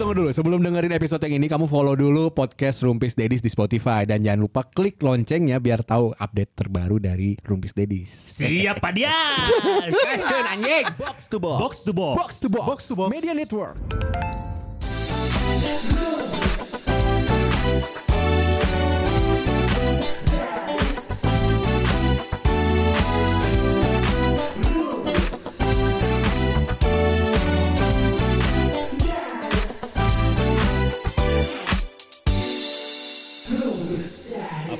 tunggu 0.00 0.16
dulu. 0.16 0.30
Sebelum 0.32 0.64
dengerin 0.64 0.96
episode 0.96 1.20
yang 1.28 1.36
ini, 1.36 1.44
kamu 1.44 1.68
follow 1.68 1.92
dulu 1.92 2.32
podcast 2.32 2.80
Rumpis 2.80 3.12
Dedis 3.12 3.44
di 3.44 3.52
Spotify 3.52 4.08
dan 4.08 4.24
jangan 4.24 4.48
lupa 4.48 4.64
klik 4.64 4.96
loncengnya 5.04 5.60
biar 5.60 5.84
tahu 5.84 6.16
update 6.16 6.56
terbaru 6.56 6.96
dari 6.96 7.36
Rumpis 7.44 7.76
Dedis. 7.76 8.08
Siap 8.40 8.80
Pak 8.80 8.96
Dias. 8.96 9.92
Gaskeun 9.92 10.46
anjing. 10.56 10.88
Box 10.96 11.28
to 11.28 11.36
box. 11.36 11.60
Box 11.60 11.72
to 11.84 11.92
box. 11.92 12.16
Box 12.16 12.30
to 12.40 12.48
box. 12.48 12.64
Box 12.64 12.80
to 12.88 12.94
box. 12.96 13.10
Media 13.12 13.36
Network. 13.36 13.76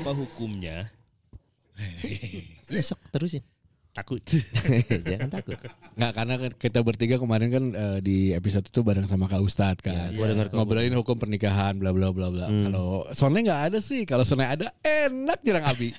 Apa 0.00 0.12
hukumnya? 0.12 0.88
Iya 2.66 2.82
sok 2.82 3.00
terusin. 3.08 3.44
Takut. 3.90 4.22
Jangan 5.10 5.28
takut. 5.28 5.58
Nggak 5.98 6.12
karena 6.14 6.34
kan 6.38 6.50
kita 6.54 6.78
bertiga 6.80 7.16
kemarin 7.18 7.48
kan 7.50 7.64
eh, 7.74 7.98
di 7.98 8.30
episode 8.30 8.62
itu 8.64 8.80
bareng 8.80 9.04
sama 9.04 9.26
Kak 9.26 9.42
Ustadz 9.42 9.82
kan. 9.82 10.14
gua 10.14 10.30
dengar 10.30 10.46
kok. 10.48 10.56
Ngobrolin 10.56 10.94
hukum 10.94 11.18
pernikahan 11.18 11.74
bla 11.76 11.90
bla 11.90 12.14
bla 12.14 12.30
bla. 12.30 12.46
Kalau 12.46 13.04
Sonnya 13.10 13.40
nggak 13.44 13.62
ada 13.72 13.78
sih. 13.82 14.06
Kalau 14.06 14.22
Sonnya 14.22 14.54
ada 14.54 14.66
enak 14.80 15.42
jarang 15.42 15.66
Abi. 15.66 15.90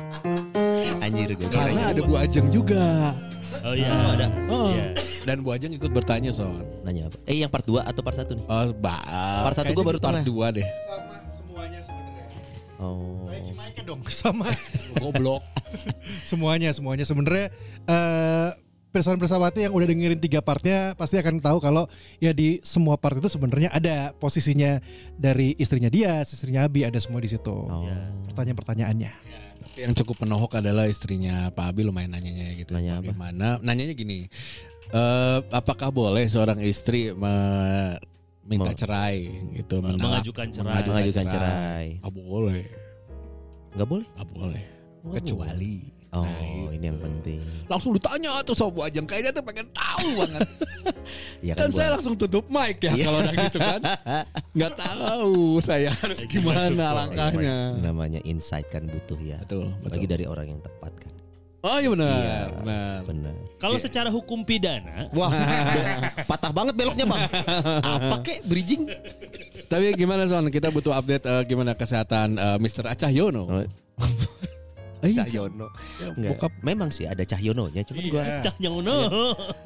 Anjir 1.04 1.32
gue. 1.32 1.48
Karena 1.48 1.94
ada 1.94 2.00
Bu 2.02 2.18
Ajeng 2.18 2.50
juga. 2.50 3.14
Oh 3.62 3.72
iya. 3.72 3.88
ada. 4.18 4.26
Oh. 4.50 4.68
Iya. 4.68 4.86
Dan 5.22 5.46
Bu 5.46 5.54
Ajeng 5.54 5.72
ikut 5.72 5.94
bertanya 5.94 6.34
Son. 6.34 6.58
Nanya 6.82 7.06
apa? 7.06 7.16
Eh 7.24 7.38
yang 7.38 7.48
part 7.48 7.64
2 7.64 7.80
atau 7.80 8.02
part 8.02 8.18
1 8.18 8.34
nih? 8.34 8.44
Oh, 8.44 8.66
ba 8.76 8.98
Part 9.46 9.56
satu 9.56 9.72
gua 9.72 9.94
baru 9.94 9.98
part 10.02 10.20
tengah. 10.20 10.24
dua 10.26 10.46
deh. 10.50 10.66
Oh. 12.80 13.28
Mic-nya 13.28 13.84
dong 13.84 14.00
sama 14.10 14.48
Goblok. 14.96 15.44
semuanya 16.30 16.72
semuanya 16.72 17.04
sebenarnya 17.04 17.52
eh 17.84 18.50
Persawan 18.90 19.22
Bersawati 19.22 19.62
yang 19.62 19.70
udah 19.70 19.86
dengerin 19.86 20.18
tiga 20.18 20.42
partnya 20.42 20.98
pasti 20.98 21.14
akan 21.14 21.38
tahu 21.38 21.62
kalau 21.62 21.86
ya 22.18 22.34
di 22.34 22.58
semua 22.66 22.98
part 22.98 23.22
itu 23.22 23.30
sebenarnya 23.30 23.70
ada 23.70 24.10
posisinya 24.18 24.82
dari 25.14 25.54
istrinya 25.62 25.86
dia, 25.86 26.26
istrinya 26.26 26.66
Abi 26.66 26.82
ada 26.82 26.98
semua 26.98 27.22
di 27.22 27.30
situ. 27.30 27.54
Oh. 27.54 27.86
Pertanyaan-pertanyaannya. 28.26 29.12
Tapi 29.62 29.78
yang 29.86 29.94
cukup 29.94 30.26
penohok 30.26 30.58
adalah 30.58 30.90
istrinya 30.90 31.54
Pak 31.54 31.70
Abi 31.70 31.86
lumayan 31.86 32.18
nanyanya 32.18 32.50
gitu. 32.58 32.74
Nanya 32.74 32.98
apa? 32.98 33.14
Bagaimana? 33.14 33.62
Nanyanya 33.62 33.94
gini. 33.94 34.26
eh 34.90 35.38
apakah 35.54 35.94
boleh 35.94 36.26
seorang 36.26 36.58
istri 36.58 37.14
me- 37.14 37.94
minta 38.50 38.74
cerai 38.74 39.30
gitu 39.54 39.78
menolak- 39.78 40.02
mengajukan 40.20 40.46
cerai. 40.50 40.82
Mengajukan 40.82 41.24
cerai. 41.24 41.86
Nggak 41.96 42.12
boleh. 42.12 42.62
Nggak 43.70 43.88
boleh? 43.88 44.06
Nggak 44.10 44.28
boleh. 44.28 44.64
Kecuali 45.14 45.74
Oh, 46.10 46.26
Nah, 46.26 46.74
ini 46.74 46.90
yang 46.90 46.98
penting. 46.98 47.38
langsung 47.70 47.94
ditanya 47.94 48.42
tuh 48.42 48.50
sama 48.50 48.74
Bu 48.74 48.82
Ajeng 48.82 49.06
kayaknya 49.06 49.30
tuh 49.30 49.46
pengen 49.46 49.62
tahu 49.70 50.08
banget. 50.18 50.42
Ya 51.40 51.54
kan 51.54 51.70
kan, 51.70 51.70
saya 51.70 51.88
langsung 51.94 52.18
tutup 52.18 52.50
mic 52.50 52.82
ya 52.82 52.90
Iya. 52.90 53.04
kalau 53.06 53.18
udah 53.22 53.34
gitu 53.38 53.58
kan. 53.62 53.80
Nggak 54.58 54.72
tahu 54.74 55.34
saya 55.62 55.94
harus 55.94 56.26
gimana 56.26 56.84
langkahnya. 56.98 57.78
namanya 57.78 58.18
insight 58.22 58.66
kan 58.68 58.84
butuh 58.84 59.16
ya. 59.22 59.38
Betul, 59.46 59.70
betul. 59.78 59.90
Lagi 59.94 60.06
dari 60.10 60.24
orang 60.26 60.46
yang 60.48 60.60
tepat 60.60 60.92
kan. 60.98 61.12
Oh 61.60 61.76
iya 61.76 61.88
benar, 61.88 62.08
Iya. 62.08 62.38
benar. 62.56 62.96
Benar. 63.04 63.34
Kalau 63.60 63.76
secara 63.76 64.08
hukum 64.08 64.40
pidana, 64.40 65.12
Wah, 65.12 65.28
patah 66.30 66.48
banget 66.50 66.72
beloknya 66.72 67.04
bang. 67.04 67.22
Apa 67.78 68.16
kek 68.24 68.40
bridging? 68.42 68.88
Tapi 69.68 69.92
gimana 69.92 70.24
Son? 70.24 70.48
Kita 70.48 70.72
butuh 70.72 70.96
update 70.96 71.20
eh, 71.22 71.42
gimana 71.44 71.76
kesehatan 71.76 72.34
eh, 72.34 72.56
Mr. 72.56 72.88
Cahyono. 72.94 73.42
Oh. 73.44 73.60
Iya. 75.00 75.24
Cahyono. 75.24 75.72
Enggak, 76.12 76.36
bokap. 76.36 76.52
memang 76.60 76.92
sih 76.92 77.08
ada 77.08 77.24
Cahyononya, 77.24 77.88
cuman 77.88 78.04
gua 78.08 78.20
Iya. 78.20 78.36
Cah 78.44 78.54
Nyono. 78.60 78.96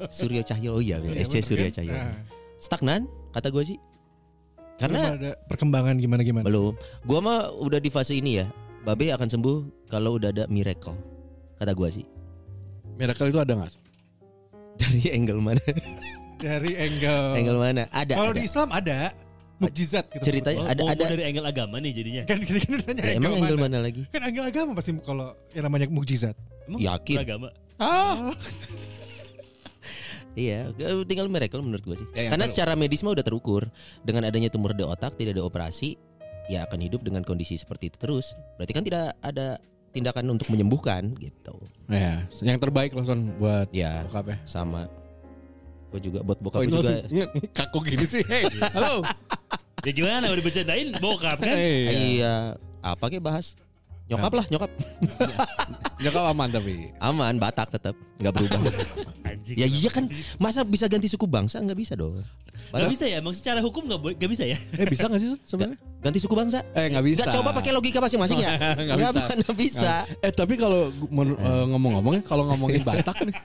Suryo 0.07 0.39
Cahyono 0.41 0.79
oh 0.79 0.79
iya, 0.79 0.95
Iya, 0.95 1.11
SC 1.21 1.33
bener 1.35 1.43
Suryo 1.43 1.67
kan? 1.67 1.75
Cahyono. 1.75 1.99
Nah, 1.99 2.15
Stagnan 2.55 3.01
kata 3.31 3.47
gue 3.51 3.63
sih. 3.67 3.75
belum 3.75 4.79
Karena 4.79 4.99
ada 5.11 5.31
perkembangan 5.47 5.95
gimana-gimana. 5.99 6.43
belum. 6.47 6.79
Gua 7.03 7.19
mah 7.19 7.39
udah 7.51 7.79
di 7.79 7.91
fase 7.91 8.15
ini 8.15 8.39
ya. 8.39 8.47
Babe 8.83 9.11
akan 9.11 9.27
sembuh 9.27 9.57
kalau 9.91 10.15
udah 10.15 10.31
ada 10.31 10.43
miracle. 10.47 10.95
Kata 11.55 11.71
gua 11.71 11.87
sih. 11.87 12.05
Miracle 12.95 13.27
itu 13.27 13.39
ada 13.39 13.53
nggak? 13.53 13.73
Dari 14.81 15.01
angle 15.11 15.39
mana? 15.39 15.63
Dari 16.35 16.71
angle. 16.75 17.27
angle 17.35 17.59
mana? 17.59 17.83
Ada. 17.89 18.13
Kalau 18.15 18.31
di 18.31 18.43
Islam 18.43 18.69
ada 18.69 19.11
mukjizat 19.55 20.11
gitu. 20.11 20.23
Ceritanya 20.23 20.59
Oh, 20.59 20.67
ada 20.67 20.81
oh, 20.83 20.89
ada. 20.91 21.03
dari 21.07 21.23
angle 21.23 21.47
agama 21.47 21.79
nih 21.79 21.91
jadinya. 21.95 22.23
Kan 22.27 22.43
kita 22.43 22.59
kan 22.59 22.79
nanya 22.91 23.03
Ya, 23.07 23.15
emang 23.15 23.39
angle 23.39 23.55
mana? 23.55 23.79
mana 23.79 23.87
lagi? 23.87 24.03
Kan 24.11 24.21
angle 24.21 24.45
agama 24.45 24.71
pasti 24.75 24.91
kalau 24.99 25.31
yang 25.55 25.63
namanya 25.63 25.87
mukjizat. 25.87 26.35
Emang 26.67 26.79
Yakin. 26.83 27.17
Agama. 27.23 27.47
Ah, 27.79 28.35
Iya, 30.35 30.75
tinggal 31.07 31.31
miracle 31.31 31.63
menurut 31.63 31.79
gue 31.79 31.95
sih. 31.95 32.07
Ya, 32.11 32.27
yang 32.27 32.31
Karena 32.35 32.43
kalau- 32.43 32.51
secara 32.51 32.71
medis 32.75 32.99
mah 32.99 33.15
udah 33.15 33.23
terukur 33.23 33.63
dengan 34.03 34.27
adanya 34.27 34.51
tumor 34.51 34.75
di 34.75 34.83
otak, 34.83 35.15
tidak 35.15 35.39
ada 35.39 35.47
operasi, 35.47 35.95
ya 36.51 36.67
akan 36.67 36.83
hidup 36.83 37.07
dengan 37.07 37.23
kondisi 37.23 37.55
seperti 37.55 37.87
itu 37.87 37.95
terus. 37.95 38.35
Berarti 38.59 38.73
kan 38.75 38.83
tidak 38.83 39.15
ada 39.23 39.55
tindakan 39.95 40.35
untuk 40.35 40.51
menyembuhkan 40.51 41.15
gitu. 41.15 41.55
ya, 41.87 42.27
yang 42.43 42.59
terbaik 42.59 42.91
loh 42.91 43.07
Son 43.07 43.31
buat 43.39 43.71
Ya, 43.71 44.03
bokap 44.03 44.35
ya. 44.35 44.37
sama. 44.43 44.91
Gue 45.89 46.03
juga 46.03 46.19
buat 46.21 46.35
bokap 46.37 46.67
ini 46.67 46.71
gua 46.71 46.83
juga. 46.83 47.25
kaku 47.55 47.79
gini 47.81 48.03
sih? 48.03 48.23
Hey, 48.27 48.43
halo. 48.75 48.99
Ya 49.81 49.91
gimana 49.91 50.27
udah 50.27 50.43
bercandain 50.43 50.91
bokap 50.99 51.39
kan? 51.39 51.55
Hey, 51.55 52.19
Iya, 52.19 52.59
apa 52.83 53.07
kayak 53.07 53.23
bahas? 53.23 53.55
Nyokap 54.05 54.33
lah, 54.37 54.45
nyokap. 54.53 54.71
Nyokap 56.05 56.23
aman 56.29 56.49
tapi. 56.53 56.93
Aman, 57.01 57.41
Batak 57.41 57.73
tetap 57.73 57.97
nggak 58.21 58.33
berubah. 58.37 58.59
Anjing. 59.25 59.57
ya 59.57 59.65
iya 59.65 59.89
kan, 59.89 60.05
masa 60.37 60.61
bisa 60.61 60.85
ganti 60.85 61.09
suku 61.09 61.25
bangsa 61.25 61.57
nggak 61.57 61.73
bisa 61.73 61.97
dong. 61.97 62.21
Gak 62.21 62.69
Padahal 62.69 62.91
bisa 62.93 63.05
ya, 63.09 63.17
emang 63.17 63.33
secara 63.33 63.59
hukum 63.61 63.85
gak, 63.85 63.99
boleh- 64.01 64.17
gak 64.17 64.29
bisa 64.29 64.45
ya? 64.45 64.57
Eh 64.81 64.85
bisa 64.85 65.05
gak 65.09 65.21
sih 65.21 65.33
sebenarnya? 65.41 65.77
ganti 66.01 66.19
suku 66.21 66.33
bangsa. 66.33 66.61
Eh 66.73 66.93
nggak 66.93 67.05
bisa. 67.05 67.21
Nggak 67.25 67.33
coba 67.33 67.49
pakai 67.57 67.71
logika 67.73 67.97
masing-masing 67.97 68.45
ya? 68.45 68.49
Nggak 68.85 68.97
bisa. 69.01 69.21
nggak 69.41 69.55
bisa. 69.57 69.93
Eh 70.21 70.31
tapi 70.31 70.53
kalau 70.53 70.93
men- 71.09 71.33
eh, 71.35 71.65
ngomong-ngomongnya 71.65 72.21
kalau 72.21 72.45
ngomongin 72.45 72.85
Batak 72.85 73.25
nih, 73.25 73.35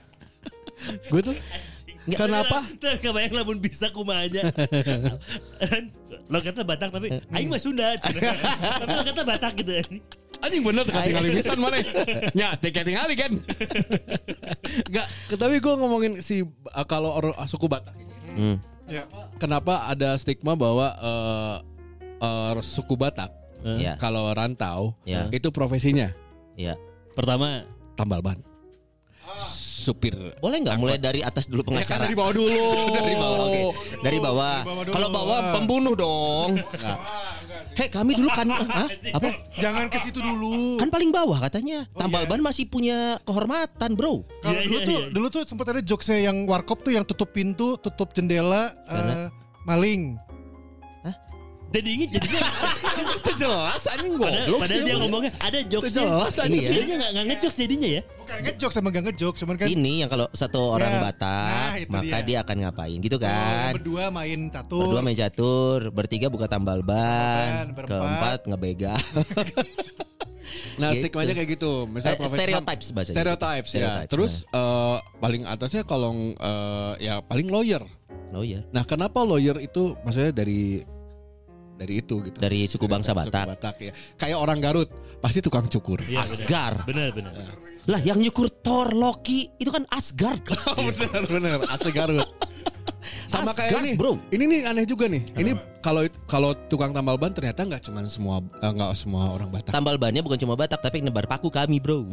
gue 1.08 1.20
tuh 1.24 1.36
kenapa? 2.10 2.64
Tuh 2.76 2.96
kebayang 3.00 3.32
lamun 3.32 3.56
bisa 3.60 3.88
kuma 3.88 4.24
aja. 4.24 4.44
lo 6.28 6.38
kata 6.38 6.60
Batak 6.64 6.92
tapi 6.92 7.08
aing 7.32 7.48
mah 7.48 7.60
Sunda. 7.60 7.96
tapi 7.96 8.20
lo 8.92 9.04
kata 9.04 9.22
Batak 9.24 9.52
gitu. 9.56 9.72
Anjing 10.40 10.62
bener 10.64 10.82
tekan 10.88 11.02
tinggal 11.04 11.24
pisan 11.30 11.58
mana? 11.60 11.76
Ya, 12.32 12.56
tiga 12.56 12.80
tinggal 12.80 13.08
kan. 13.12 13.32
Enggak, 14.88 15.06
tapi 15.36 15.60
gue 15.60 15.74
ngomongin 15.76 16.12
si 16.24 16.42
uh, 16.42 16.86
kalau 16.88 17.12
or- 17.12 17.36
suku 17.44 17.68
Batak 17.68 17.92
ini. 17.96 18.14
Hmm. 18.36 18.56
Ya. 18.88 19.04
Kenapa 19.36 19.86
ada 19.86 20.16
stigma 20.16 20.56
bahwa 20.56 20.96
uh, 20.98 21.56
uh, 22.18 22.52
suku 22.60 22.96
Batak 22.96 23.30
Ya, 23.60 23.92
kalau 24.00 24.32
rantau 24.32 24.96
Ya. 25.04 25.28
itu 25.28 25.52
profesinya 25.52 26.16
ya. 26.56 26.80
Pertama, 27.12 27.68
tambal 27.92 28.24
ban. 28.24 28.40
Supir. 29.80 30.12
Boleh 30.40 30.60
nggak 30.60 30.76
mulai 30.76 30.96
dari 31.00 31.20
atas 31.24 31.48
dulu 31.48 31.64
Ya 31.64 31.64
kan 31.64 31.72
pengacara? 31.72 32.02
dari 32.04 32.16
bawah 32.16 32.32
dulu. 32.36 32.64
dari 32.96 33.14
bawah, 33.16 33.38
oke. 33.48 33.62
Dari 34.00 34.18
bawah. 34.20 34.56
bawah 34.64 34.84
dulu. 34.84 34.94
Kalau 34.96 35.08
bawah 35.12 35.38
pembunuh 35.56 35.94
dong. 35.96 36.50
Hei, 37.72 37.88
kami 37.88 38.12
dulu 38.12 38.28
kan 38.28 38.46
Hah? 38.76 38.88
apa? 39.12 39.28
Jangan 39.54 39.86
ke 39.86 39.98
situ 39.98 40.18
dulu. 40.18 40.76
Kan 40.76 40.88
paling 40.88 41.10
bawah 41.10 41.38
katanya. 41.40 41.84
Oh, 41.90 42.00
Tambal 42.00 42.24
iya. 42.24 42.28
ban 42.28 42.40
masih 42.40 42.64
punya 42.66 42.98
kehormatan, 43.22 43.92
Bro. 43.92 44.24
Kalau 44.40 44.54
Iya, 44.54 44.66
dulu 44.66 44.76
iya, 44.76 44.86
tuh 44.86 44.98
iya. 44.98 45.08
dulu 45.10 45.26
tuh 45.28 45.42
sempat 45.44 45.66
ada 45.68 45.80
jokesnya 45.80 46.18
yang 46.22 46.44
warkop 46.44 46.80
tuh 46.80 46.92
yang 46.92 47.02
tutup 47.02 47.30
pintu, 47.30 47.76
tutup 47.76 48.10
jendela, 48.10 48.72
Karena? 48.84 49.14
eh, 49.16 49.28
maling. 49.62 50.02
Jadi 51.70 51.88
ingin 51.88 52.08
jadinya 52.10 52.40
Itu 53.20 53.30
jelas 53.36 53.82
anjing 53.86 54.14
padahal, 54.14 54.42
goblok 54.42 54.60
padahal 54.60 54.74
sih. 54.76 54.84
dia 54.84 54.96
ngomongnya 54.96 55.32
ada 55.38 55.58
jokesnya. 55.62 56.02
jelas, 56.02 56.34
anjing. 56.36 56.58
Iya. 56.58 56.70
Jadinya 56.72 56.94
nggak 56.96 57.10
nggak 57.10 57.26
ngejokes 57.26 57.56
jadinya 57.56 57.88
ya. 57.88 58.02
Bukan 58.10 58.36
ngejokes 58.40 58.74
sama 58.74 58.88
gak 58.90 59.04
ngejokes, 59.06 59.38
cuman 59.40 59.54
kan 59.54 59.66
Ini 59.66 59.92
yang 59.96 60.10
kalau 60.10 60.26
satu 60.32 60.60
orang 60.68 60.90
Ya. 60.90 61.00
Batak, 61.00 61.70
Nah, 61.86 61.92
maka 61.92 62.16
dia. 62.18 62.26
dia. 62.26 62.38
akan 62.40 62.56
ngapain 62.60 62.98
gitu 62.98 63.16
oh, 63.16 63.20
kan? 63.20 63.72
berdua 63.72 64.04
main 64.08 64.40
catur. 64.48 64.82
Berdua 64.84 65.00
main 65.00 65.16
catur, 65.16 65.78
bertiga 65.90 66.26
buka 66.26 66.46
tambal 66.46 66.78
ban, 66.80 67.70
keempat 67.76 68.40
ngebegal. 68.44 68.98
Nah, 70.76 70.90
Gitu. 70.90 71.06
stigmanya 71.06 71.32
kayak 71.32 71.50
gitu. 71.52 71.84
Misalnya 71.86 72.16
Eh, 72.16 72.20
profesi- 72.20 72.38
stereotypes 72.40 72.86
bahasanya. 72.90 73.14
Stereotypes 73.14 73.70
ya. 73.70 73.78
Stereotypes, 73.78 74.10
Terus 74.10 74.32
eh, 74.48 74.96
paling 75.20 75.42
atasnya 75.44 75.82
kalau 75.84 76.10
eh, 76.32 76.92
ya 76.98 77.14
paling 77.22 77.46
lawyer. 77.46 77.84
Oh 78.32 78.40
iya. 78.40 78.64
Nah, 78.70 78.82
kenapa 78.82 79.20
lawyer 79.20 79.60
itu 79.60 79.94
maksudnya 80.00 80.32
dari 80.32 80.82
dari 81.80 82.04
itu 82.04 82.20
gitu. 82.28 82.36
Dari 82.36 82.68
suku 82.68 82.84
bangsa 82.84 83.16
Suku 83.16 83.24
Batak. 83.24 83.46
Batak 83.56 83.76
ya. 83.80 83.92
Kayak 84.20 84.36
orang 84.36 84.60
Garut 84.60 84.92
pasti 85.24 85.40
tukang 85.40 85.64
cukur. 85.64 86.04
Iya, 86.04 86.28
Asgar. 86.28 86.84
Benar 86.84 87.08
benar. 87.16 87.32
Lah 87.88 88.00
yang 88.04 88.20
nyukur 88.20 88.52
Thor, 88.60 88.92
Loki 88.92 89.48
itu 89.56 89.72
kan 89.72 89.88
Asgard. 89.88 90.44
bener 91.00 91.24
bener 91.24 91.58
asli 91.72 91.88
Garut. 91.96 92.28
Sama 93.24 93.56
kayak 93.56 93.72
Asgard, 93.72 93.84
ini, 93.88 93.96
bro. 93.96 94.20
Ini 94.28 94.44
nih 94.44 94.60
aneh 94.68 94.84
juga 94.84 95.08
nih. 95.08 95.32
Ini 95.32 95.56
kalau 95.80 96.04
kalau 96.28 96.52
tukang 96.68 96.92
tambal 96.92 97.16
ban 97.16 97.32
ternyata 97.32 97.64
nggak 97.64 97.80
cuma 97.88 98.04
semua 98.04 98.44
eh, 98.44 98.68
nggak 98.68 98.92
semua 98.92 99.32
orang 99.32 99.48
Batak. 99.48 99.72
Tambal 99.72 99.96
bannya 99.96 100.20
bukan 100.20 100.36
cuma 100.36 100.52
Batak 100.60 100.84
tapi 100.84 101.00
nebar 101.00 101.24
paku 101.24 101.48
kami, 101.48 101.80
Bro. 101.80 102.04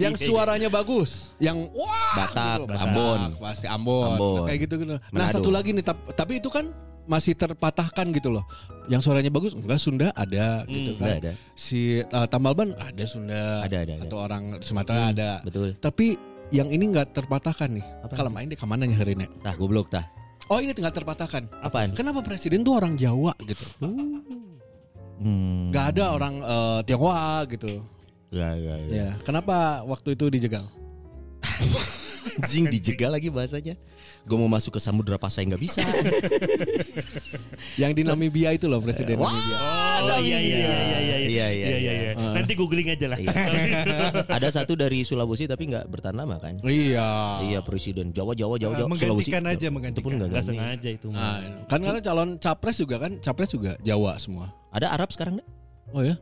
yang 0.00 0.16
suaranya 0.16 0.72
bagus, 0.72 1.27
yang 1.38 1.70
wah 1.70 2.12
Batak, 2.18 2.66
gitu. 2.66 2.74
Ambon. 2.76 3.20
pasti 3.38 3.66
Ambon, 3.66 4.14
Ambon. 4.14 4.44
kayak 4.46 4.60
gitu 4.66 4.74
gitu. 4.82 4.94
Nah 4.94 5.00
Manado. 5.12 5.34
satu 5.38 5.50
lagi 5.50 5.70
nih, 5.70 5.84
tap- 5.86 6.10
tapi 6.12 6.38
itu 6.38 6.50
kan 6.50 6.70
masih 7.08 7.32
terpatahkan 7.32 8.06
gitu 8.12 8.28
loh. 8.28 8.44
Yang 8.86 9.08
suaranya 9.08 9.30
bagus, 9.30 9.54
enggak 9.54 9.80
Sunda 9.80 10.12
ada 10.12 10.66
gitu 10.66 10.92
Hmm, 10.92 11.00
kan. 11.00 11.16
ada. 11.18 11.32
Si 11.54 12.02
uh, 12.02 12.26
tambal 12.26 12.52
ban 12.52 12.74
ada 12.74 13.04
Sunda, 13.06 13.64
Ada, 13.64 13.76
ada, 13.86 13.92
ada. 13.96 14.04
atau 14.04 14.16
orang 14.18 14.44
Sumatera 14.60 15.08
ada. 15.08 15.30
Betul. 15.40 15.72
Tapi 15.74 16.18
yang 16.50 16.68
ini 16.68 16.84
nggak 16.90 17.14
terpatahkan 17.14 17.70
nih. 17.70 17.86
Kalau 18.12 18.28
main 18.28 18.44
deh 18.44 18.56
ke 18.56 18.64
mana 18.64 18.84
nyarinya? 18.84 19.28
Tah, 19.40 19.54
goblok 19.54 19.88
tah. 19.88 20.04
Oh 20.48 20.58
ini 20.58 20.72
tinggal 20.72 20.92
terpatahkan. 20.92 21.44
Apaan? 21.60 21.92
Kenapa 21.92 22.20
presiden 22.20 22.60
tuh 22.60 22.76
orang 22.76 22.96
Jawa 22.96 23.36
gitu? 23.44 23.64
Hmm. 25.18 25.68
Gak 25.68 25.96
ada 25.96 26.14
orang 26.14 26.34
eh, 26.40 26.80
Tionghoa 26.86 27.42
gitu. 27.50 27.82
Ya, 28.28 28.52
ya, 28.54 28.74
ya. 28.84 28.88
Ya, 28.92 29.08
kenapa 29.24 29.80
waktu 29.84 30.12
itu 30.12 30.28
dijegal? 30.28 30.68
Anjing 32.38 32.68
dijegal 32.68 33.10
lagi 33.10 33.28
bahasanya. 33.28 33.74
Gue 34.22 34.36
mau 34.36 34.46
masuk 34.46 34.76
ke 34.76 34.80
samudra 34.80 35.16
pasai 35.16 35.48
nggak 35.48 35.58
bisa. 35.58 35.80
Yang 37.80 37.92
di 37.96 38.02
Namibia 38.04 38.52
itu 38.52 38.68
loh 38.68 38.78
presiden 38.78 39.16
Wah. 39.16 39.32
Namibia. 39.32 39.56
Oh 39.98 40.20
iya 40.20 40.38
iya 40.38 40.56
iya 40.56 40.68
iya 40.68 40.98
iya 41.00 41.16
Iya, 41.18 41.46
iya, 41.50 41.68
iya 41.68 41.76
iya. 41.78 41.92
iya. 42.14 42.30
Nanti 42.32 42.52
googling 42.54 42.88
aja 42.88 43.06
lah. 43.08 43.18
Iya. 43.18 43.32
Ada 44.28 44.48
satu 44.52 44.72
dari 44.74 45.02
Sulawesi 45.02 45.44
tapi 45.44 45.68
nggak 45.68 45.88
bertahan 45.88 46.16
lama 46.16 46.36
kan? 46.38 46.60
Iya. 46.62 47.08
Iya 47.44 47.60
presiden 47.64 48.12
Jawa 48.12 48.32
Jawa 48.32 48.56
Jawa 48.56 48.76
Jawa 48.76 48.88
Sulawesi. 48.94 49.32
menggantikan 49.32 49.44
aja, 49.44 49.66
Itu 49.66 49.72
pun 49.72 50.12
menggantikan. 50.14 50.28
nggak 50.30 50.44
sengaja 50.44 50.88
itu. 50.90 51.06
mah. 51.08 51.18
Nah, 51.18 51.38
kan 51.66 51.80
karena 51.80 52.00
calon 52.00 52.28
capres 52.36 52.76
juga 52.76 52.96
kan, 53.00 53.12
capres 53.18 53.50
juga 53.50 53.72
Jawa 53.80 54.14
semua. 54.16 54.46
Ada 54.70 54.92
Arab 54.92 55.08
sekarang 55.10 55.40
nggak? 55.40 55.48
Oh 55.96 56.02
ya? 56.04 56.14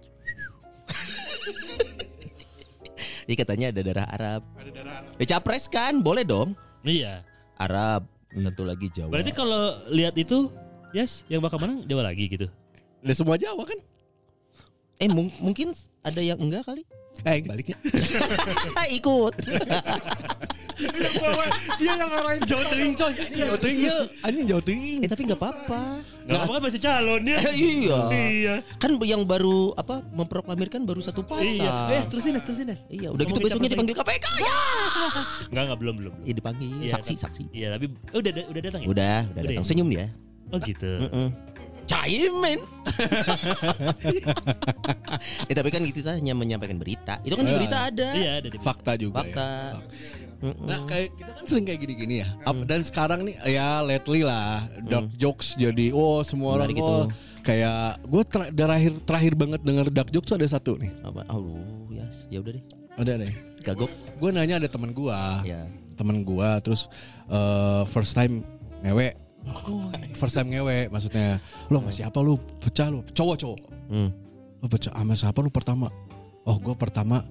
Iya 3.27 3.37
katanya 3.43 3.67
ada 3.75 3.81
darah 3.83 4.07
Arab. 4.07 4.41
Ada 4.55 4.71
darah 4.71 4.95
Arab. 5.03 5.13
Ya 5.19 5.27
capres 5.27 5.67
kan, 5.67 5.99
boleh 5.99 6.23
dong. 6.23 6.55
Iya. 6.87 7.27
Arab, 7.59 8.07
satu 8.31 8.63
lagi 8.63 8.87
Jawa. 8.95 9.11
Berarti 9.11 9.33
kalau 9.35 9.83
lihat 9.91 10.15
itu, 10.15 10.47
yes, 10.95 11.27
yang 11.27 11.43
bakal 11.43 11.59
menang 11.59 11.83
Jawa 11.91 12.07
lagi 12.07 12.31
gitu. 12.31 12.47
Udah 13.03 13.17
semua 13.19 13.35
Jawa 13.35 13.67
kan? 13.67 13.79
Eh 14.97 15.09
mung- 15.09 15.35
mungkin 15.39 15.73
ada 16.01 16.21
yang 16.21 16.39
enggak 16.39 16.65
kali? 16.65 16.83
Eh, 17.25 17.41
baliknya. 17.43 17.77
Ikut. 18.93 19.35
Dia 21.81 21.93
yang 21.97 22.05
ngarahin 22.05 22.43
Jawa 22.45 22.63
Tengah 22.69 22.93
coy. 22.93 23.13
Anjing 23.17 23.41
Jawa 23.41 23.57
Tengah 23.57 23.81
ya. 23.81 23.97
Anjing 24.21 24.47
Jawa 24.47 24.63
Tengah. 24.63 25.01
eh 25.01 25.09
tapi 25.09 25.21
nggak 25.25 25.41
apa-apa. 25.41 25.83
Gak 26.27 26.37
apa-apa 26.37 26.61
masih 26.69 26.81
calon 26.81 27.23
ya. 27.25 27.39
iya. 27.51 27.99
Iya. 28.13 28.55
Kan 28.77 29.01
yang 29.03 29.25
baru 29.25 29.73
apa 29.73 30.05
memproklamirkan 30.07 30.85
baru 30.85 31.01
satu 31.01 31.25
pasal. 31.25 31.49
Iya. 31.49 31.97
Eh, 31.97 32.05
terusin 32.05 32.37
terusin. 32.37 32.69
Iya, 32.93 33.09
udah 33.09 33.25
gitu 33.25 33.41
besoknya 33.41 33.73
dipanggil 33.73 33.97
KPK. 33.97 34.27
Ya. 34.37 34.59
Enggak, 35.49 35.63
enggak 35.73 35.79
belum 35.81 35.95
belum. 35.97 36.13
belum. 36.13 36.29
Iya 36.29 36.35
dipanggil 36.37 36.69
Iya, 36.85 36.93
saksi 37.01 37.13
saksi. 37.17 37.43
Iya, 37.57 37.69
tapi 37.73 37.85
udah 38.13 38.31
udah 38.53 38.61
datang 38.61 38.81
ya? 38.85 38.87
Udah, 38.93 39.19
udah 39.25 39.33
Udah 39.33 39.43
datang 39.49 39.65
ya? 39.65 39.71
senyum 39.73 39.89
dia. 39.89 40.07
Oh 40.53 40.59
gitu. 40.61 40.91
Mm-mm. 41.01 41.27
Caimin. 41.87 42.59
eh 45.47 45.55
tapi 45.55 45.69
kan 45.71 45.83
kita 45.83 46.11
hanya 46.15 46.33
menyampaikan 46.33 46.77
berita. 46.77 47.19
Itu 47.23 47.35
kan 47.35 47.43
di 47.43 47.49
Iya. 47.49 47.59
berita 47.59 47.79
ada. 47.89 48.09
Iya, 48.13 48.31
ada 48.39 48.49
di 48.49 48.59
Fakta 48.59 48.91
juga 48.95 49.23
Fakta. 49.23 49.47
ya. 49.47 49.75
Mm-mm. 50.37 50.69
Nah 50.69 50.79
kayak 50.85 51.17
kita 51.17 51.31
kan 51.33 51.45
sering 51.49 51.65
kayak 51.65 51.81
gini-gini 51.81 52.15
ya. 52.21 52.29
Up- 52.45 52.63
Dan 52.63 52.81
sekarang 52.85 53.25
nih 53.25 53.35
ya 53.47 53.81
lately 53.81 54.21
lah 54.21 54.69
dark 54.85 55.09
jokes 55.17 55.57
jadi 55.57 55.91
oh 55.91 56.21
semua 56.21 56.55
orang 56.55 56.71
gitu. 56.71 56.85
oh 56.85 57.05
kayak 57.41 57.97
gue 58.05 58.23
terakhir 58.53 58.93
terakhir 59.09 59.33
banget 59.33 59.61
denger 59.65 59.87
dark 59.89 60.11
jokes 60.11 60.29
tuh 60.29 60.37
ada 60.37 60.47
satu 60.47 60.77
nih. 60.77 60.91
Apa? 61.03 61.25
Oh, 61.33 61.89
yes. 61.89 62.29
Ya 62.29 62.45
udah 62.45 62.53
deh. 62.53 62.65
Ada 62.97 63.13
deh. 63.19 63.33
Kagok. 63.63 63.91
Gue 64.17 64.31
nanya 64.31 64.57
ada 64.57 64.69
teman 64.69 64.93
gue, 64.93 65.19
Ya. 65.43 65.65
teman 65.97 66.21
gue 66.21 66.49
terus 66.61 66.87
eh, 67.27 67.83
first 67.89 68.13
time 68.13 68.45
ngewe. 68.81 69.26
Oh, 69.47 69.89
first 70.15 70.35
time 70.35 70.51
ngewe 70.51 70.91
maksudnya 70.91 71.39
lo 71.71 71.79
masih 71.79 72.03
apa 72.03 72.19
lu 72.19 72.35
pecah 72.59 72.91
lu 72.91 73.07
cowok 73.07 73.37
cowok 73.39 73.61
Hmm. 73.87 74.11
lo 74.59 74.67
pecah 74.67 74.91
sama 74.91 75.15
siapa 75.15 75.39
lu 75.39 75.51
pertama 75.51 75.87
oh 76.43 76.59
gue 76.59 76.75
pertama 76.75 77.23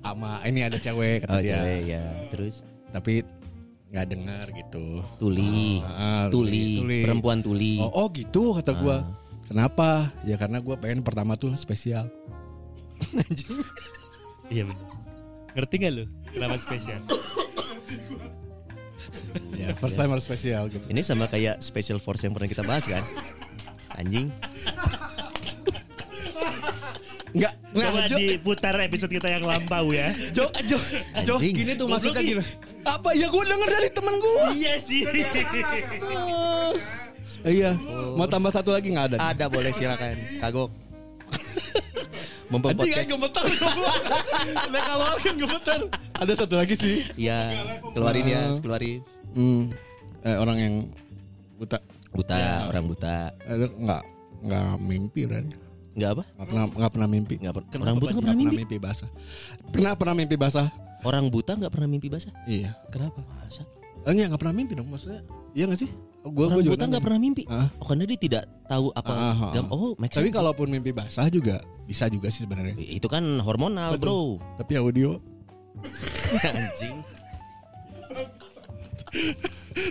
sama 0.00 0.40
ini 0.48 0.64
ada 0.64 0.80
cewek 0.80 1.28
kata 1.28 1.36
Oh, 1.36 1.40
dia 1.44 1.60
cewek 1.60 1.80
ya. 1.84 2.04
Terus 2.32 2.54
tapi 2.88 3.20
nggak 3.88 4.06
dengar 4.08 4.46
gitu 4.52 5.04
Tuli. 5.16 5.80
Ah, 5.84 6.28
Tuli, 6.28 6.80
perempuan 7.04 7.40
tuli. 7.40 7.76
Oh, 7.80 7.92
oh 7.92 8.06
gitu 8.12 8.56
kata 8.56 8.72
gua. 8.76 8.96
Ah. 8.96 9.02
Kenapa? 9.44 10.12
Ya 10.24 10.36
karena 10.36 10.60
gua 10.60 10.76
pengen 10.76 11.04
pertama 11.04 11.36
tuh 11.36 11.52
spesial. 11.56 12.08
Iya 14.48 14.64
benar. 14.64 14.88
Ngerti 15.52 15.74
gak 15.76 15.92
lu? 15.92 16.04
Kenapa 16.32 16.56
spesial? 16.56 17.04
Ya 19.58 19.74
first 19.74 19.98
time 19.98 20.10
harus 20.14 20.24
spesial 20.24 20.70
gitu. 20.70 20.86
Ini 20.86 21.02
sama 21.02 21.26
kayak 21.26 21.58
special 21.58 21.98
force 21.98 22.22
yang 22.22 22.32
pernah 22.32 22.46
kita 22.46 22.62
bahas 22.62 22.86
kan? 22.86 23.02
Anjing. 23.98 24.30
Enggak, 27.28 27.52
Coba 27.74 27.88
enggak 27.92 28.08
diputar 28.16 28.74
episode 28.80 29.12
kita 29.12 29.28
yang 29.28 29.44
lampau 29.44 29.92
ya. 29.92 30.14
jok 30.32 30.48
jok 30.64 30.82
jok 31.28 31.38
gini 31.42 31.72
tuh 31.76 31.86
maksudnya 31.90 32.22
nih. 32.24 32.30
gini. 32.38 32.44
Apa 32.88 33.12
ya 33.12 33.26
gua 33.28 33.44
denger 33.44 33.68
dari 33.68 33.88
temen 33.92 34.14
gua. 34.16 34.44
iya 34.56 34.74
sih. 34.80 35.04
Eh, 37.46 37.62
iya, 37.62 37.70
mau 38.18 38.26
tambah 38.26 38.50
satu 38.50 38.74
lagi 38.74 38.90
nggak 38.90 39.14
ada? 39.14 39.18
Ada 39.30 39.46
boleh 39.46 39.70
silakan. 39.70 40.16
Kagok. 40.40 40.70
Anjing 42.48 42.64
kan 42.64 42.76
podcast. 42.80 43.08
gemetar 43.12 43.44
Udah 44.72 44.82
keluar 44.88 45.16
kan 45.20 45.34
gemetar 45.36 45.80
Ada 46.16 46.32
satu 46.32 46.56
lagi 46.56 46.74
sih 46.80 47.04
Iya, 47.12 47.60
keluarin 47.92 48.24
ya, 48.24 48.42
keluarin. 48.56 49.04
Hmm, 49.38 49.62
eh, 50.20 50.36
Orang 50.36 50.58
yang 50.58 50.74
buta 51.56 51.78
Buta, 52.08 52.66
orang 52.66 52.84
buta. 52.84 53.30
eh, 53.46 53.70
Enggak 53.70 54.02
Enggak 54.38 54.64
mimpi 54.80 55.22
berarti 55.24 55.54
Enggak 55.94 56.10
apa? 56.12 56.22
Enggak 56.28 56.46
pernah, 56.46 56.64
enggak 56.68 56.92
pernah 56.92 57.08
mimpi 57.08 57.34
Enggak. 57.36 57.54
Kenapa, 57.64 57.78
Orang 57.78 57.94
buta 57.94 58.04
enggak 58.04 58.10
Enggak 58.10 58.18
pernah 58.18 58.36
mimpi. 58.36 58.56
mimpi 58.58 58.76
basah 58.76 59.10
Pernah 59.70 59.92
pernah 59.94 60.14
mimpi 60.14 60.36
basah 60.36 60.66
Orang 61.00 61.24
buta 61.28 61.52
enggak 61.54 61.70
pernah 61.70 61.88
mimpi 61.88 62.08
basah? 62.08 62.32
Iya 62.44 62.70
Kenapa? 62.90 63.22
Masa? 63.22 63.62
Eh, 64.00 64.10
Enggak, 64.10 64.26
enggak 64.28 64.40
pernah 64.40 64.54
mimpi 64.54 64.72
dong 64.74 64.88
maksudnya 64.88 65.22
Iya 65.54 65.64
gak 65.66 65.80
sih? 65.80 65.90
Gua, 66.20 66.44
Orang 66.44 66.60
gua 66.60 66.74
buta 66.74 66.84
enggak 66.84 67.02
pernah 67.02 67.18
mimpi. 67.18 67.42
Ah. 67.48 67.70
Oh, 67.78 67.86
karena 67.86 68.04
dia 68.04 68.18
tidak 68.18 68.44
tahu 68.68 68.92
apa. 68.92 69.10
Ah, 69.10 69.22
ah, 69.24 69.38
ah. 69.40 69.52
gam- 69.54 69.70
Oh, 69.70 69.96
make 69.96 70.12
Tapi 70.12 70.28
sense. 70.28 70.36
kalaupun 70.36 70.66
mimpi 70.68 70.92
basah 70.92 71.24
juga 71.30 71.56
bisa 71.82 72.04
juga 72.06 72.28
sih 72.28 72.44
sebenarnya. 72.44 72.76
itu 72.76 73.06
kan 73.06 73.22
hormonal, 73.40 73.96
Betul. 73.96 74.36
Bro. 74.36 74.60
Tapi 74.60 74.72
audio. 74.76 75.10
Anjing. 76.44 77.00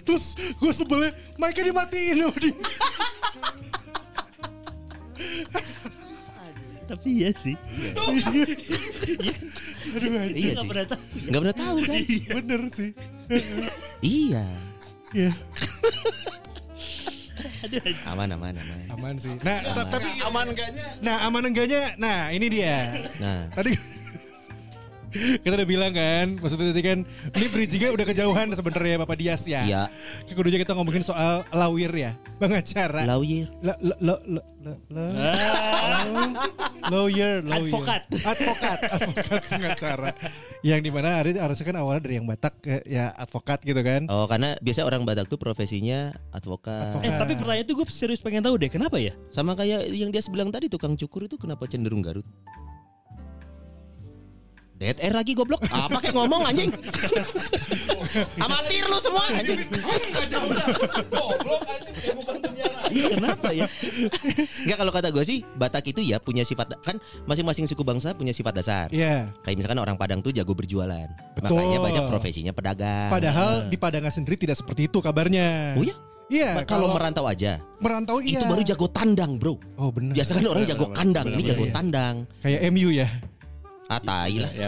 Terus 0.03 0.25
gue 0.35 0.71
sebelnya 0.71 1.11
mic 1.35 1.55
dimatiin 1.55 2.17
sama 2.19 2.37
dia. 2.37 2.55
Tapi 6.87 7.09
iya 7.19 7.29
sih. 7.35 7.55
Aduh 9.91 10.11
anjing. 10.15 10.39
Iya 10.39 10.53
sih. 10.55 10.67
pernah 10.67 10.85
tahu. 10.87 11.01
Enggak 11.19 11.41
pernah 11.43 11.57
tahu 11.57 11.77
kan? 11.83 11.99
Bener 12.39 12.61
sih. 12.71 12.89
iya. 13.99 14.45
Iya. 15.11 15.31
Aman, 18.07 18.31
aman, 18.31 18.55
aman. 18.55 18.79
Aman 18.91 19.13
sih. 19.19 19.35
Nah, 19.43 19.59
ta- 19.75 19.87
tapi 19.91 20.09
Aman 20.23 20.51
enggaknya? 20.51 20.87
nah 21.03 21.27
aman 21.27 21.43
enggaknya. 21.43 21.95
Nah, 21.99 22.31
ini 22.31 22.47
dia. 22.47 23.03
Nah, 23.19 23.51
Tadi 23.51 23.75
kita 25.13 25.53
udah 25.55 25.67
bilang 25.67 25.91
kan, 25.91 26.35
maksudnya 26.37 26.71
tadi 26.71 26.83
kan 26.83 26.99
ini 27.33 27.45
bridgingnya 27.47 27.89
udah 27.91 28.05
kejauhan 28.05 28.47
sebenarnya 28.51 28.95
Bapak 29.01 29.17
Dias 29.17 29.43
ya. 29.43 29.61
iya, 29.63 29.83
Keduanya 30.27 30.59
kita 30.61 30.73
ngomongin 30.75 31.01
soal 31.01 31.47
lawyer 31.49 31.91
ya, 31.91 32.11
pengacara. 32.37 33.07
lawyer. 33.07 33.47
La- 33.59 33.79
la- 33.79 33.99
la- 33.99 34.23
la- 34.27 34.47
la- 34.63 34.81
la- 34.91 36.33
lawyer, 36.87 37.39
lawyer. 37.43 37.71
Advokat. 37.71 38.01
Advokat, 38.11 38.77
advokat 38.95 39.41
pengacara. 39.47 40.09
Yang 40.61 40.79
di 40.83 40.91
mana 40.91 41.09
hari 41.19 41.31
harusnya 41.35 41.65
kan 41.65 41.77
awalnya 41.79 42.01
dari 42.03 42.15
yang 42.19 42.27
Batak 42.27 42.53
ke 42.59 42.75
ya 42.83 43.11
advokat 43.15 43.63
gitu 43.63 43.79
kan. 43.81 44.05
Oh, 44.11 44.27
karena 44.27 44.59
biasa 44.59 44.83
orang 44.83 45.07
Batak 45.07 45.27
tuh 45.27 45.39
profesinya 45.39 46.11
advokat. 46.31 46.91
Advokat. 46.91 47.07
Eh 47.07 47.13
tapi 47.15 47.33
pertanyaan 47.35 47.65
itu 47.65 47.73
gue 47.73 47.87
serius 47.87 48.19
pengen 48.19 48.43
tahu 48.43 48.59
deh 48.59 48.67
kenapa 48.67 48.99
ya? 48.99 49.15
Sama 49.31 49.55
kayak 49.55 49.87
yang 49.89 50.11
dia 50.11 50.21
bilang 50.27 50.51
tadi 50.51 50.67
tukang 50.67 50.93
cukur 50.93 51.25
itu 51.25 51.39
kenapa 51.39 51.63
cenderung 51.65 52.03
Garut? 52.03 52.27
Dead 54.77 54.93
air 55.01 55.09
lagi 55.09 55.33
goblok. 55.33 55.65
Apa 55.73 55.97
kayak 55.97 56.13
ngomong 56.13 56.45
anjing? 56.45 56.69
Amatir 58.45 58.85
lu 58.85 58.97
semua 59.01 59.25
anjing. 59.33 59.65
Goblok 61.09 61.61
anjing, 61.65 62.13
bukan 62.13 62.37
Iya 62.87 63.19
kenapa 63.19 63.49
ya? 63.51 63.65
Enggak 64.63 64.77
kalau 64.79 64.91
kata 64.95 65.09
gue 65.11 65.23
sih 65.27 65.43
Batak 65.43 65.91
itu 65.91 65.99
ya 65.99 66.23
punya 66.23 66.47
sifat 66.47 66.77
kan 66.79 66.95
masing-masing 67.27 67.67
suku 67.67 67.83
bangsa 67.83 68.13
punya 68.13 68.31
sifat 68.31 68.53
dasar. 68.63 68.87
Iya. 68.93 69.33
Kayak 69.43 69.55
misalkan 69.59 69.79
orang 69.81 69.97
Padang 69.99 70.21
tuh 70.21 70.31
jago 70.31 70.53
berjualan. 70.53 71.09
Betul. 71.35 71.57
Makanya 71.57 71.77
banyak 71.83 72.03
profesinya 72.07 72.53
pedagang. 72.53 73.09
Padahal 73.11 73.67
di 73.67 73.77
Padang 73.81 74.07
sendiri 74.07 74.37
tidak 74.39 74.61
seperti 74.61 74.87
itu 74.87 75.01
kabarnya. 75.01 75.73
Oh 75.75 75.83
ya? 75.83 75.97
Iya, 76.27 76.59
kalau 76.67 76.91
kalau 76.91 76.99
merantau 76.99 77.23
aja. 77.23 77.63
merantau 77.79 78.19
iya. 78.19 78.43
Itu 78.43 78.51
baru 78.51 78.59
jago 78.59 78.91
tandang, 78.91 79.39
Bro. 79.39 79.55
Oh 79.79 79.95
benar. 79.95 80.11
Biasa 80.11 80.35
kan 80.35 80.43
orang 80.43 80.67
jago 80.67 80.85
kandang, 80.91 81.25
ini 81.31 81.43
jago 81.43 81.63
Iya. 81.63 81.71
tandang. 81.73 82.15
Kayak 82.43 82.61
MU 82.75 82.89
ya. 82.91 83.07
Ah, 83.87 83.99
tai 83.99 84.35
lah. 84.37 84.51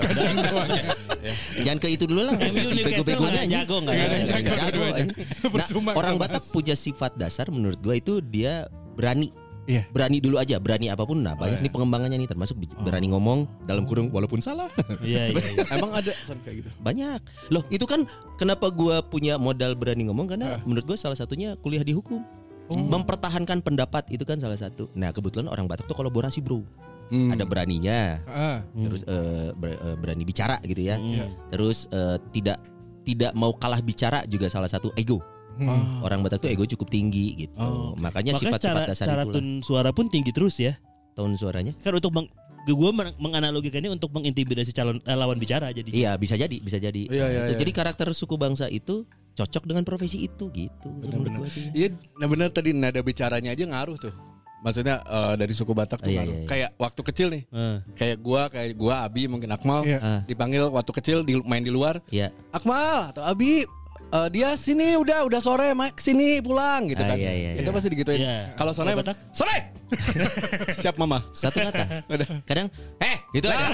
Ya, 1.20 1.36
Jangan 1.68 1.80
ke 1.84 1.88
itu 1.92 2.08
dulu 2.08 2.24
lah. 2.24 2.36
Bego-begonya 2.40 3.44
jago 3.44 3.84
nggak 3.84 3.92
Nggak 3.92 4.00
ya? 4.00 4.08
ada 4.08 4.16
yang 4.16 4.24
Jago 4.24 4.40
jago, 4.40 4.56
dua-duanya. 4.72 4.96
anjing. 4.96 5.10
Nah, 5.52 5.96
orang 6.00 6.16
Batak 6.16 6.44
punya 6.48 6.76
sifat 6.76 7.12
dasar 7.16 7.52
menurut 7.52 7.76
gue 7.78 7.92
itu 7.94 8.24
dia 8.24 8.72
berani. 8.96 9.36
Iya. 9.68 9.86
Berani 9.92 10.18
dulu 10.18 10.40
aja, 10.40 10.58
berani 10.58 10.88
apa 10.88 11.04
pun. 11.04 11.20
Nah, 11.20 11.36
banyak 11.36 11.60
nih 11.60 11.70
pengembangannya 11.70 12.18
nih 12.18 12.26
termasuk 12.26 12.56
bi- 12.58 12.72
berani 12.80 13.12
ngomong 13.12 13.46
dalam 13.68 13.84
kurung 13.84 14.10
walaupun 14.10 14.40
salah. 14.40 14.72
Iya 15.04 15.30
iya. 15.30 15.44
iya. 15.54 15.66
Emang 15.70 15.92
ada 15.94 16.10
kayak 16.42 16.56
gitu. 16.64 16.70
Banyak. 16.80 17.20
Loh, 17.52 17.62
itu 17.68 17.84
kan 17.84 18.08
kenapa 18.34 18.72
gua 18.72 19.04
punya 19.04 19.36
modal 19.36 19.76
berani 19.76 20.08
ngomong 20.08 20.26
karena 20.26 20.58
menurut 20.64 20.88
gua 20.88 20.98
salah 20.98 21.14
satunya 21.14 21.60
kuliah 21.60 21.84
di 21.84 21.92
hukum. 21.92 22.24
Mempertahankan 22.70 23.60
pendapat 23.60 24.08
itu 24.08 24.22
kan 24.24 24.38
salah 24.38 24.56
satu. 24.56 24.88
Nah, 24.94 25.10
kebetulan 25.10 25.50
orang 25.50 25.66
Batak 25.66 25.86
tuh 25.86 25.94
kolaborasi, 25.94 26.40
Bro. 26.40 26.64
Hmm. 27.10 27.34
Ada 27.34 27.42
beraninya, 27.42 28.22
Ah, 28.24 28.62
terus 28.70 29.02
eh, 29.04 29.50
ber- 29.52 29.76
eh, 29.76 29.98
berani 29.98 30.22
bicara 30.22 30.62
gitu 30.62 30.78
ya. 30.80 31.02
Hmm. 31.02 31.34
Terus 31.50 31.90
eh, 31.90 32.22
tidak 32.30 32.62
tidak 33.02 33.34
mau 33.34 33.50
kalah 33.52 33.82
bicara 33.82 34.22
juga 34.26 34.46
salah 34.46 34.70
satu 34.70 34.94
ego. 34.94 35.18
hmm. 35.58 36.06
Orang 36.06 36.22
Batak 36.22 36.46
tuh 36.46 36.50
ego 36.50 36.64
cukup 36.64 36.86
tinggi 36.88 37.34
gitu. 37.36 37.58
Oh. 37.58 37.98
Makanya 37.98 38.38
Makanya 38.38 38.62
sifat-sifat 38.62 38.82
dasar 38.88 39.06
cara 39.10 39.24
itu 39.26 39.34
tun 39.34 39.48
suara 39.60 39.90
pun 39.90 40.06
tinggi 40.06 40.30
terus 40.30 40.62
ya. 40.62 40.78
tahun 41.18 41.34
suaranya. 41.36 41.74
Kan 41.82 41.98
untuk 41.98 42.14
meng, 42.14 42.30
gue 42.64 42.92
men- 42.94 43.18
menganalogikannya 43.18 43.90
untuk 43.90 44.14
mengintimidasi 44.14 44.70
calon 44.72 45.02
eh, 45.02 45.18
lawan 45.18 45.36
bicara 45.36 45.74
jadi. 45.74 45.90
Iya, 45.90 46.12
bisa 46.16 46.38
jadi, 46.38 46.62
bisa 46.62 46.78
jadi. 46.78 47.10
Iya, 47.10 47.26
iya, 47.26 47.40
itu. 47.44 47.52
iya. 47.52 47.60
Jadi 47.60 47.72
karakter 47.74 48.08
suku 48.14 48.38
bangsa 48.38 48.70
itu 48.70 49.04
cocok 49.34 49.66
dengan 49.66 49.82
profesi 49.82 50.22
itu 50.22 50.48
gitu. 50.54 50.88
Benar-benar. 51.02 51.42
Iya, 51.74 51.98
nah 52.22 52.28
benar 52.30 52.54
tadi 52.54 52.70
nada 52.72 53.02
bicaranya 53.02 53.52
aja 53.52 53.66
ngaruh 53.66 53.98
tuh. 53.98 54.14
Maksudnya 54.60 55.00
eh, 55.02 55.34
dari 55.40 55.54
suku 55.56 55.72
Batak 55.72 56.04
tuh 56.04 56.12
Iya, 56.12 56.24
iya, 56.24 56.36
iya. 56.44 56.48
Kayak 56.48 56.70
waktu 56.76 57.02
kecil 57.08 57.28
nih, 57.32 57.44
Eh. 57.48 57.78
kayak 57.96 58.18
gua, 58.20 58.52
kayak 58.52 58.76
gua 58.76 59.08
Abi 59.08 59.26
mungkin 59.26 59.48
Akmal 59.50 59.88
Iya. 59.88 60.00
Ah. 60.04 60.22
dipanggil 60.28 60.68
waktu 60.68 60.92
kecil 60.92 61.18
di, 61.24 61.40
main 61.48 61.64
di 61.64 61.72
luar, 61.72 62.04
Iya. 62.12 62.36
Akmal 62.52 63.16
atau 63.16 63.24
Abi 63.24 63.64
eh, 64.10 64.28
dia 64.34 64.50
sini 64.56 64.98
udah 64.98 65.26
udah 65.26 65.40
sore 65.40 65.74
Mak 65.74 66.02
sini 66.02 66.42
pulang 66.42 66.90
gitu 66.90 67.02
Ah, 67.02 67.14
kan. 67.14 67.18
iya, 67.18 67.32
iya, 67.32 67.50
iya. 67.58 67.70
pasti 67.70 67.90
digituin. 67.94 68.20
Iya. 68.22 68.54
Kalau 68.58 68.74
sore 68.74 68.94
Kalau 68.94 69.02
Batak? 69.06 69.16
sore. 69.30 69.58
Siap 70.82 70.96
mama. 71.02 71.26
Satu 71.34 71.62
kata. 71.62 72.06
Kadang 72.50 72.70
eh 73.02 73.16
gitu 73.34 73.50
aja. 73.50 73.66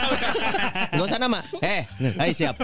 Enggak 0.91 1.07
usah 1.11 1.19
nama. 1.19 1.39
Eh, 1.59 1.83
hai 2.19 2.31
siap. 2.31 2.55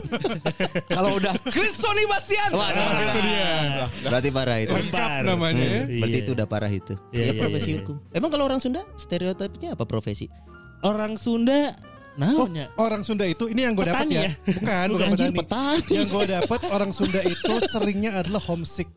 Kalau 0.88 1.20
udah 1.20 1.36
Kristoni 1.48 2.04
Bastian. 2.08 2.52
Waduh, 2.52 2.88
itu 3.12 3.20
dia. 3.28 3.52
Berarti 4.08 4.30
parah 4.32 4.58
itu. 4.60 4.72
Lengkap 4.72 5.10
namanya 5.24 5.64
ya. 5.64 5.82
Iya. 5.88 6.00
Berarti 6.00 6.18
itu 6.24 6.32
udah 6.32 6.48
parah 6.48 6.72
itu. 6.72 6.94
Iya, 7.12 7.20
ya 7.20 7.26
iya, 7.32 7.34
profesi 7.40 7.64
iya, 7.68 7.76
iya. 7.76 7.80
hukum. 7.84 7.96
Emang 8.12 8.30
kalau 8.32 8.44
orang 8.48 8.60
Sunda 8.64 8.82
stereotipnya 8.96 9.76
apa 9.76 9.84
profesi? 9.84 10.28
Orang 10.82 11.20
Sunda 11.20 11.76
Oh, 12.12 12.44
naonnya? 12.44 12.68
orang 12.76 13.02
Sunda 13.02 13.24
itu 13.24 13.48
ini 13.48 13.64
yang 13.64 13.72
gue 13.72 13.84
dapat 13.84 14.04
ya. 14.06 14.22
ya? 14.22 14.32
Bukan, 14.44 14.86
bukan 14.92 15.08
petani. 15.12 15.36
petani. 15.38 15.88
Yang 15.90 16.08
gue 16.10 16.24
dapat 16.30 16.60
orang 16.68 16.92
Sunda 16.92 17.22
itu 17.22 17.54
seringnya 17.66 18.12
adalah 18.18 18.42
homesick. 18.42 18.92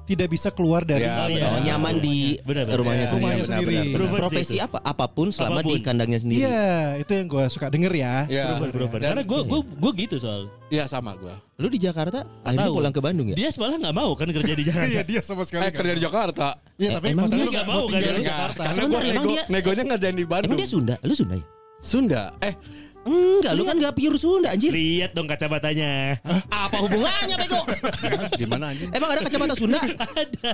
Tidak 0.00 0.26
bisa 0.26 0.50
keluar 0.50 0.82
dari 0.82 1.06
Ya, 1.06 1.22
Oh, 1.22 1.30
iya. 1.30 1.46
Oh, 1.48 1.62
nyaman 1.62 1.98
di 1.98 2.34
Benar, 2.42 2.66
benar. 2.66 2.82
rumahnya 2.82 2.98
Iya, 2.98 3.06
sendiri. 3.06 3.22
rumahnya 3.22 3.38
benar, 3.38 3.58
sendiri. 3.62 3.76
benar, 3.94 4.06
benar. 4.10 4.18
Profesi 4.18 4.56
apa? 4.58 4.78
Apa 4.82 5.06
pun 5.06 5.26
selama 5.30 5.50
Apa 5.52 5.62
pun. 5.62 5.70
di 5.70 5.78
kandangnya 5.80 6.18
sendiri. 6.18 6.42
Iya, 6.42 6.70
itu 6.98 7.10
yang 7.14 7.26
gue 7.28 7.44
suka 7.46 7.66
denger 7.70 7.92
ya. 7.94 8.14
Iya. 8.26 8.44
Karena 8.92 9.22
gue 9.22 9.40
gue 9.40 9.60
gue 9.62 9.92
gitu 10.00 10.16
soal. 10.18 10.50
Iya 10.66 10.86
sama 10.86 11.14
gua. 11.14 11.38
Lu 11.56 11.66
di 11.66 11.78
Jakarta 11.78 12.26
akhirnya 12.42 12.66
Tahu. 12.66 12.74
pulang 12.74 12.90
ke 12.90 12.98
Bandung 12.98 13.26
ya? 13.28 13.36
Dia 13.36 13.50
malah 13.56 13.76
nggak 13.76 13.96
mau 13.96 14.10
kan 14.12 14.28
kerja 14.28 14.52
di 14.52 14.64
Jakarta. 14.64 14.90
Iya, 14.94 15.02
dia 15.04 15.20
sama 15.20 15.42
sekali. 15.44 15.62
Eh 15.62 15.72
kerja 15.72 15.92
di 15.94 16.02
Jakarta. 16.02 16.46
Iya, 16.74 16.88
Eh, 16.88 16.94
tapi 16.96 17.06
emang 17.08 17.26
dia 17.28 17.44
nggak 17.44 17.66
mau 17.68 17.84
kan 17.84 17.98
di 18.00 18.24
Jakarta. 18.24 18.62
Karena 18.64 18.82
emang 18.82 19.02
nego, 19.04 19.30
dia- 19.30 19.46
negonya 19.48 19.82
ngerjain 19.84 20.16
di 20.16 20.26
Bandung. 20.26 20.48
Emang 20.48 20.58
dia 20.58 20.66
Sunda? 20.68 20.94
Lu 21.02 21.14
Sunda 21.14 21.34
ya? 21.38 21.46
Sunda. 21.80 22.32
Eh 22.44 22.54
Enggak, 23.00 23.56
lu 23.56 23.64
kan 23.64 23.80
gak 23.80 23.96
pure 23.96 24.20
Sunda 24.20 24.52
anjir. 24.52 24.68
Lihat 24.76 25.16
dong 25.16 25.24
kacamatanya. 25.24 26.20
Apa 26.52 26.84
hubungannya 26.84 27.32
bego? 27.40 27.64
gimana 28.40 28.76
anjing? 28.76 28.92
Emang 28.92 29.08
ada 29.16 29.20
kacamata 29.24 29.54
Sunda? 29.56 29.80
Ada. 30.20 30.52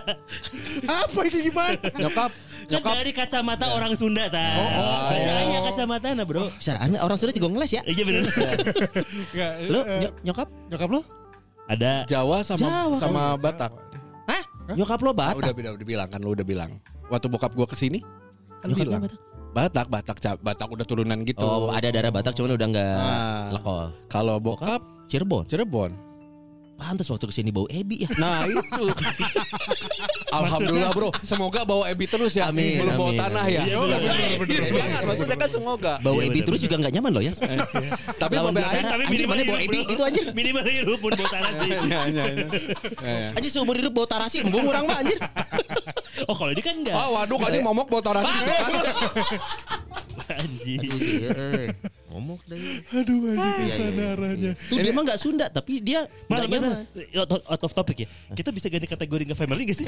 Apa 0.87 1.19
ini 1.27 1.39
gimana? 1.51 1.75
Nyokap, 1.91 2.31
Kan 2.31 2.71
nyokap 2.71 2.93
dari 3.03 3.13
kacamata 3.13 3.67
orang 3.75 3.93
Sunda 3.99 4.31
ta. 4.31 4.47
Oh, 4.63 4.63
oh, 4.63 4.99
Banyak 5.11 5.59
oh. 5.59 5.65
kacamata 5.75 6.07
nah 6.15 6.23
bro. 6.23 6.47
Bisa, 6.55 6.79
aneh, 6.79 7.03
orang 7.03 7.19
Sunda 7.19 7.35
juga 7.35 7.51
ngeles 7.51 7.71
ya. 7.75 7.83
Iya 7.83 8.03
benar. 8.07 8.23
Enggak, 9.35 9.53
Lu 9.67 9.81
eh, 9.83 9.99
ny- 10.07 10.15
nyokap? 10.31 10.49
nyokap 10.71 10.89
lu? 10.95 11.01
Ada. 11.67 11.93
Jawa 12.07 12.47
sama 12.47 12.63
Jawa, 12.63 12.95
sama 13.03 13.23
Batak. 13.43 13.75
Hah? 14.31 14.43
Nyokap 14.71 14.99
lo 15.03 15.11
Batak? 15.11 15.43
udah 15.43 15.51
udah 15.51 15.73
udah 15.83 15.87
bilang 15.87 16.07
kan 16.07 16.23
lu 16.23 16.31
udah 16.31 16.47
bilang. 16.47 16.79
Waktu 17.11 17.27
bokap 17.27 17.59
gua 17.59 17.67
ke 17.67 17.75
sini 17.75 18.07
kan 18.63 18.71
Nyokapnya 18.71 18.87
bilang. 18.87 19.03
Batak? 19.03 19.21
Batak, 19.57 19.89
Batak, 19.89 20.17
Batak 20.45 20.69
udah 20.69 20.85
turunan 20.85 21.17
gitu. 21.25 21.41
Oh, 21.41 21.73
ada 21.73 21.89
darah 21.89 22.13
Batak 22.13 22.37
cuman 22.37 22.61
udah 22.61 22.69
nggak 22.69 22.97
Ah. 23.01 23.49
lekol. 23.57 23.89
Kalau 24.13 24.37
bokap 24.37 24.85
Cirebon. 25.09 25.49
Cirebon. 25.49 26.06
Pantas 26.77 27.09
waktu 27.09 27.25
ke 27.25 27.35
sini 27.35 27.49
bau 27.49 27.65
ebi 27.73 28.05
ya. 28.05 28.11
Nah 28.21 28.45
itu. 28.45 28.85
Alhamdulillah 30.29 30.93
bro. 30.93 31.09
Semoga 31.25 31.65
bawa 31.65 31.89
ebi 31.89 32.05
terus 32.05 32.37
ya. 32.37 32.53
Amin, 32.53 32.85
Belum 32.85 32.95
bawa 33.01 33.11
amin, 33.11 33.21
tanah 33.25 33.45
amin. 33.49 33.57
ya. 33.57 33.63
Iya, 33.65 33.77
bener, 33.81 34.01
bener, 34.05 34.31
bener, 34.37 34.61
eh, 34.61 34.71
Jangan 34.77 35.03
maksudnya 35.09 35.37
kan 35.41 35.51
semoga. 35.51 35.93
Bau 36.05 36.21
Iya, 36.21 36.29
ebi 36.29 36.33
bener, 36.37 36.47
terus 36.53 36.61
juga 36.61 36.77
nggak 36.77 36.93
nyaman 36.93 37.11
loh 37.17 37.23
ya. 37.25 37.33
Tapi 38.21 38.33
Lawan 38.37 38.53
bicara. 38.53 38.89
Anjir, 39.09 39.25
mana 39.25 39.43
bau 39.49 39.57
hidup, 39.57 39.73
ebi 39.73 39.81
gitu, 39.89 40.03
anjir. 40.05 40.25
Minimal 40.37 40.65
hidup 40.69 40.99
pun 41.01 41.13
bau 41.17 41.29
tanah 41.33 41.51
sih. 41.57 41.69
Ya, 41.77 41.81
ya, 41.83 42.03
ya. 42.09 42.25
Ya, 43.01 43.15
ya. 43.17 43.29
Anjir 43.33 43.51
seumur 43.51 43.75
hidup 43.81 43.93
bau 43.97 44.05
tarasi 44.05 44.45
embung 44.45 44.69
orang 44.69 44.85
mah 44.85 45.01
anjir. 45.01 45.19
Oh 46.27 46.33
kalau 46.33 46.49
ini 46.49 46.65
kan 46.65 46.73
enggak. 46.81 46.97
Oh 46.97 47.13
waduh 47.13 47.37
kan 47.37 47.53
ini 47.53 47.61
momok 47.61 47.93
bawa 47.93 48.01
torasi 48.01 48.33
bisa 48.41 48.57
Ngomong 52.17 52.41
deh. 52.49 52.57
Aduh, 52.97 53.29
anjing 53.29 53.45
Iya, 53.61 53.77
iya, 53.77 53.87
iya. 53.93 54.07
arahnya. 54.17 54.53
Tuh 54.73 54.81
dia 54.81 54.93
mah 54.97 55.05
nggak 55.05 55.21
Sunda 55.21 55.53
tapi 55.53 55.85
dia 55.85 56.09
nggak 56.33 56.49
nyaman. 56.49 56.89
Out, 57.13 57.45
out 57.45 57.63
of 57.69 57.73
topic 57.77 58.09
ya. 58.09 58.09
Kita 58.33 58.49
bisa 58.57 58.73
ganti 58.73 58.89
kategori 58.89 59.23
nggak 59.29 59.37
family 59.37 59.69
gak 59.69 59.77
sih? 59.77 59.87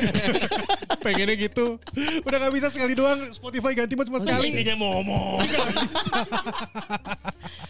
Pengennya 1.09 1.41
gitu. 1.41 1.81
Udah 2.29 2.37
gak 2.37 2.53
bisa 2.53 2.69
sekali 2.69 2.93
doang 2.93 3.33
Spotify 3.33 3.73
ganti 3.73 3.97
mah 3.97 4.05
cuma 4.05 4.21
sekali. 4.21 4.53
Isinya 4.53 4.77
mau 4.77 5.01
ngomong. 5.01 5.41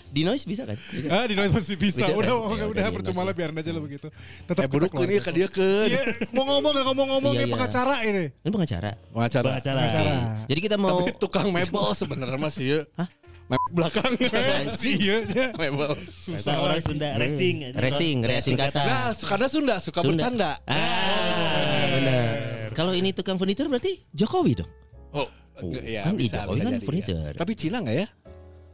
Di 0.09 0.27
noise 0.27 0.43
bisa 0.49 0.65
kan? 0.65 0.75
Ah, 1.13 1.29
di 1.29 1.37
noise 1.37 1.53
masih 1.53 1.77
bisa. 1.77 2.03
Bisa, 2.03 2.17
Udah, 2.17 2.33
kan? 2.33 2.49
udah, 2.49 2.57
Ya, 2.59 2.67
udah, 2.89 2.97
percuma 2.97 3.23
lah 3.29 3.37
biarin 3.37 3.55
aja 3.61 3.71
lah 3.71 3.83
begitu. 3.85 4.09
Tetap 4.49 4.65
Eh 4.65 4.69
buruk 4.73 4.91
ini 5.05 5.21
ke 5.21 5.31
dia 5.37 5.47
ke. 5.53 5.69
Iya, 5.93 6.01
mau 6.33 6.49
ngomong 6.49 6.73
gak 6.75 6.87
ngomong-ngomong 6.89 7.33
kayak 7.37 7.45
iya. 7.45 7.55
pengacara 7.55 7.95
ini. 8.09 8.25
Ini 8.33 8.51
pengacara. 8.51 8.91
Pengacara. 9.13 9.49
Pengacara. 9.61 10.15
Jadi 10.49 10.61
kita 10.65 10.77
mau 10.81 11.05
Tapi 11.05 11.13
tukang 11.21 11.53
mebel 11.53 11.93
sebenarnya 11.93 12.41
masih 12.41 12.65
ya. 12.67 12.81
Hah? 12.97 13.09
Mebel 13.49 13.71
belakang. 13.73 14.13
Iya, 14.85 15.17
iya. 15.25 15.47
mebel. 15.57 15.93
Susah 16.13 16.61
orang 16.61 16.77
lagi. 16.77 16.85
Sunda 16.85 17.09
racing. 17.17 17.57
racing, 17.73 18.17
racing 18.21 18.57
kata. 18.57 18.83
Nah, 18.83 19.11
kadang 19.17 19.49
Sunda 19.49 19.75
suka 19.79 20.01
Sunda. 20.01 20.13
bercanda. 20.15 20.51
Ah, 20.69 21.85
benar. 21.91 22.29
Kalau 22.73 22.93
ini 22.93 23.11
tukang 23.11 23.37
furniture 23.37 23.67
berarti 23.67 24.05
Jokowi 24.13 24.53
dong. 24.55 24.71
Oh, 25.11 25.27
Oh, 25.59 25.75
iya, 25.75 26.07
kan 26.07 26.15
bisa, 26.15 26.45
Jokowi 26.45 26.55
bisa 26.55 26.63
kan 26.63 26.73
jadi, 26.73 26.87
furniture. 26.87 27.19
ya. 27.27 27.41
Tapi 27.41 27.53
Cina 27.57 27.77
nggak 27.81 27.97
ya? 27.97 28.07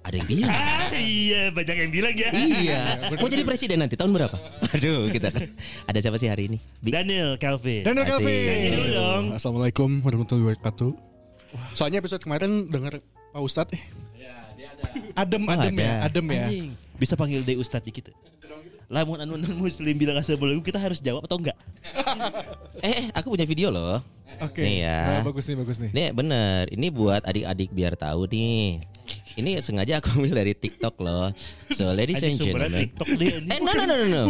Ada 0.04 0.14
yang 0.20 0.28
bilang. 0.28 0.52
Ah, 0.52 0.92
iya 0.92 1.42
banyak 1.48 1.76
yang 1.80 1.92
bilang 1.94 2.12
ya. 2.12 2.28
iya. 2.34 2.80
Mau 3.16 3.30
jadi 3.30 3.40
presiden 3.40 3.80
nanti 3.80 3.96
tahun 3.96 4.12
berapa? 4.12 4.36
Aduh, 4.76 5.08
kita 5.08 5.32
kan. 5.32 5.48
Ada 5.88 5.98
siapa 6.02 6.20
sih 6.20 6.28
hari 6.28 6.52
ini? 6.52 6.58
Bi- 6.82 6.92
Daniel 6.92 7.40
Calvin. 7.40 7.88
Daniel 7.88 8.04
Calvin. 8.04 8.92
dong. 8.92 9.24
Assalamualaikum 9.32 10.04
warahmatullahi 10.04 10.52
wabarakatuh. 10.52 10.92
Soalnya 11.72 12.04
episode 12.04 12.20
kemarin 12.20 12.68
dengar 12.68 13.00
Pak 13.32 13.40
Ustadz 13.40 13.72
eh. 13.72 13.82
Adem, 15.14 15.42
Oh, 15.46 15.54
adem 15.54 15.74
ya, 15.78 15.92
adem 16.04 16.26
ya. 16.26 16.44
Anjing. 16.46 16.66
Bisa 16.98 17.14
panggil 17.14 17.40
deh 17.42 17.56
Ustadz 17.58 17.86
gitu. 17.90 18.10
Lamun 18.92 19.16
anu 19.16 19.40
non 19.40 19.56
muslim 19.56 19.96
bilang 19.96 20.20
assalamualaikum 20.20 20.60
kita 20.62 20.76
harus 20.76 21.00
jawab 21.00 21.24
atau 21.24 21.40
enggak? 21.40 21.56
Eh, 22.84 22.92
eh, 22.92 23.06
aku 23.16 23.32
punya 23.32 23.48
video 23.48 23.72
loh. 23.72 24.04
Oke. 24.44 24.60
Nih 24.60 24.84
ya. 24.84 25.22
Nah, 25.22 25.24
bagus 25.24 25.48
nih, 25.48 25.56
bagus 25.56 25.78
nih. 25.80 25.90
Nih 25.94 26.08
bener, 26.12 26.68
ini 26.68 26.92
buat 26.92 27.24
adik-adik 27.24 27.72
biar 27.72 27.96
tahu 27.96 28.28
nih. 28.28 28.82
Ini 29.40 29.58
sengaja 29.64 30.04
aku 30.04 30.20
ambil 30.20 30.44
dari 30.44 30.52
TikTok 30.52 31.00
loh. 31.00 31.32
So 31.72 31.90
ladies 31.96 32.20
and 32.20 32.36
gentlemen. 32.36 32.70
TikTok 32.70 33.08
anjing. 33.08 33.48
Eh 33.48 33.58
no 33.62 33.72
no 33.72 33.84
no 33.88 33.94
no 33.94 34.06
no. 34.06 34.22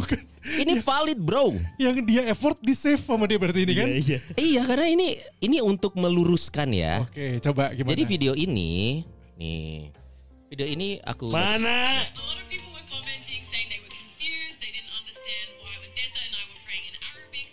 Ini 0.45 0.79
valid 0.81 1.19
bro. 1.19 1.57
Yang 1.81 1.97
dia 2.05 2.23
effort 2.29 2.61
di 2.61 2.77
save 2.77 3.01
sama 3.01 3.25
dia 3.25 3.41
berarti 3.41 3.65
ini 3.65 3.75
kan? 3.75 3.89
Iya, 3.91 3.97
iya. 3.99 4.19
Iya 4.37 4.63
karena 4.69 4.87
ini 4.93 5.09
ini 5.41 5.59
untuk 5.65 5.97
meluruskan 5.97 6.69
ya. 6.71 7.03
Oke, 7.03 7.41
coba 7.41 7.73
gimana? 7.73 7.91
Jadi 7.97 8.03
video 8.05 8.33
ini 8.37 9.03
nih. 9.41 10.04
Video 10.53 10.69
ini 10.69 11.01
aku 11.01 11.33
Mana? 11.33 12.05
A 12.05 12.21
lot 12.21 12.37
of 12.37 12.47
people 12.53 12.69
were 12.77 12.85
commenting 12.85 13.41
saying 13.49 13.67
they 13.73 13.81
were 13.81 13.91
confused, 13.91 14.61
they 14.61 14.71
didn't 14.71 14.93
understand 14.93 15.49
why 15.65 15.73
Vendetta 15.81 16.21
and 16.21 16.35
I 16.37 16.43
were 16.53 16.63
praying 16.69 16.87
in 16.93 16.97
Arabic. 17.01 17.47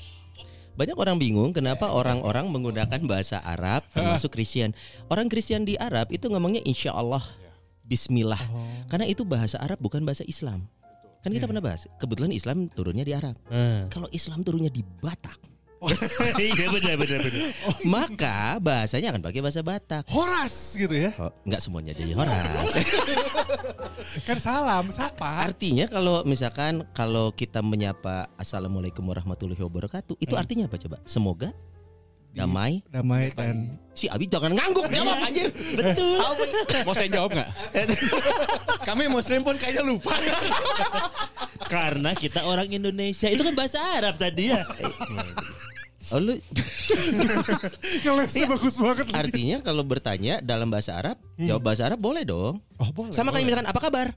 Banyak 0.76 0.98
orang 1.00 1.18
bingung 1.18 1.52
kenapa 1.56 1.88
orang-orang 1.88 2.52
menggunakan 2.52 3.00
bahasa 3.08 3.40
Arab 3.40 3.88
termasuk 3.96 4.36
Kristen. 4.36 4.76
Orang 5.08 5.32
Kristen 5.32 5.64
di 5.64 5.80
Arab 5.80 6.12
itu 6.12 6.28
ngomongnya 6.28 6.60
insya 6.68 6.92
Allah, 6.92 7.24
Bismillah, 7.88 8.40
karena 8.92 9.08
itu 9.08 9.24
bahasa 9.24 9.60
Arab 9.60 9.80
bukan 9.80 10.04
bahasa 10.04 10.28
Islam. 10.28 10.68
Kan 11.22 11.32
kita 11.32 11.46
pernah 11.46 11.62
bahas. 11.62 11.86
Kebetulan 12.02 12.34
Islam 12.34 12.66
turunnya 12.66 13.06
di 13.06 13.14
Arab. 13.14 13.38
Ah. 13.54 13.86
Kalau 13.94 14.10
Islam 14.10 14.42
turunnya 14.42 14.74
di 14.74 14.82
Batak, 14.82 15.51
Iya 16.42 16.66
benar 16.70 16.96
benar 16.98 17.20
benar. 17.26 17.42
maka 17.86 18.62
bahasanya 18.62 19.14
akan 19.14 19.22
pakai 19.26 19.42
bahasa 19.42 19.62
Batak. 19.66 20.06
Horas 20.14 20.78
gitu 20.78 20.94
ya. 20.94 21.12
Oh, 21.18 21.34
nggak 21.46 21.62
semuanya 21.62 21.94
jadi 21.98 22.14
horas. 22.14 22.70
Kan 24.28 24.38
salam, 24.38 24.94
sapa. 24.94 25.42
artinya 25.42 25.90
kalau 25.90 26.22
misalkan 26.22 26.86
kalau 26.94 27.34
kita 27.34 27.66
menyapa 27.66 28.30
Assalamualaikum 28.38 29.02
warahmatullahi 29.06 29.62
wabarakatuh, 29.62 30.18
itu 30.22 30.34
artinya 30.38 30.70
apa 30.70 30.78
coba? 30.78 30.98
Semoga 31.06 31.50
damai. 32.32 32.80
Damai 32.88 33.32
dan 33.36 33.76
Si 33.92 34.08
Abi 34.08 34.24
jangan 34.24 34.56
ngangguk 34.56 34.88
jawab 34.88 35.20
anjir. 35.20 35.52
Betul. 35.52 36.24
Mau 36.88 36.96
saya 36.96 37.12
jawab 37.12 37.36
nggak? 37.36 37.50
Kami 38.88 39.12
muslim 39.12 39.44
pun 39.44 39.60
kayaknya 39.60 39.84
lupa. 39.84 40.16
Karena 41.68 42.16
kita 42.16 42.48
orang 42.48 42.72
Indonesia 42.72 43.28
itu 43.28 43.44
kan 43.44 43.52
bahasa 43.52 43.84
Arab 44.00 44.16
tadi 44.16 44.56
ya. 44.56 44.64
Oh, 46.10 46.18
lu- 46.18 46.42
ngelesnya 48.04 48.46
bagus 48.48 48.76
banget. 48.76 49.06
artinya 49.12 49.58
kalau 49.60 49.84
bertanya 49.84 50.40
dalam 50.40 50.68
bahasa 50.68 50.96
Arab, 50.96 51.18
jawab 51.38 51.62
bahasa 51.64 51.86
Arab 51.86 52.00
boleh 52.00 52.24
dong. 52.24 52.58
Oh 52.76 52.90
boleh. 52.90 53.12
Sama 53.12 53.30
kayak 53.30 53.46
misalkan 53.46 53.68
apa 53.68 53.80
kabar? 53.80 54.08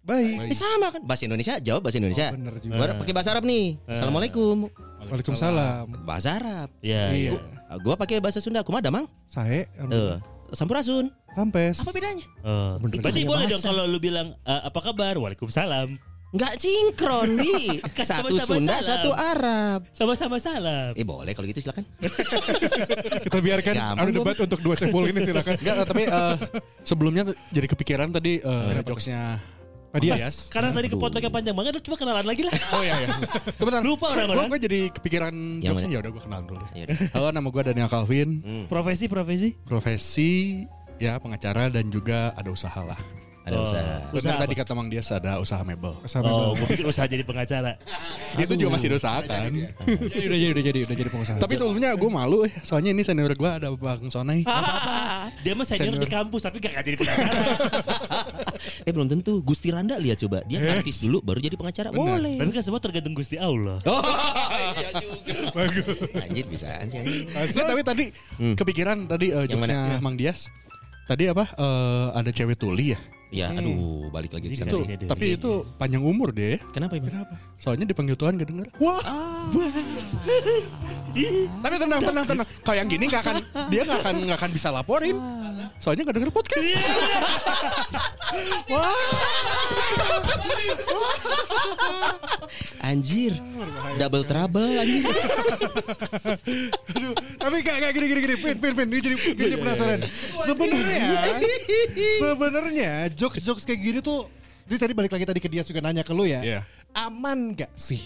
Baik. 0.00 0.48
Eh, 0.48 0.56
sama 0.56 0.88
kan 0.88 1.02
bahasa 1.04 1.22
Indonesia 1.22 1.60
jawab 1.60 1.84
bahasa 1.84 1.98
Indonesia. 1.98 2.28
Oh, 2.28 2.34
bener 2.34 2.54
juga. 2.58 2.74
Gua 2.74 2.86
pakai 2.96 3.12
bahasa 3.12 3.30
Arab 3.30 3.44
nih. 3.44 3.66
Assalamualaikum. 3.84 4.56
Waalaikumsalam. 5.04 5.84
Bahasa 6.02 6.28
Arab. 6.34 6.68
Ya. 6.80 7.12
Iya. 7.12 7.36
Ah, 7.68 7.76
Gua 7.76 7.94
pakai 7.94 8.18
bahasa 8.18 8.40
Sunda. 8.40 8.64
Kumaha 8.64 8.88
mang? 8.88 9.06
Saya 9.24 9.68
Eh, 9.68 10.16
sampurasun. 10.50 11.12
rampes. 11.28 11.78
Apa 11.78 11.92
bedanya? 11.92 12.24
Bener. 12.80 12.98
Berarti 12.98 13.22
boleh 13.22 13.46
dong 13.46 13.62
kalau 13.62 13.84
lu 13.84 14.00
bilang 14.00 14.34
"Eh, 14.42 14.60
apa 14.64 14.80
kabar? 14.80 15.14
Waalaikumsalam. 15.14 16.00
Nggak 16.28 16.60
sinkron 16.60 17.40
nih. 17.40 17.80
Kan 17.96 18.04
Satu 18.04 18.36
sama-sama 18.36 18.52
Sunda, 18.60 18.74
salam. 18.76 18.84
satu 18.84 19.10
Arab. 19.16 19.78
Sama-sama 19.96 20.36
salam. 20.36 20.90
Eh 20.92 21.04
boleh 21.06 21.32
kalau 21.32 21.48
gitu 21.48 21.64
silakan. 21.64 21.88
Kita 23.24 23.38
biarkan 23.40 23.74
Gampang, 23.74 23.96
ada 24.04 24.10
debat 24.12 24.36
untuk 24.36 24.60
dua 24.60 24.74
cebol 24.76 25.08
ini 25.08 25.24
silakan. 25.24 25.56
Enggak, 25.56 25.76
tapi 25.88 26.02
eh, 26.04 26.34
sebelumnya 26.84 27.22
jadi 27.48 27.66
kepikiran 27.72 28.12
tadi 28.12 28.44
eh, 28.44 28.84
jokesnya 28.84 29.40
Pak 29.88 30.00
Dias. 30.04 30.52
Karena 30.52 30.68
tadi 30.68 30.92
kepotongnya 30.92 31.32
panjang 31.32 31.56
banget, 31.56 31.80
lu 31.80 31.82
coba 31.88 31.96
kenalan 31.96 32.26
lagi 32.28 32.42
lah. 32.44 32.52
Oh 32.76 32.84
iya 32.84 32.94
iya. 33.00 33.08
Kebetulan 33.56 33.82
Lupa 33.88 34.06
orang-orang. 34.12 34.52
Gue 34.52 34.60
jadi 34.60 34.80
kepikiran 34.92 35.32
ya 35.64 35.72
udah 35.72 36.10
gue 36.12 36.22
kenalan 36.28 36.44
dulu. 36.44 36.64
Ya 36.76 36.84
udah. 36.92 36.96
Halo 37.16 37.26
nama 37.32 37.48
gue 37.48 37.62
Daniel 37.72 37.88
Calvin. 37.88 38.44
Profesi 38.68 39.08
profesi. 39.08 39.56
Profesi 39.64 40.60
ya 41.00 41.16
pengacara 41.16 41.72
dan 41.72 41.88
juga 41.88 42.36
ada 42.36 42.52
usaha 42.52 42.84
lah. 42.84 43.00
Ada 43.48 43.56
Oh. 43.56 43.64
usaha. 43.64 43.94
Usaha 44.08 44.20
Benar 44.30 44.36
tadi 44.38 44.54
kata 44.54 44.72
Mang 44.72 44.88
Dias 44.88 45.08
ada 45.08 45.32
usaha 45.36 45.62
mebel. 45.62 45.92
Sama 46.04 46.28
Oh, 46.28 46.52
gue 46.58 46.66
pikir 46.68 46.84
usaha 46.84 47.04
jadi 47.04 47.22
pengacara. 47.22 47.80
Itu 48.34 48.52
juga 48.54 48.70
masih 48.70 48.92
usaha 48.92 49.18
kan. 49.20 49.48
Jadi 49.48 50.24
udah 50.28 50.38
jadi 50.38 50.52
udah 50.52 50.64
jadi 50.64 50.78
udah 50.84 50.96
jadi 50.96 51.10
pengusaha. 51.10 51.36
Tapi 51.38 51.54
sebelumnya 51.54 51.90
gue 51.92 52.10
malu 52.10 52.44
eh, 52.44 52.52
soalnya 52.60 52.90
ini 52.90 53.00
senior 53.00 53.32
gue 53.32 53.50
ada 53.50 53.72
Bang 53.72 54.06
Sonai. 54.06 54.44
Dia 55.40 55.52
mah 55.52 55.64
senior 55.64 55.96
di 55.96 56.06
kampus 56.06 56.44
tapi 56.44 56.58
gak 56.58 56.76
jadi 56.78 56.96
pengacara. 56.96 57.32
Eh 58.58 58.90
belum 58.90 59.06
tentu. 59.08 59.38
Gusti 59.40 59.70
Randa 59.70 59.96
lihat 59.96 60.18
coba. 60.18 60.42
Dia 60.44 60.58
artis 60.74 61.00
dulu 61.00 61.22
baru 61.22 61.38
jadi 61.38 61.54
pengacara. 61.54 61.88
Boleh. 61.88 62.36
Tapi 62.36 62.50
kan 62.50 62.60
semua 62.60 62.80
tergantung 62.80 63.14
Gusti 63.14 63.38
Allah. 63.38 63.78
Oh, 63.84 64.02
iya 64.74 64.90
juga. 64.98 65.54
Anjir 66.18 66.44
bisa 66.44 66.68
anjir. 66.76 67.02
Tapi 67.54 67.82
tadi 67.82 68.04
kepikiran 68.54 69.06
tadi 69.06 69.30
eh, 69.30 69.46
Yang 69.46 69.50
jokesnya 69.54 69.78
mana? 69.78 70.02
Mang 70.02 70.16
Dias. 70.16 70.50
Tadi 71.06 71.24
apa? 71.24 71.44
eh, 71.48 72.06
ada 72.12 72.28
cewek 72.28 72.58
tuli 72.58 72.92
ya. 72.92 72.98
Ya, 73.28 73.52
aduh, 73.52 74.08
balik 74.08 74.32
lagi 74.32 74.48
ke 74.48 74.56
Jadi 74.56 74.64
sana. 74.64 74.70
Itu, 74.72 74.78
Iya, 74.88 74.96
iya, 74.96 75.08
tapi 75.08 75.26
iya. 75.28 75.36
itu 75.36 75.52
panjang 75.76 76.00
umur 76.00 76.32
deh. 76.32 76.56
Kenapa 76.72 76.96
ini? 76.96 77.12
Soalnya 77.60 77.84
dipanggil 77.84 78.16
Tuhan 78.16 78.40
gak 78.40 78.48
denger. 78.48 78.66
Wah, 78.80 79.04
Tapi 81.60 81.74
tenang, 81.76 82.00
tenang, 82.00 82.24
tenang. 82.24 82.46
Kalau 82.64 82.76
yang 82.76 82.88
gini 82.88 83.04
gak 83.04 83.20
akan, 83.26 83.36
dia 83.68 83.84
gak 83.84 84.00
akan, 84.00 84.14
gak 84.32 84.38
akan 84.40 84.50
bisa 84.56 84.68
laporin. 84.72 85.16
Soalnya 85.76 86.08
gak 86.08 86.16
denger 86.16 86.32
podcast. 86.32 86.64
Anjir. 92.80 93.36
Double 94.00 94.24
trouble 94.24 94.80
anjir. 94.80 95.04
aduh. 96.96 97.14
Tapi 97.36 97.56
gak 97.60 97.76
gak 97.82 97.92
gini 97.92 98.06
gini 98.08 98.20
gini. 98.24 98.36
Pin 98.40 98.56
pin 98.56 98.72
pin. 98.72 98.86
Ini 98.88 99.00
jadi 99.02 99.16
ini 99.16 99.42
jadi 99.52 99.56
penasaran. 99.60 99.98
Sebenarnya 100.40 101.04
sebenarnya 102.22 102.92
jokes 103.18 103.42
jokes 103.42 103.64
kayak 103.66 103.82
gini 103.82 103.98
tuh. 103.98 104.30
Ini 104.68 104.76
tadi 104.76 104.92
balik 104.94 105.10
lagi 105.10 105.24
tadi 105.26 105.40
ke 105.42 105.48
dia 105.50 105.64
juga 105.64 105.80
nanya 105.82 106.06
ke 106.06 106.14
lu 106.14 106.28
ya. 106.28 106.40
Iya. 106.44 106.60
Aman 106.94 107.56
gak 107.56 107.72
sih? 107.74 108.00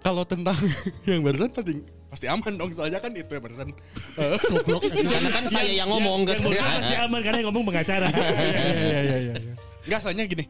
Kalau 0.00 0.22
tentang 0.24 0.56
yang 1.08 1.20
barusan 1.20 1.50
pasti 1.50 1.82
pasti 2.08 2.24
aman 2.30 2.54
dong. 2.56 2.70
Soalnya 2.72 3.02
kan 3.02 3.10
itu 3.12 3.28
ya 3.28 3.40
barusan. 3.42 3.68
Eh, 4.16 4.38
Goblok. 4.54 4.86
Karena 4.88 5.30
kan 5.34 5.44
saya 5.50 5.68
yang 5.84 5.90
ngomong 5.90 6.24
Yang 6.24 6.40
gitu. 6.40 6.48
barusan 6.48 6.70
pasti 6.80 6.94
aman 6.96 7.20
karena 7.20 7.36
yang 7.42 7.48
ngomong 7.52 7.64
pengacara. 7.68 8.06
Iya 8.16 9.00
iya 9.04 9.18
iya. 9.18 9.34
iya. 9.34 9.54
Enggak, 9.84 10.00
soalnya 10.06 10.24
gini. 10.24 10.44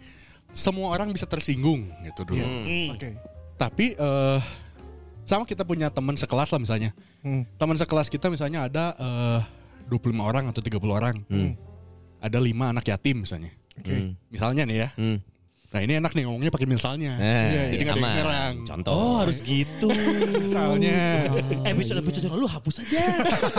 Semua 0.52 0.92
orang 0.92 1.08
bisa 1.12 1.24
tersinggung 1.24 1.88
gitu 2.04 2.22
dulu. 2.28 2.44
Hmm. 2.44 2.94
Oke. 2.94 3.08
Tapi 3.58 3.86
eh 3.96 4.40
sama 5.28 5.44
kita 5.44 5.64
punya 5.64 5.88
teman 5.88 6.16
sekelas 6.20 6.52
lah 6.52 6.60
misalnya. 6.60 6.90
Hmm. 7.24 7.48
Teman 7.56 7.76
sekelas 7.80 8.12
kita 8.12 8.28
misalnya 8.28 8.68
ada 8.68 8.84
eh 9.00 9.40
25 9.88 10.20
orang 10.20 10.52
atau 10.52 10.60
30 10.60 10.84
orang. 10.84 11.16
Ada 12.18 12.38
lima 12.42 12.74
anak 12.74 12.84
yatim 12.86 13.22
misalnya. 13.22 13.50
Hmm. 13.82 14.18
Misalnya 14.30 14.62
nih 14.66 14.76
ya. 14.86 14.88
Hmm. 14.98 15.18
Nah 15.68 15.80
ini 15.84 16.00
enak 16.00 16.12
nih 16.16 16.24
ngomongnya 16.24 16.48
pakai 16.48 16.64
misalnya. 16.64 17.12
Eh, 17.20 17.76
Jadi 17.76 17.82
nggak 17.84 17.96
ada 17.96 18.00
yang 18.00 18.16
nyerang. 18.16 18.54
Contoh. 18.64 18.92
Oh 18.96 19.14
harus 19.20 19.44
gitu. 19.44 19.92
Misalnya. 20.48 21.28
Episode 21.68 22.00
episode 22.00 22.24
yang 22.24 22.34
lalu 22.40 22.48
hapus 22.48 22.88
aja. 22.88 23.04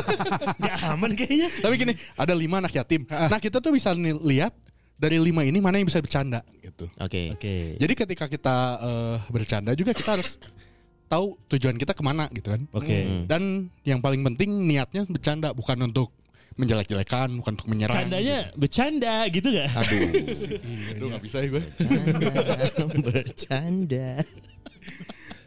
Gak 0.66 0.78
aman 0.90 1.14
kayaknya. 1.14 1.54
Tapi 1.62 1.74
gini, 1.78 1.94
ada 2.18 2.34
lima 2.34 2.66
anak 2.66 2.74
yatim. 2.74 3.06
Nah 3.06 3.38
kita 3.38 3.62
tuh 3.62 3.70
bisa 3.70 3.94
nih 3.94 4.18
lihat 4.26 4.58
dari 4.98 5.22
lima 5.22 5.46
ini 5.46 5.62
mana 5.62 5.78
yang 5.78 5.86
bisa 5.86 6.02
bercanda 6.02 6.42
gitu. 6.66 6.90
Oke. 6.98 7.38
Oke. 7.38 7.78
Jadi 7.78 7.94
ketika 7.94 8.26
kita 8.26 8.58
eh, 8.82 9.18
bercanda 9.30 9.78
juga 9.78 9.94
kita 9.94 10.18
harus 10.18 10.42
tahu 11.06 11.38
tujuan 11.56 11.78
kita 11.78 11.94
ke 11.94 12.02
mana 12.02 12.26
gitu 12.34 12.50
kan. 12.58 12.66
Oke. 12.74 13.06
Hmm. 13.06 13.24
Dan 13.30 13.70
yang 13.86 14.02
paling 14.02 14.26
penting 14.26 14.66
niatnya 14.66 15.06
bercanda 15.06 15.54
bukan 15.54 15.78
untuk 15.86 16.10
menjelek-jelekan, 16.60 17.40
bukan 17.40 17.52
untuk 17.56 17.72
menyerang. 17.72 17.96
Candanya 17.96 18.52
bercanda 18.60 19.24
gitu 19.32 19.48
gak? 19.56 19.72
Aduh. 19.80 20.12
Aduh 20.92 21.06
gak 21.16 21.24
bisa 21.24 21.38
ya 21.40 21.48
gue. 21.48 21.64
Bercanda. 23.00 23.00
Bercanda. 23.00 24.10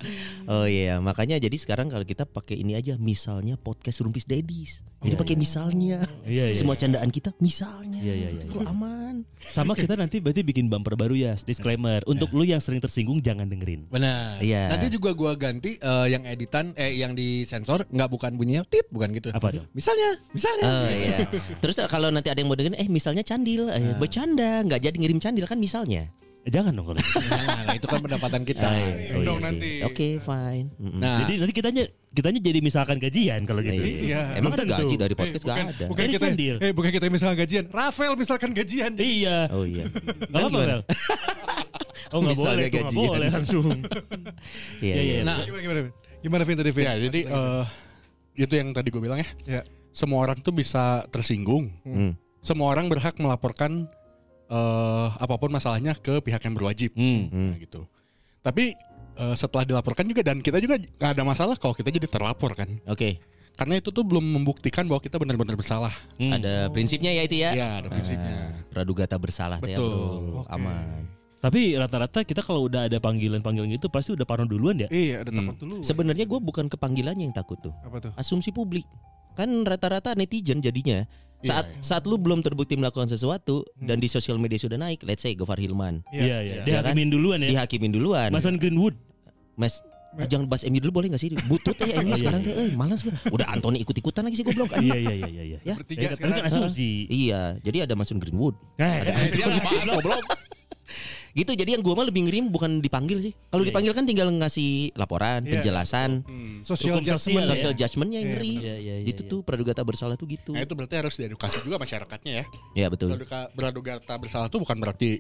Oh 0.52 0.66
iya, 0.66 0.98
makanya 0.98 1.38
jadi 1.38 1.54
sekarang 1.54 1.86
kalau 1.86 2.02
kita 2.02 2.26
pakai 2.26 2.58
ini 2.58 2.74
aja, 2.74 2.98
misalnya 2.98 3.54
podcast 3.54 4.02
Rumpis 4.02 4.26
Dedis. 4.26 4.82
Jadi 5.02 5.18
pakai 5.18 5.34
misalnya. 5.34 6.06
Iya, 6.22 6.54
iya. 6.54 6.56
Semua 6.58 6.78
candaan 6.78 7.10
kita 7.10 7.34
misalnya. 7.42 7.98
Iya, 7.98 8.14
iya, 8.14 8.28
iya, 8.30 8.38
Itu 8.38 8.54
bro, 8.54 8.70
aman. 8.70 9.26
Sama 9.50 9.74
kita 9.74 9.98
nanti 9.98 10.22
berarti 10.22 10.46
bikin 10.46 10.70
bumper 10.70 10.94
baru 10.94 11.18
ya, 11.18 11.34
disclaimer. 11.42 12.06
Untuk 12.06 12.30
lu 12.30 12.46
yang 12.46 12.62
sering 12.62 12.78
tersinggung 12.78 13.18
jangan 13.18 13.50
dengerin. 13.50 13.90
Benar. 13.90 14.38
Iya. 14.38 14.70
Nanti 14.70 14.94
juga 14.94 15.10
gua 15.18 15.34
ganti 15.34 15.74
eh, 15.74 16.06
yang 16.06 16.22
editan 16.22 16.70
eh 16.78 16.94
yang 16.94 17.18
disensor 17.18 17.82
nggak 17.90 18.08
bukan 18.14 18.38
bunyinya 18.38 18.62
tit 18.62 18.86
bukan 18.94 19.10
gitu. 19.10 19.34
Apa 19.34 19.50
dong? 19.50 19.66
Misalnya, 19.74 20.22
misalnya. 20.30 20.64
Oh 20.70 20.88
iya. 20.90 21.16
Terus 21.58 21.82
kalau 21.90 22.14
nanti 22.14 22.30
ada 22.30 22.38
yang 22.38 22.46
mau 22.46 22.54
dengerin, 22.54 22.78
eh 22.78 22.86
misalnya 22.86 23.26
candil, 23.26 23.74
eh, 23.74 23.98
bercanda, 23.98 24.62
nggak 24.62 24.80
jadi 24.86 24.96
ngirim 25.02 25.18
candil 25.18 25.50
kan 25.50 25.58
misalnya. 25.58 26.14
Eh, 26.42 26.50
jangan 26.50 26.74
dong 26.74 26.90
kalau 26.90 26.98
gitu. 26.98 27.18
Nah, 27.30 27.62
nah, 27.62 27.74
itu 27.78 27.86
kan 27.86 28.00
pendapatan 28.02 28.42
kita. 28.42 28.66
Eh, 28.66 29.14
oh 29.14 29.22
dong 29.22 29.38
iya 29.38 29.46
sih. 29.46 29.46
nanti. 29.46 29.70
Oke, 29.86 30.08
fine. 30.18 30.66
Mm-mm. 30.74 30.98
Nah, 30.98 31.18
Jadi 31.22 31.32
nanti 31.38 31.52
kitanya 31.54 31.84
kitanya 32.12 32.40
jadi 32.42 32.58
misalkan 32.58 32.96
gajian 32.98 33.40
kalau 33.46 33.60
gitu. 33.62 33.78
Iya. 33.78 34.34
Emang 34.36 34.52
ada 34.52 34.66
gaji 34.66 34.94
dari 34.98 35.14
podcast 35.14 35.44
bukan, 35.46 35.54
gak 35.54 35.74
ada. 35.78 35.86
bukan 35.86 36.02
Ini 36.02 36.12
kita, 36.12 36.26
eh 36.60 36.72
bukan 36.74 36.90
kita 36.90 37.04
misalkan 37.08 37.36
gajian. 37.46 37.64
Rafael 37.70 38.12
misalkan 38.18 38.50
gajian. 38.52 38.92
Iya. 38.98 39.38
Oh 39.54 39.62
iya. 39.62 39.86
Gak 39.86 40.34
apa-apa, 40.34 40.50
gimana? 40.50 40.66
Mel. 40.66 40.80
Oh 42.12 42.20
nggak 42.20 42.36
boleh, 42.36 42.64
nggak 42.68 42.84
gajian. 42.84 43.08
boleh 43.08 43.28
langsung. 43.32 43.66
Iya, 44.84 44.94
Iya, 44.98 45.00
iya. 45.00 45.14
iya. 45.14 45.22
nah, 45.22 45.36
Gimana 45.46 45.62
gimana? 45.62 45.80
Gimana 46.20 46.42
Vin 46.42 46.56
tadi 46.58 46.70
Vin? 46.74 46.84
Ya 46.84 46.94
jadi 46.98 47.20
eh, 47.24 47.64
itu 48.36 48.52
yang 48.58 48.68
tadi 48.74 48.88
gue 48.90 48.98
bilang 49.00 49.22
ya. 49.22 49.28
Ya. 49.46 49.62
Semua 49.94 50.26
orang 50.26 50.42
tuh 50.42 50.50
bisa 50.50 51.06
tersinggung. 51.08 51.70
Hmm. 51.86 52.18
Semua 52.42 52.74
orang 52.74 52.90
berhak 52.90 53.14
melaporkan 53.16 53.86
eh, 54.52 55.06
apa 55.16 55.34
pun 55.40 55.48
masalahnya 55.48 55.96
ke 55.96 56.20
pihak 56.20 56.44
yang 56.44 56.52
berwajib. 56.52 56.92
Hmm. 56.92 57.32
Nah, 57.32 57.56
gitu. 57.56 57.88
Tapi 58.44 58.76
eh, 59.16 59.34
setelah 59.34 59.64
dilaporkan 59.64 60.04
juga 60.04 60.20
dan 60.20 60.44
kita 60.44 60.60
juga 60.60 60.76
nggak 60.76 61.10
ada 61.16 61.24
masalah 61.24 61.56
kalau 61.56 61.72
kita 61.72 61.88
jadi 61.88 62.04
terlapor 62.06 62.52
kan. 62.52 62.68
Oke. 62.84 63.16
Karena 63.52 63.76
itu 63.76 63.92
tuh 63.92 64.00
belum 64.00 64.24
membuktikan 64.24 64.88
bahwa 64.88 64.96
kita 65.04 65.20
benar-benar 65.20 65.60
bersalah. 65.60 65.92
Hmm. 66.16 66.32
Ada 66.32 66.72
prinsipnya 66.72 67.12
ya 67.12 67.22
itu 67.28 67.36
ya. 67.36 67.50
Iya, 67.52 67.68
ada 67.84 67.88
prinsipnya. 67.92 68.32
Ah, 68.32 68.48
praduga 68.72 69.04
tak 69.04 69.20
bersalah 69.20 69.60
tuh 69.60 69.68
ya, 69.68 69.76
Betul. 69.76 69.92
bro. 69.92 70.40
Oke. 70.40 70.48
Aman. 70.56 70.86
Tapi 71.42 71.60
rata-rata 71.76 72.22
kita 72.24 72.40
kalau 72.40 72.70
udah 72.70 72.86
ada 72.88 72.96
panggilan-panggilan 72.96 73.68
gitu 73.76 73.90
pasti 73.92 74.14
udah 74.16 74.24
parno 74.24 74.48
duluan 74.48 74.78
ya. 74.80 74.88
Iya, 74.88 75.26
ada 75.26 75.30
Hmm. 75.34 75.52
takut 75.52 75.56
dulu. 75.58 75.74
Sebenarnya 75.84 76.24
gue 76.24 76.40
bukan 76.40 76.64
ke 76.70 76.80
panggilannya 76.80 77.28
yang 77.28 77.36
takut 77.36 77.60
tuh. 77.60 77.74
Apa 77.84 77.98
tuh? 78.00 78.12
Asumsi 78.16 78.54
publik. 78.56 78.88
Kan 79.36 79.68
rata-rata 79.68 80.16
netizen 80.16 80.64
jadinya. 80.64 81.04
Saat 81.42 81.66
Iya, 81.68 81.82
saat 81.82 82.04
lu 82.06 82.14
belum 82.16 82.38
terbukti 82.38 82.74
melakukan 82.74 83.06
sesuatu 83.06 83.66
dan 83.76 83.98
di 83.98 84.06
sosial 84.06 84.38
media 84.38 84.56
sudah 84.56 84.76
naik, 84.76 85.02
let's 85.02 85.20
say 85.20 85.34
Gofar 85.34 85.58
Hilman, 85.58 86.06
Iya, 86.08 86.38
iya. 86.40 86.54
Iya 86.62 86.62
Dihakimin 86.80 87.10
duluan 87.10 87.38
ya. 87.42 87.48
dihakimin 87.50 87.90
duluan. 87.90 88.30
Mason 88.30 88.54
Greenwood. 88.56 88.94
Mas 89.52 89.82
ah, 90.14 90.24
jangan 90.24 90.46
bahas 90.46 90.62
MU 90.64 90.78
dulu 90.78 91.02
boleh 91.02 91.10
gak 91.10 91.18
sih? 91.18 91.34
Butut 91.44 91.74
ya 91.76 91.98
MU 92.00 92.10
Iya, 92.10 92.22
sekarang 92.22 92.40
iya. 92.40 92.52
teh, 92.54 92.62
eh 92.62 92.70
malas 92.72 93.02
gua. 93.02 93.12
Udah 93.28 93.46
Anthony 93.50 93.82
ikut-ikutan 93.82 94.22
lagi 94.22 94.36
sih 94.38 94.46
goblok 94.46 94.70
Iya, 94.74 94.96
iya, 94.96 95.12
iya, 95.12 95.28
iya, 95.28 95.42
iya. 95.44 95.58
Ya. 95.62 95.74
Bertiga 95.74 96.00
Ya, 96.00 96.08
kan 96.14 96.30
sekarang. 96.30 96.46
asumsi. 96.46 96.90
Iya, 97.06 97.58
jadi 97.58 97.90
ada 97.90 97.94
Mason 97.98 98.16
Greenwood. 98.16 98.54
Nah, 98.78 99.02
goblok. 99.88 100.22
gitu 101.32 101.50
jadi 101.50 101.74
yang 101.74 101.82
gua 101.82 101.94
mah 101.94 102.04
lebih 102.04 102.22
ngirim 102.22 102.46
bukan 102.46 102.78
dipanggil 102.78 103.18
sih. 103.18 103.32
Kalau 103.48 103.60
Iya, 103.60 103.68
dipanggil 103.68 103.92
kan 103.92 104.04
tinggal 104.04 104.28
ngasih 104.30 104.92
laporan, 104.92 105.40
Iya. 105.42 105.58
penjelasan, 105.58 106.10
Hmm. 106.22 106.60
Social 106.60 106.96
Hukum 106.96 107.08
judgment. 107.08 107.18
sosial 107.18 107.42
ya. 107.42 107.50
social 107.50 107.72
judgmentnya 107.74 108.18
yang 108.18 108.28
Iya, 108.28 108.36
ngeri. 108.36 108.52
Iya, 108.54 108.74
iya, 108.76 108.94
iya, 109.00 109.08
Itu 109.08 109.22
iya. 109.22 109.30
tuh 109.30 109.38
praduga 109.40 109.72
tak 109.72 109.86
bersalah 109.86 110.14
tuh 110.14 110.26
gitu. 110.26 110.52
Nah 110.52 110.60
itu 110.60 110.72
berarti 110.72 110.94
harus 110.94 111.14
diedukasi 111.14 111.56
juga 111.60 111.76
masyarakatnya 111.76 112.32
ya. 112.32 112.44
Ya 112.76 112.86
betul. 112.86 113.10
Praduga, 113.10 113.48
praduga 113.50 113.92
tak 113.98 114.18
bersalah 114.18 114.46
itu 114.46 114.58
bukan 114.58 114.76
berarti 114.76 115.10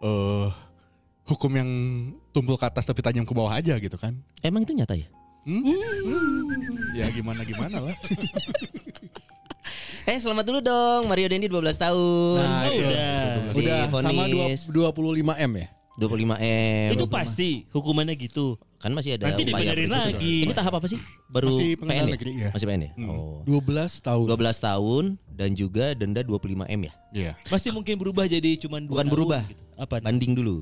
eh 0.00 0.48
hukum 1.24 1.52
yang 1.52 1.70
tumpul 2.30 2.54
ke 2.54 2.66
atas 2.66 2.82
tapi 2.82 2.98
tajam 2.98 3.22
ke 3.22 3.30
bawah 3.30 3.52
aja 3.52 3.74
gitu 3.76 3.94
kan. 3.94 4.18
Emang 4.40 4.62
itu 4.62 4.72
nyata 4.72 4.92
ya? 4.92 5.06
Hmm? 5.42 5.58
Hmm. 5.58 6.94
Ya 6.94 7.06
gimana 7.08 7.42
gimana 7.42 7.78
lah. 7.80 7.96
Eh 10.02 10.18
selamat 10.18 10.44
dulu 10.44 10.58
dong 10.60 11.02
Mario 11.06 11.26
Dendi 11.26 11.46
12 11.46 11.76
tahun. 11.76 12.36
Nah, 12.36 12.60
Oh, 12.60 12.68
itu. 12.68 12.82
udah. 12.82 13.22
Udah 13.52 13.78
sama 13.92 14.24
dua- 14.24 14.48
Divonis 14.50 14.62
25 14.66 15.34
M 15.38 15.52
ya? 15.56 15.68
25 15.92 16.34
M. 16.40 16.90
Itu 16.90 17.06
pasti 17.06 17.68
hukumannya 17.70 18.16
gitu. 18.16 18.56
kan 18.82 18.90
masih 18.90 19.14
ada 19.14 19.30
Nanti 19.30 19.46
dibenerin 19.46 19.86
lagi. 19.86 20.42
Ini 20.42 20.50
tahap 20.50 20.74
apa 20.74 20.90
sih? 20.90 20.98
Baru 21.30 21.54
Masih 21.54 21.78
PN 21.78 21.86
ya? 21.94 22.02
negeri 22.10 22.32
ya. 22.34 22.48
Masih 22.50 22.66
PN 22.66 22.82
ya? 22.82 22.90
Hmm. 22.98 23.10
Oh. 23.14 23.38
12 23.46 24.02
tahun. 24.02 24.26
12 24.26 24.58
tahun 24.58 25.04
dan 25.30 25.50
juga 25.52 25.94
denda 25.94 26.18
25 26.20 26.66
M 26.66 26.80
ya. 26.82 26.92
Iya. 27.14 27.32
Pasti 27.46 27.70
mungkin 27.70 27.94
berubah 27.94 28.26
jadi 28.26 28.58
cuman 28.58 28.82
dua 28.82 28.90
Bukan 28.90 29.04
tahun 29.04 29.14
berubah. 29.14 29.42
gitu. 29.46 29.62
Apa? 29.78 29.94
nih? 29.96 30.04
Banding 30.04 30.32
dulu. 30.34 30.56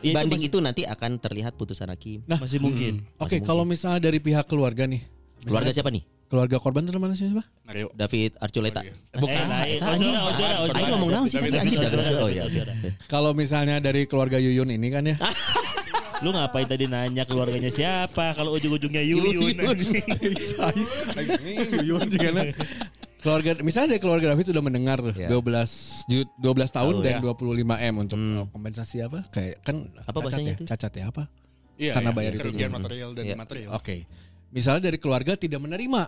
itu 0.02 0.16
Banding 0.16 0.40
masih- 0.40 0.48
itu 0.48 0.58
nanti 0.62 0.82
akan 0.82 1.10
terlihat 1.18 1.52
putusan 1.54 1.92
hakim. 1.92 2.24
Nah, 2.24 2.40
masih 2.40 2.56
mungkin. 2.56 3.04
Oke, 3.18 3.36
kalau 3.42 3.62
misalnya 3.62 4.00
dari 4.00 4.16
pihak 4.16 4.48
keluarga 4.48 4.88
nih. 4.88 5.04
Keluarga 5.44 5.68
siapa 5.68 5.92
nih? 5.92 6.08
Keluarga 6.28 6.60
korban 6.60 6.84
itu 6.84 6.92
namanya 6.92 7.16
siapa? 7.16 7.40
Mario. 7.64 7.88
David 7.90 8.36
Archuleta. 8.36 8.84
Bukan. 9.12 9.32
Eh, 9.64 9.80
Eta 9.80 9.86
anjing. 9.90 10.12
Aing 10.76 10.88
ngomong 10.92 11.08
naon 11.08 11.26
sih 11.26 11.40
tadi 11.40 11.56
anjing 11.56 11.80
dah. 11.80 11.90
Oh 12.20 12.28
ya. 12.28 12.44
Ozora. 12.44 12.72
Kalau 13.08 13.32
misalnya 13.32 13.80
dari 13.80 14.04
keluarga 14.04 14.36
Yuyun 14.36 14.68
ini 14.68 14.88
kan 14.88 15.02
ya. 15.02 15.16
Lu 16.20 16.34
ngapain 16.34 16.66
tadi 16.66 16.84
nanya 16.84 17.24
keluarganya 17.24 17.70
siapa? 17.70 18.34
Kalau 18.34 18.52
ujung-ujungnya 18.52 19.00
Yuyun. 19.00 19.56
Yuyun 21.80 22.08
juga 22.12 22.28
nah. 22.34 22.44
Keluarga 23.18 23.50
misalnya 23.60 23.96
dari 23.96 24.00
keluarga 24.00 24.26
David 24.30 24.46
sudah 24.46 24.62
mendengar 24.62 25.02
tuh 25.02 25.10
Ya. 25.16 25.26
12 25.26 26.06
ju- 26.06 26.30
12 26.38 26.70
tahun 26.70 26.94
Tahun, 26.94 27.02
dan 27.02 27.14
ya. 27.18 27.20
25 27.24 27.74
M 27.82 27.94
untuk 27.98 28.14
Hmm. 28.14 28.38
uh, 28.38 28.46
kompensasi 28.46 29.02
apa? 29.02 29.26
Kayak 29.32 29.58
kan 29.64 29.90
Apa 30.06 30.06
cacat 30.06 30.22
bahasanya 30.22 30.46
ya? 30.46 30.54
itu? 30.54 30.64
Cacat 30.68 30.92
ya 30.92 31.04
apa? 31.10 31.22
Iya, 31.78 31.92
Karena 31.94 32.10
iya, 32.10 32.16
bayar 32.18 32.32
itu 32.34 32.40
kerugian 32.42 32.70
material 32.70 33.10
dan 33.14 33.22
Iya. 33.24 33.34
material. 33.34 33.70
Oke. 33.72 33.96
Misalnya 34.48 34.88
dari 34.88 34.96
keluarga 34.96 35.34
tidak 35.34 35.60
menerima, 35.60 36.02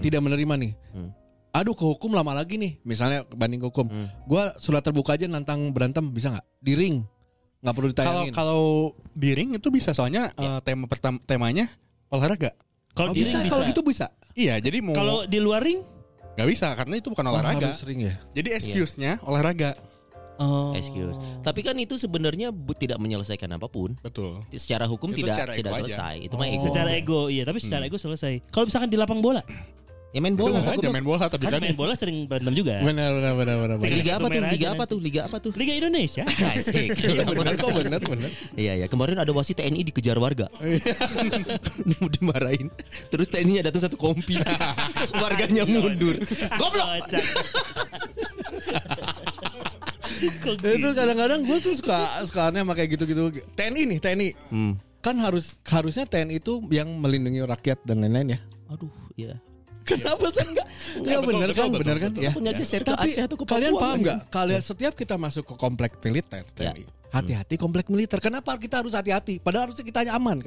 tidak 0.00 0.20
menerima 0.20 0.54
nih. 0.58 0.72
Hmm. 0.92 1.10
Aduh 1.50 1.72
ke 1.72 1.80
hukum 1.82 2.12
lama 2.12 2.36
lagi 2.36 2.60
nih. 2.60 2.76
Misalnya 2.82 3.24
banding 3.26 3.64
ke 3.64 3.68
hukum. 3.72 3.88
Gua 4.24 4.52
sudah 4.56 4.80
terbuka 4.80 5.16
aja 5.16 5.24
nantang 5.24 5.72
berantem 5.72 6.04
bisa 6.08 6.28
nggak? 6.28 6.46
Di 6.60 6.72
ring. 6.76 6.96
Nggak 7.64 7.74
perlu 7.74 7.88
Kalau 7.88 7.96
ditayangin. 7.96 8.32
kalau 8.36 8.64
di 9.10 9.30
ring 9.32 9.50
itu 9.56 9.68
bisa 9.72 9.96
soalnya 9.96 10.28
eh, 10.30 10.60
tema 10.60 10.84
pertama 10.84 11.16
temanya 11.24 11.72
olahraga. 12.12 12.52
Kalau 12.92 13.12
Oh, 13.12 13.16
di 13.16 13.24
bisa, 13.24 13.40
kalau 13.44 13.64
gitu 13.64 13.80
bisa. 13.80 14.08
Iya, 14.32 14.56
jadi 14.56 14.80
mau 14.80 14.92
Kalau 14.92 15.24
di 15.24 15.36
luar 15.40 15.60
ring? 15.60 15.80
nggak 16.36 16.48
bisa 16.52 16.68
karena 16.76 17.00
itu 17.00 17.08
bukan 17.08 17.24
Oh, 17.28 17.32
olahraga. 17.32 17.72
ring 17.88 18.00
ya. 18.04 18.14
Jadi 18.36 18.48
excuse-nya 18.52 19.16
olahraga. 19.24 19.72
Oh. 20.36 20.72
Excuse. 20.72 21.16
Tapi 21.40 21.60
kan 21.60 21.72
itu 21.74 21.96
sebenarnya 21.96 22.48
bu- 22.48 22.72
tidak 22.72 22.96
menyelesaikan 22.96 23.48
apa 23.50 23.66
pun. 23.66 23.96
Betul. 23.98 24.44
Secara 24.52 24.84
hukum 24.84 25.10
Itu 25.10 25.22
tidak 25.22 25.34
secara 25.34 25.52
tidak 25.52 25.70
ego 25.70 25.76
aja. 25.76 25.84
selesai. 25.88 26.14
Itu 26.22 26.34
mah 26.34 26.44
Oh. 26.44 26.52
ego. 26.52 26.64
Secara 26.64 26.90
ego, 26.92 27.20
iya. 27.26 27.42
Tapi 27.42 27.58
secara 27.58 27.82
ego 27.82 27.96
selesai. 27.96 28.44
Kalau 28.48 28.64
misalkan 28.64 28.88
di 28.88 28.96
lapang 28.96 29.18
bola, 29.18 29.40
Ya 30.14 30.24
main 30.24 30.32
bola. 30.32 30.56
nggak 30.56 30.64
aja 30.64 30.78
goblok. 30.80 30.94
main 30.96 31.04
bola 31.04 31.24
tapi 31.28 31.44
kan 31.44 31.52
kan 31.52 31.60
main 31.60 31.76
bola 31.76 31.92
sering 31.92 32.24
berantem 32.24 32.56
juga. 32.56 32.80
Benar 32.80 33.12
benar 33.12 33.32
benar 33.36 33.56
benar. 33.58 33.76
benar. 33.76 33.92
Liga 33.92 34.12
apa 34.16 34.26
tuh? 34.26 34.40
Liga 34.48 34.66
apa 34.72 34.84
tuh? 34.86 34.98
Liga 34.98 35.20
apa 35.28 35.36
tuh? 35.36 35.52
Liga 35.52 35.72
Indonesia. 35.76 36.24
Asik. 36.56 36.88
Iya 36.96 37.24
benar 37.26 37.52
kok 37.54 37.68
benar 37.68 38.00
benar. 38.00 38.30
Iya 38.54 38.72
ya 38.80 38.86
kemarin 38.88 39.20
ada 39.20 39.28
wasit 39.30 39.60
TNI 39.60 39.84
dikejar 39.84 40.16
warga, 40.16 40.48
dimarahin. 42.16 42.72
Terus 43.08 43.28
TNI-nya 43.28 43.68
datang 43.68 43.84
satu 43.84 43.96
kompi, 43.98 44.40
warganya 45.20 45.68
mundur. 45.68 46.16
Goblok. 46.54 47.12
Itu 50.16 50.56
gitu? 50.56 50.88
kadang-kadang 50.96 51.40
gue 51.44 51.58
tuh 51.60 51.74
suka 51.76 52.24
suka 52.24 52.48
aneh 52.48 52.64
sama 52.64 52.72
kayak 52.72 52.96
gitu-gitu. 52.96 53.22
TNI 53.52 53.82
nih 53.94 53.98
TNI. 54.00 54.28
Hmm. 54.50 54.72
Kan 55.04 55.16
harus 55.22 55.54
harusnya 55.68 56.08
TNI 56.08 56.40
itu 56.40 56.64
yang 56.72 56.88
melindungi 56.98 57.44
rakyat 57.44 57.84
dan 57.86 58.02
lain-lain 58.02 58.34
ya. 58.34 58.38
Aduh, 58.72 58.90
ya. 59.14 59.34
Kenapa 59.86 60.26
sih 60.34 60.42
enggak? 60.42 60.66
Enggak 60.98 61.20
bener 61.22 61.48
betul, 61.54 61.62
kan, 61.62 61.68
bener 61.78 61.96
kan? 62.02 62.10
Ya. 62.18 62.30
Punya 62.34 62.52
geser 62.58 62.82
ke 62.82 62.90
Tapi 62.90 63.14
Aceh 63.14 63.22
atau 63.22 63.36
ke 63.38 63.46
kalian 63.46 63.72
paham 63.78 63.86
anjing. 63.86 64.02
nggak? 64.02 64.18
Kalian 64.34 64.62
setiap 64.62 64.92
kita 64.98 65.14
masuk 65.14 65.44
ke 65.46 65.54
komplek 65.54 65.94
militer 66.02 66.42
TNI, 66.58 66.82
hati-hati 67.14 67.54
komplek 67.54 67.86
militer. 67.86 68.18
Kenapa 68.18 68.58
kita 68.58 68.82
harus 68.82 68.98
hati-hati? 68.98 69.38
Padahal 69.38 69.70
harusnya 69.70 69.86
kita 69.86 70.02
hanya 70.02 70.18
aman 70.18 70.42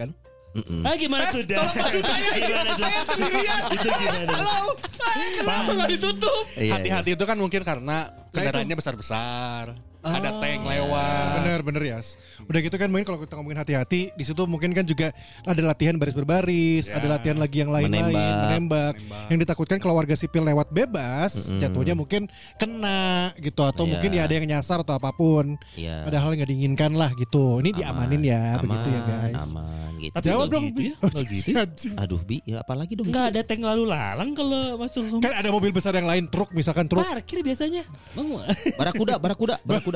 kan? 0.50 0.58
Mm-mm. 0.60 0.82
Ah 0.82 0.96
gimana 0.98 1.24
tuh 1.30 1.42
dah? 1.46 1.58
Tolong 1.62 1.76
bantu 1.78 2.00
saya, 2.02 2.30
Gimana 2.36 2.72
tuh? 2.74 2.82
saya 2.82 3.02
sendirian. 3.06 3.62
Itu 3.70 3.88
gimana? 3.90 4.34
Halo, 4.34 4.58
eh, 4.98 5.30
kenapa 5.38 5.70
nggak 5.78 5.90
ditutup? 5.94 6.44
Iya, 6.58 6.72
hati-hati 6.78 7.10
itu 7.14 7.24
kan 7.26 7.38
mungkin 7.38 7.62
karena 7.62 7.98
kendaraannya 8.34 8.76
besar-besar. 8.76 9.66
Ada 10.00 10.32
tank 10.40 10.64
lewat. 10.64 11.28
Bener 11.44 11.60
bener 11.60 11.84
ya. 11.84 12.00
Udah 12.48 12.60
gitu 12.64 12.76
kan 12.76 12.88
mungkin 12.88 13.04
kalau 13.04 13.20
kita 13.20 13.36
ngomongin 13.36 13.60
hati-hati 13.60 14.16
di 14.16 14.24
situ 14.24 14.48
mungkin 14.48 14.72
kan 14.72 14.88
juga 14.88 15.12
ada 15.44 15.60
latihan 15.60 16.00
baris 16.00 16.16
berbaris, 16.16 16.88
Ya. 16.88 16.96
ada 16.96 17.20
latihan 17.20 17.36
lagi 17.36 17.60
yang 17.60 17.68
lain-lain, 17.68 18.08
Menembak. 18.08 18.40
menembak. 18.40 18.94
Menembak. 18.96 19.28
Yang 19.28 19.40
ditakutkan 19.44 19.78
kalau 19.78 20.00
warga 20.00 20.16
sipil 20.16 20.48
lewat 20.48 20.72
bebas, 20.72 21.52
jatuhnya 21.54 21.94
mungkin 21.94 22.32
kena 22.56 23.36
gitu 23.38 23.60
atau 23.62 23.84
Iya. 23.84 23.92
mungkin 23.92 24.10
ya 24.16 24.22
ada 24.24 24.34
yang 24.40 24.48
nyasar 24.48 24.80
atau 24.80 24.96
apa 24.96 25.12
pun. 25.12 25.60
Iya. 25.76 26.08
Padahal 26.08 26.32
nggak 26.32 26.48
diinginkan 26.48 26.96
lah 26.96 27.12
gitu. 27.14 27.60
Ini 27.60 27.76
Aman, 27.76 28.08
diamanin 28.08 28.22
ya, 28.24 28.42
begitu 28.58 28.88
ya 28.88 29.02
aman, 29.02 29.10
guys. 29.12 29.44
Aman 29.52 29.92
gitu. 30.00 30.14
Tapi 30.16 30.26
Jawab 30.32 30.48
dong, 30.48 30.64
gitu 30.72 30.80
ya? 30.80 30.96
Gitu? 30.96 31.52
Anjing. 31.60 31.96
Aduh, 32.00 32.20
Bi, 32.24 32.38
ya 32.48 32.64
apalagi 32.64 32.96
dong? 32.96 33.12
Enggak 33.12 33.36
ada 33.36 33.42
tank 33.44 33.62
lalu 33.68 33.84
lalang 33.84 34.32
kalau 34.32 34.80
masuk 34.80 35.20
Kan 35.20 35.34
ada 35.36 35.50
mobil 35.52 35.76
besar 35.76 35.92
yang 35.92 36.08
lain, 36.08 36.24
truk 36.32 36.56
misalkan 36.56 36.88
truk. 36.88 37.04
parkir 37.04 37.44
biasanya. 37.44 37.84
Bang, 38.16 38.32
Barakuda, 38.80 39.20
barakuda, 39.20 39.56
barakuda. 39.62 39.89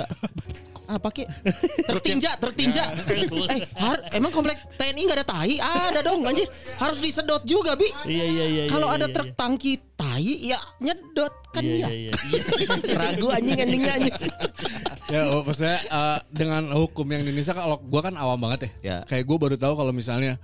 Ah, 0.83 0.99
pakai 0.99 1.23
tertinja, 1.87 2.35
tertinja. 2.35 2.91
eh, 3.47 3.63
har, 3.79 4.03
emang 4.11 4.35
komplek 4.35 4.59
TNI 4.75 5.07
nggak 5.07 5.17
ada 5.23 5.27
tai? 5.27 5.55
Ada 5.55 6.03
dong, 6.03 6.27
anjir. 6.27 6.43
Harus 6.75 6.99
disedot 6.99 7.39
juga, 7.47 7.79
Bi. 7.79 7.87
Iya 8.03 8.25
iya 8.27 8.45
iya. 8.51 8.63
Kalau 8.67 8.91
iya, 8.91 8.99
ada 8.99 9.07
iya, 9.07 9.15
truk 9.15 9.31
tangki 9.31 9.79
tai, 9.95 10.31
ya 10.43 10.59
nyedot 10.83 11.33
kan 11.55 11.63
Iya 11.63 11.87
ya. 11.87 11.87
iya 11.87 12.11
iya. 12.11 12.43
Ragu 12.99 13.27
anjing 13.31 13.57
endingnya 13.63 13.91
anjing. 13.95 14.15
Ya, 15.07 15.21
oh, 15.31 15.41
maksudnya 15.47 15.79
eh, 15.87 16.17
dengan 16.35 16.67
hukum 16.75 17.07
yang 17.07 17.23
di 17.23 17.31
Indonesia 17.31 17.55
kalau 17.55 17.79
gua 17.79 18.01
kan 18.03 18.19
awam 18.19 18.39
banget 18.43 18.59
ya. 18.67 18.71
Ya. 18.83 18.97
Kayak 19.07 19.23
gua 19.23 19.37
baru 19.39 19.55
tahu 19.55 19.73
kalau 19.79 19.93
misalnya 19.95 20.35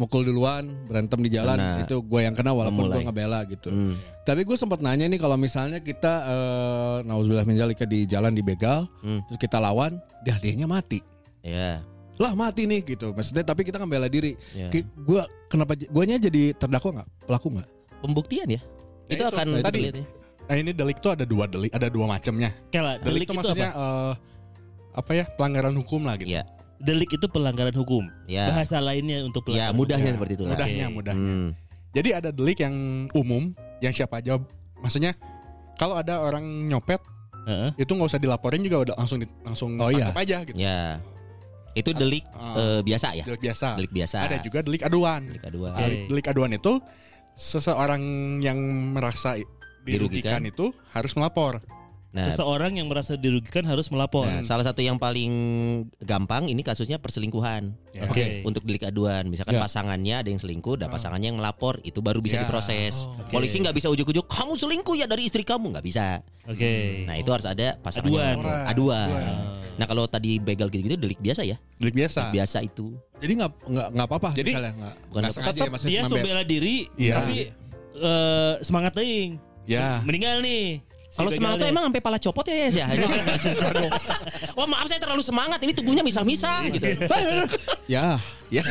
mukul 0.00 0.24
duluan, 0.24 0.64
berantem 0.88 1.20
di 1.20 1.30
jalan 1.30 1.54
Kena. 1.54 1.84
itu 1.84 2.00
gue 2.00 2.20
yang 2.20 2.32
kena 2.32 2.50
walaupun 2.50 2.88
gue 2.88 3.04
ngebela 3.04 3.44
gitu. 3.44 3.68
Hmm. 3.68 3.92
Tapi 4.22 4.42
gue 4.42 4.56
sempat 4.56 4.80
nanya 4.80 5.04
nih 5.04 5.16
kalau 5.16 5.36
misalnya 5.36 5.76
kita 5.78 6.12
eh 6.24 6.96
nauzubillah 7.04 7.44
min 7.44 7.54
zalika 7.54 7.84
di 7.84 8.04
jalan 8.04 8.32
dibegal, 8.32 8.88
Hmm. 8.98 9.20
terus 9.26 9.36
kita 9.38 9.56
lawan, 9.56 10.00
dia 10.20 10.34
dianya 10.38 10.64
mati. 10.64 11.04
Ya. 11.40 11.84
Lah 12.16 12.32
mati 12.32 12.64
nih 12.64 12.80
gitu. 12.86 13.12
Maksudnya 13.12 13.40
tapi 13.42 13.60
kita 13.60 13.76
ngebela 13.76 14.04
diri. 14.06 14.36
Ki- 14.68 14.88
Gua 14.98 15.22
kenapa 15.46 15.76
guanya 15.86 16.16
jadi 16.18 16.52
terdakwa 16.52 17.00
nggak? 17.00 17.08
Pelaku 17.24 17.46
nggak? 17.54 17.68
Pembuktian 18.00 18.48
ya. 18.48 18.60
Ya 19.06 19.12
itu 19.12 19.14
itu, 19.18 19.24
akan 19.26 19.46
tadi. 19.58 19.78
dilihat 19.78 19.96
ya. 19.96 20.06
Nah 20.42 20.56
ini 20.56 20.70
delik 20.72 20.98
tuh 20.98 21.12
ada 21.12 21.22
dua 21.22 21.44
delik, 21.44 21.70
ada 21.70 21.86
dua 21.86 22.06
macamnya. 22.06 22.50
Kalau 22.68 22.96
Delik, 22.96 23.04
delik 23.04 23.20
itu 23.20 23.24
itu 23.26 23.38
maksudnya 23.38 23.70
apa? 23.70 23.80
eh, 23.80 24.12
apa 24.90 25.10
ya 25.12 25.24
pelanggaran 25.30 25.74
hukum 25.74 26.02
lah 26.02 26.16
gitu. 26.16 26.30
Iya. 26.30 26.42
Delik 26.80 27.12
itu 27.12 27.26
pelanggaran 27.26 27.72
hukum. 27.72 28.08
Ya. 28.24 28.48
Bahasa 28.48 28.80
lainnya 28.80 29.20
untuk 29.22 29.44
Ya, 29.46 29.68
pelanggaran 29.68 29.76
mudahnya 29.76 30.00
hukum. 30.02 30.16
seperti 30.16 30.32
itulah. 30.34 30.50
Mudahnya, 30.50 30.84
Oke. 30.84 30.94
mudahnya. 30.96 31.32
Hmm. 31.36 31.48
Jadi 31.90 32.08
ada 32.10 32.30
delik 32.30 32.58
yang 32.58 32.74
umum 33.12 33.42
yang 33.78 33.90
siapa 33.90 34.18
aja 34.18 34.38
maksudnya 34.76 35.12
kalau 35.74 35.96
ada 35.96 36.18
orang 36.18 36.40
nyopet 36.64 37.02
Heeh. 37.42 37.74
itu 37.76 37.90
nggak 37.90 38.08
usah 38.08 38.16
dilaporin 38.16 38.60
juga 38.60 38.78
udah 38.82 38.94
langsung 38.94 39.18
di- 39.18 39.32
langsung 39.42 39.74
Oh, 39.76 39.90
iya. 39.90 40.08
aja 40.10 40.40
gitu. 40.42 40.54
Ya. 40.54 41.02
Itu 41.72 41.90
delik 41.92 42.24
Ah. 42.30 42.54
eh, 42.54 42.80
biasa 42.80 43.12
ya. 43.12 43.24
Delik 43.24 43.42
biasa. 43.42 43.68
Delik 43.74 43.92
biasa. 43.92 44.16
Ada 44.22 44.36
juga 44.40 44.58
delik 44.60 44.82
aduan. 44.82 45.20
Delik 45.26 45.42
kedua. 45.42 45.68
Oke. 45.72 46.06
Delik, 46.06 46.26
aduan 46.26 46.52
itu 46.52 46.72
seseorang 47.34 48.02
yang 48.38 48.58
merasa 48.92 49.36
Dirugikan. 49.80 49.84
dirugikan 49.84 50.42
itu 50.44 50.64
harus 50.90 51.12
melapor. 51.14 51.58
Nah, 52.10 52.26
Seseorang 52.26 52.74
yang 52.74 52.90
merasa 52.90 53.14
dirugikan 53.14 53.62
harus 53.62 53.86
melapor. 53.86 54.26
Nah, 54.26 54.42
salah 54.42 54.66
satu 54.66 54.82
yang 54.82 54.98
paling 54.98 55.30
gampang 56.02 56.50
ini 56.50 56.66
kasusnya 56.66 56.98
perselingkuhan. 56.98 57.70
Ya. 57.94 58.02
Oke. 58.02 58.42
Untuk 58.42 58.66
delik 58.66 58.82
aduan, 58.82 59.30
misalkan 59.30 59.54
Ya. 59.54 59.62
pasangannya 59.62 60.16
ada 60.18 60.26
yang 60.26 60.42
selingkuh, 60.42 60.74
ada 60.74 60.90
pasangannya 60.90 61.30
yang 61.30 61.38
melapor, 61.38 61.78
itu 61.86 62.02
baru 62.02 62.18
bisa 62.18 62.34
Ya. 62.34 62.42
diproses. 62.42 63.06
oke. 63.06 63.30
Polisi 63.30 63.62
nggak 63.62 63.76
bisa 63.78 63.86
ujuk-ujuk, 63.88 64.26
kamu 64.26 64.58
selingkuh 64.58 64.98
ya 64.98 65.06
dari 65.06 65.22
istri 65.22 65.46
kamu, 65.46 65.70
nggak 65.70 65.86
bisa. 65.86 66.18
Oke. 66.50 67.06
Nah 67.06 67.14
itu 67.14 67.30
harus 67.30 67.46
ada 67.46 67.78
pasangan 67.78 68.10
Aduan. 68.10 68.26
yang 68.26 68.42
aduan. 68.66 69.08
Nah 69.78 69.86
kalau 69.86 70.04
tadi 70.04 70.36
begal 70.36 70.66
gitu-gitu 70.66 70.98
delik 70.98 71.22
biasa 71.22 71.46
ya, 71.46 71.62
Delik 71.78 71.94
biasa. 71.94 72.26
delik 72.26 72.34
biasa 72.36 72.58
itu. 72.66 72.98
Jadi 73.16 73.32
nggak 73.38 73.50
nggak 73.70 73.88
nggak 73.94 74.06
apa-apa 74.10 74.30
Jadi- 74.34 74.50
misalnya 74.50 74.72
nggak 74.74 74.94
Bukan 75.06 75.22
sengaja 75.30 75.60
ya 75.62 75.70
Dia 75.86 76.02
membela. 76.04 76.42
diri, 76.42 76.76
Iya. 76.98 77.14
tapi 77.16 77.36
eh, 77.92 78.54
semangat 78.66 78.98
teing. 78.98 79.38
Ya. 79.68 80.02
Meninggal 80.02 80.42
nih. 80.42 80.82
Kalau 81.10 81.30
semangat 81.34 81.58
tuh 81.58 81.66
emang 81.66 81.84
sampai 81.90 82.02
pala 82.02 82.18
copot 82.22 82.46
ya 82.46 82.70
ya. 82.70 82.86
Wah 84.58 84.66
maaf 84.70 84.86
saya 84.86 85.02
terlalu 85.02 85.26
semangat, 85.26 85.58
ini 85.58 85.74
tubuhnya 85.74 86.06
misah-misah 86.06 86.70
gitu. 86.70 86.86
Ya, 87.90 88.22
ya. 88.54 88.62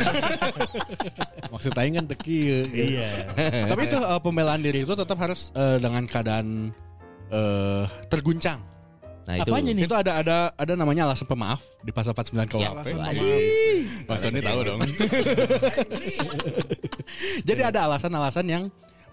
maksud 1.52 1.76
aing 1.76 2.00
kan 2.00 2.08
teki. 2.08 2.64
Iya. 2.72 3.28
Tapi 3.68 3.82
itu 3.84 4.00
eh, 4.00 4.20
pembelaan 4.24 4.64
diri 4.64 4.88
itu 4.88 4.96
tetap 4.96 5.20
harus 5.20 5.52
eh, 5.52 5.76
dengan 5.76 6.08
keadaan 6.08 6.72
eh, 7.28 7.84
terguncang. 8.08 8.64
Nah 9.28 9.44
itu. 9.44 9.52
Apanya 9.52 9.76
nih? 9.76 9.84
Itu 9.84 9.92
ada 9.92 10.24
ada 10.24 10.36
ada 10.56 10.72
namanya 10.72 11.04
alasan 11.04 11.28
pemaaf 11.28 11.60
di 11.84 11.92
pasal 11.92 12.16
49 12.16 12.48
KUHP. 12.48 12.72
Alasan 12.72 12.96
Bang 14.08 14.18
Sony 14.18 14.40
tahu 14.40 14.60
dong. 14.64 14.80
Jadi 17.48 17.60
ada 17.60 17.86
alasan-alasan 17.86 18.46
yang 18.48 18.64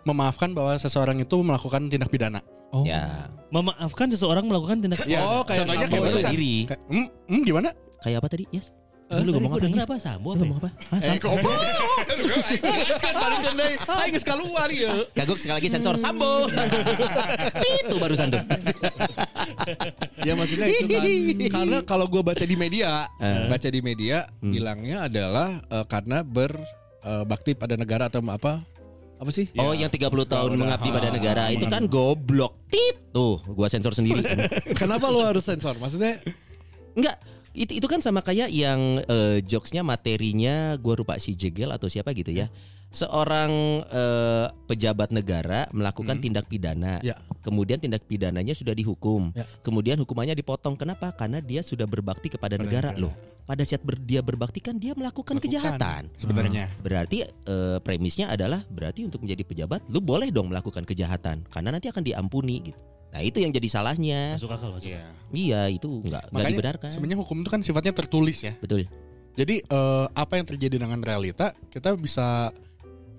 memaafkan 0.08 0.56
bahwa 0.56 0.80
seseorang 0.80 1.20
itu 1.20 1.36
melakukan 1.38 1.91
tindak 1.91 2.08
pidana. 2.08 2.39
Oh. 2.72 2.84
Ya. 2.84 3.28
Memaafkan 3.48 4.08
seseorang 4.08 4.43
melakukan 4.43 4.80
tindak 4.80 5.04
Ya, 5.04 5.20
Oh, 5.20 5.43
kayak 5.43 5.67
contohnya 5.67 5.84
sambo 5.84 5.91
kayak 5.91 6.04
Bela 6.04 6.12
barusan. 6.15 6.32
diri. 6.32 6.54
Hmm, 6.88 7.08
hmm, 7.28 7.41
gimana? 7.43 7.70
Kayak 8.00 8.17
apa 8.20 8.28
tadi? 8.30 8.43
Yes. 8.52 8.72
Eh, 9.08 9.24
Lu 9.24 9.32
ngomong 9.32 9.56
apa? 9.56 9.88
apa? 9.88 9.96
Sambo 9.98 10.30
Lu 10.30 10.36
apa? 10.36 10.39
ngomong 10.43 10.58
apa? 10.60 10.70
Hah, 10.91 11.00
Eh, 11.00 11.04
Sam? 11.06 11.15
goblok. 11.17 11.60
Aing 13.88 14.12
geus 14.12 14.26
keluar 14.26 14.67
ya. 14.70 14.91
Kagok 15.13 15.39
sekali 15.39 15.56
lagi 15.58 15.70
sensor 15.72 15.96
Sambo. 15.96 16.52
itu 17.80 17.96
barusan 17.96 18.28
tuh. 18.30 18.43
Ya 20.22 20.36
maksudnya 20.36 20.67
itu 20.67 20.91
kan 20.91 21.04
karena 21.54 21.78
kalau 21.84 22.06
gue 22.06 22.20
baca 22.20 22.43
di 22.43 22.56
media, 22.56 23.08
Eh. 23.17 23.48
baca 23.48 23.67
di 23.67 23.80
media 23.80 24.28
Hmm. 24.39 24.52
bilangnya 24.52 25.08
adalah 25.08 25.63
eh, 25.65 25.86
karena 25.88 26.20
berbakti 26.22 27.56
pada 27.56 27.76
negara 27.76 28.08
atau 28.08 28.20
apa? 28.22 28.60
Apa 29.17 29.32
sih? 29.34 29.49
Oh, 29.58 29.73
yang 29.73 29.89
30 29.89 30.13
tahun 30.30 30.51
mengabdi 30.53 30.89
pada 30.93 31.10
negara 31.10 31.49
itu 31.49 31.65
kan 31.65 31.89
goblok. 31.89 32.69
Tit. 32.69 33.10
Tuh, 33.10 33.41
gua 33.58 33.65
sensor 33.65 33.97
sendiri 33.97 34.21
kan. 34.21 34.45
Kenapa 34.82 35.10
lu 35.10 35.25
harus 35.25 35.41
sensor? 35.41 35.73
Maksudnya 35.82 36.21
Enggak, 36.97 37.21
itu 37.53 37.77
itu 37.77 37.88
kan 37.89 38.01
sama 38.01 38.25
kayak 38.25 38.49
yang 38.49 39.01
eh, 39.06 39.41
jokesnya 39.45 39.82
materinya 39.86 40.77
gua 40.77 40.97
lupa 40.97 41.17
si 41.17 41.34
Jegel 41.34 41.73
atau 41.73 41.89
siapa 41.89 42.13
gitu 42.13 42.30
ya. 42.34 42.49
Seorang 42.88 43.52
eh, 43.84 44.47
pejabat 44.65 45.12
negara 45.12 45.67
melakukan 45.69 46.17
tindak 46.17 46.47
pidana. 46.47 47.04
Ya. 47.04 47.19
Kemudian 47.43 47.78
tindak 47.78 48.08
pidananya 48.08 48.56
sudah 48.56 48.71
dihukum. 48.71 49.36
Ya. 49.36 49.43
Kemudian 49.62 50.00
hukumannya 50.00 50.34
dipotong. 50.34 50.80
Kenapa? 50.80 51.12
Karena 51.12 51.43
dia 51.43 51.60
sudah 51.60 51.84
berbakti 51.84 52.32
kepada 52.32 52.56
negara 52.56 52.95
negara. 52.95 53.00
loh. 53.00 53.13
Pada 53.47 53.63
saat 53.63 53.80
ber- 53.80 54.04
dia 54.04 54.19
berbakti 54.19 54.60
kan 54.60 54.76
dia 54.76 54.91
melakukan, 54.91 55.39
kejahatan. 55.39 56.12
Sebenarnya. 56.15 56.67
Berarti 56.80 57.23
eh, 57.23 57.78
premisnya 57.80 58.28
adalah 58.28 58.63
berarti 58.67 59.08
untuk 59.08 59.23
menjadi 59.23 59.43
pejabat 59.43 59.84
lu 59.88 60.00
boleh 60.00 60.32
dong 60.32 60.52
melakukan 60.52 60.84
kejahatan 60.84 61.47
karena 61.47 61.69
nanti 61.71 61.88
akan 61.88 62.04
diampuni 62.04 62.71
gitu. 62.71 62.80
Nah, 63.08 63.23
itu 63.23 63.39
yang 63.39 63.56
jadi 63.56 63.67
salahnya. 63.71 64.36
Masuk 64.36 64.52
akal, 64.52 64.76
masuk 64.76 64.91
Iya. 64.91 65.00
akal. 65.00 65.32
Iya, 65.32 65.62
itu 65.71 65.88
enggak 65.88 66.04
enggak 66.04 66.23
Makanya 66.36 66.52
dibenarkan. 66.52 66.89
sebenarnya 66.91 67.19
hukum 67.23 67.38
itu 67.39 67.50
kan 67.50 67.62
sifatnya 67.63 67.93
tertulis 67.95 68.38
ya. 68.43 68.54
Betul. 68.60 68.84
Jadi 69.38 69.56
eh, 69.63 70.06
apa 70.12 70.34
yang 70.36 70.45
terjadi 70.50 70.76
dengan 70.82 71.00
realita 71.00 71.56
kita 71.71 71.95
bisa 71.95 72.52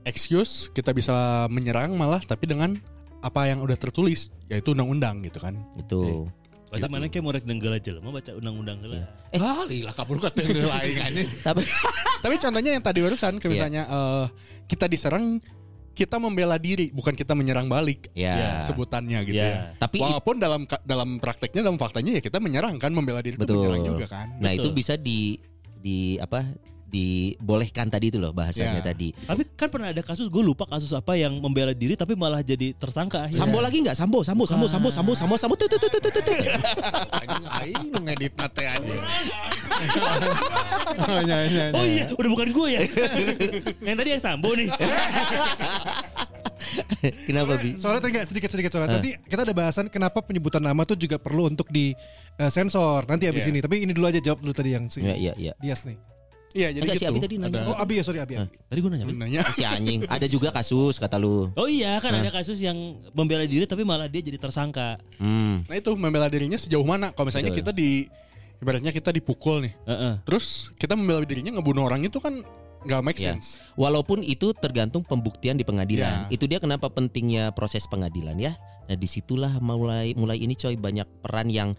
excuse, 0.08 0.72
kita 0.72 0.90
bisa 0.90 1.12
menyerang 1.46 1.92
malah 1.94 2.18
tapi 2.20 2.48
dengan 2.48 2.74
apa 3.20 3.44
yang 3.44 3.60
udah 3.60 3.74
tertulis 3.74 4.32
yaitu 4.46 4.72
undang-undang 4.72 5.20
gitu 5.20 5.38
kan. 5.38 5.54
Itu. 5.76 6.24
Berarti 6.68 6.84
mana 6.86 7.08
kayak 7.08 7.24
mau 7.24 7.32
rek 7.32 7.48
nenggala 7.48 7.80
aja 7.80 7.96
mau 7.98 8.12
baca 8.12 8.30
undang-undang 8.32 8.76
heula. 8.80 9.00
Eh. 9.32 9.40
kali 9.40 9.78
lah 9.80 9.92
kabur 9.92 10.16
ke 10.16 10.28
tengah 10.30 10.68
lain 10.68 10.96
anjing. 11.08 11.28
Tapi 11.40 11.62
Tapi 12.18 12.34
contohnya 12.36 12.70
yang 12.76 12.84
tadi 12.84 12.98
barusan 13.00 13.32
kayak 13.36 13.44
Iya. 13.44 13.52
misalnya 13.56 13.82
eh, 13.88 14.24
kita 14.68 14.84
diserang 14.84 15.40
kita 15.96 16.14
membela 16.22 16.54
diri 16.60 16.94
bukan 16.94 17.10
kita 17.10 17.34
menyerang 17.34 17.66
balik 17.66 18.06
ya. 18.14 18.62
sebutannya 18.62 19.18
gitu 19.26 19.34
Ya. 19.34 19.48
ya. 19.48 19.62
Tapi 19.80 19.98
Walaupun 19.98 20.38
dalam 20.38 20.62
dalam 20.84 21.18
prakteknya 21.18 21.64
dalam 21.64 21.80
faktanya 21.80 22.14
ya 22.14 22.22
kita 22.22 22.38
menyerang 22.38 22.76
kan 22.76 22.92
membela 22.92 23.18
diri 23.18 23.34
itu 23.34 23.42
Betul. 23.42 23.64
menyerang 23.66 23.82
juga 23.88 24.06
kan. 24.06 24.26
nah 24.38 24.52
itu 24.52 24.68
Betul. 24.70 24.78
bisa 24.78 24.94
di 24.94 25.40
di 25.74 26.20
apa? 26.20 26.46
Dibolehkan 26.88 27.86
tadi 27.86 28.08
itu 28.08 28.16
loh 28.16 28.32
bahasanya 28.32 28.80
Ya. 28.80 28.84
tadi. 28.86 29.12
Tapi 29.14 29.42
kan 29.52 29.68
pernah 29.68 29.92
ada 29.92 30.00
kasus 30.00 30.26
gue 30.26 30.40
lupa 30.40 30.64
kasus 30.64 30.90
apa 30.90 31.14
yang 31.14 31.36
membela 31.36 31.70
diri 31.70 31.92
tapi 31.92 32.12
malah 32.12 32.40
jadi 32.40 32.72
tersangka 32.72 33.28
akhirnya. 33.28 33.38
Sambo 33.38 33.60
lagi 33.60 33.78
nggak? 33.80 33.92
Sambo, 33.92 34.20
sambo, 34.22 34.44
sambo, 34.44 34.66
sambo, 34.66 34.88
sambo, 34.88 35.12
sambo, 35.12 35.34
sambo, 35.36 35.54
tuh, 35.54 35.68
tuh, 35.68 35.78
tuh, 35.78 35.90
tuh, 35.90 36.00
tuh, 36.00 36.22
tuh, 36.24 36.36
aing 37.60 37.92
ngedit 37.94 38.32
nate 38.34 38.64
anjing. 38.64 39.02
Oh, 40.98 41.20
nya, 41.22 41.36
nya, 41.46 41.64
Oh 41.70 41.84
nya. 41.84 41.86
iya, 41.86 42.04
udah 42.10 42.30
bukan 42.32 42.48
gue 42.50 42.68
ya. 42.72 42.80
yang 43.80 43.94
tadi 43.94 44.08
yang 44.10 44.18
Sambo 44.18 44.50
nih. 44.52 44.66
Kenapa 47.24 47.54
bi? 47.56 47.78
Soalnya 47.78 48.00
tadi 48.02 48.12
nggak 48.12 48.28
sedikit 48.28 48.50
sedikit 48.50 48.70
soalnya. 48.72 48.98
Nanti 48.98 49.14
kita 49.22 49.42
ada 49.42 49.54
bahasan 49.54 49.86
kenapa 49.86 50.18
penyebutan 50.20 50.60
nama 50.60 50.82
tuh 50.82 50.96
juga 50.96 51.16
perlu 51.16 51.46
untuk 51.46 51.70
di 51.70 51.94
eh, 52.36 52.50
sensor 52.50 53.06
nanti 53.06 53.24
abis 53.24 53.46
Iya. 53.46 53.50
ini. 53.50 53.58
Tapi 53.62 53.76
ini 53.80 53.92
dulu 53.94 54.06
aja 54.06 54.18
jawab 54.18 54.42
dulu 54.42 54.52
tadi 54.52 54.74
yang 54.74 54.84
si 54.88 55.00
Iya, 55.00 55.14
iya, 55.14 55.32
iya. 55.38 55.52
Dias 55.56 55.86
nih. 55.86 55.96
Iya 56.48 56.72
jadi 56.72 56.80
Enggak 56.80 56.96
gitu. 56.96 57.04
si 57.04 57.12
Abi 57.12 57.18
tadi 57.20 57.34
nanya. 57.36 57.60
Oh 57.68 57.76
Abi 57.76 58.00
ya 58.00 58.04
sorry 58.04 58.18
Abi. 58.18 58.40
Abi. 58.40 58.48
Tadi 58.48 58.78
gue 58.80 58.90
nanya. 58.90 59.04
Nanya. 59.04 59.40
Si 59.52 59.62
anjing. 59.62 60.08
Ada 60.08 60.24
juga 60.24 60.48
kasus 60.48 60.96
kata 60.96 61.20
lu. 61.20 61.52
Oh 61.52 61.68
iya, 61.68 62.00
kan 62.00 62.10
ada 62.10 62.32
kasus 62.32 62.56
yang 62.58 62.76
membela 63.12 63.44
diri 63.44 63.68
tapi 63.68 63.84
malah 63.84 64.08
dia 64.08 64.24
jadi 64.24 64.40
tersangka. 64.40 64.96
Hmm. 65.20 65.68
Nah 65.68 65.76
itu 65.76 65.92
membela 65.92 66.24
dirinya 66.26 66.56
sejauh 66.56 66.84
mana? 66.84 67.12
Kalau 67.12 67.28
misalnya 67.28 67.52
Betul. 67.52 67.60
kita 67.60 67.72
di 67.76 67.90
ibaratnya 68.58 68.90
kita 68.90 69.12
dipukul 69.12 69.62
nih, 69.62 69.72
Heeh. 69.86 70.12
terus 70.26 70.74
kita 70.74 70.98
membela 70.98 71.22
dirinya 71.22 71.54
ngebunuh 71.54 71.84
orang 71.84 72.02
itu 72.02 72.18
kan 72.18 72.42
nggak 72.78 73.02
make 73.04 73.20
Ya. 73.20 73.36
sense. 73.36 73.60
Walaupun 73.76 74.24
itu 74.24 74.50
tergantung 74.56 75.04
pembuktian 75.04 75.54
di 75.54 75.62
pengadilan. 75.62 76.26
Ya. 76.26 76.32
Itu 76.32 76.48
dia 76.48 76.58
kenapa 76.58 76.88
pentingnya 76.88 77.52
proses 77.52 77.84
pengadilan 77.86 78.34
ya. 78.40 78.56
Nah 78.88 78.96
di 78.96 79.04
situlah 79.04 79.60
mulai 79.60 80.16
mulai 80.16 80.40
ini 80.40 80.56
coy 80.56 80.74
banyak 80.74 81.04
peran 81.20 81.52
yang 81.52 81.76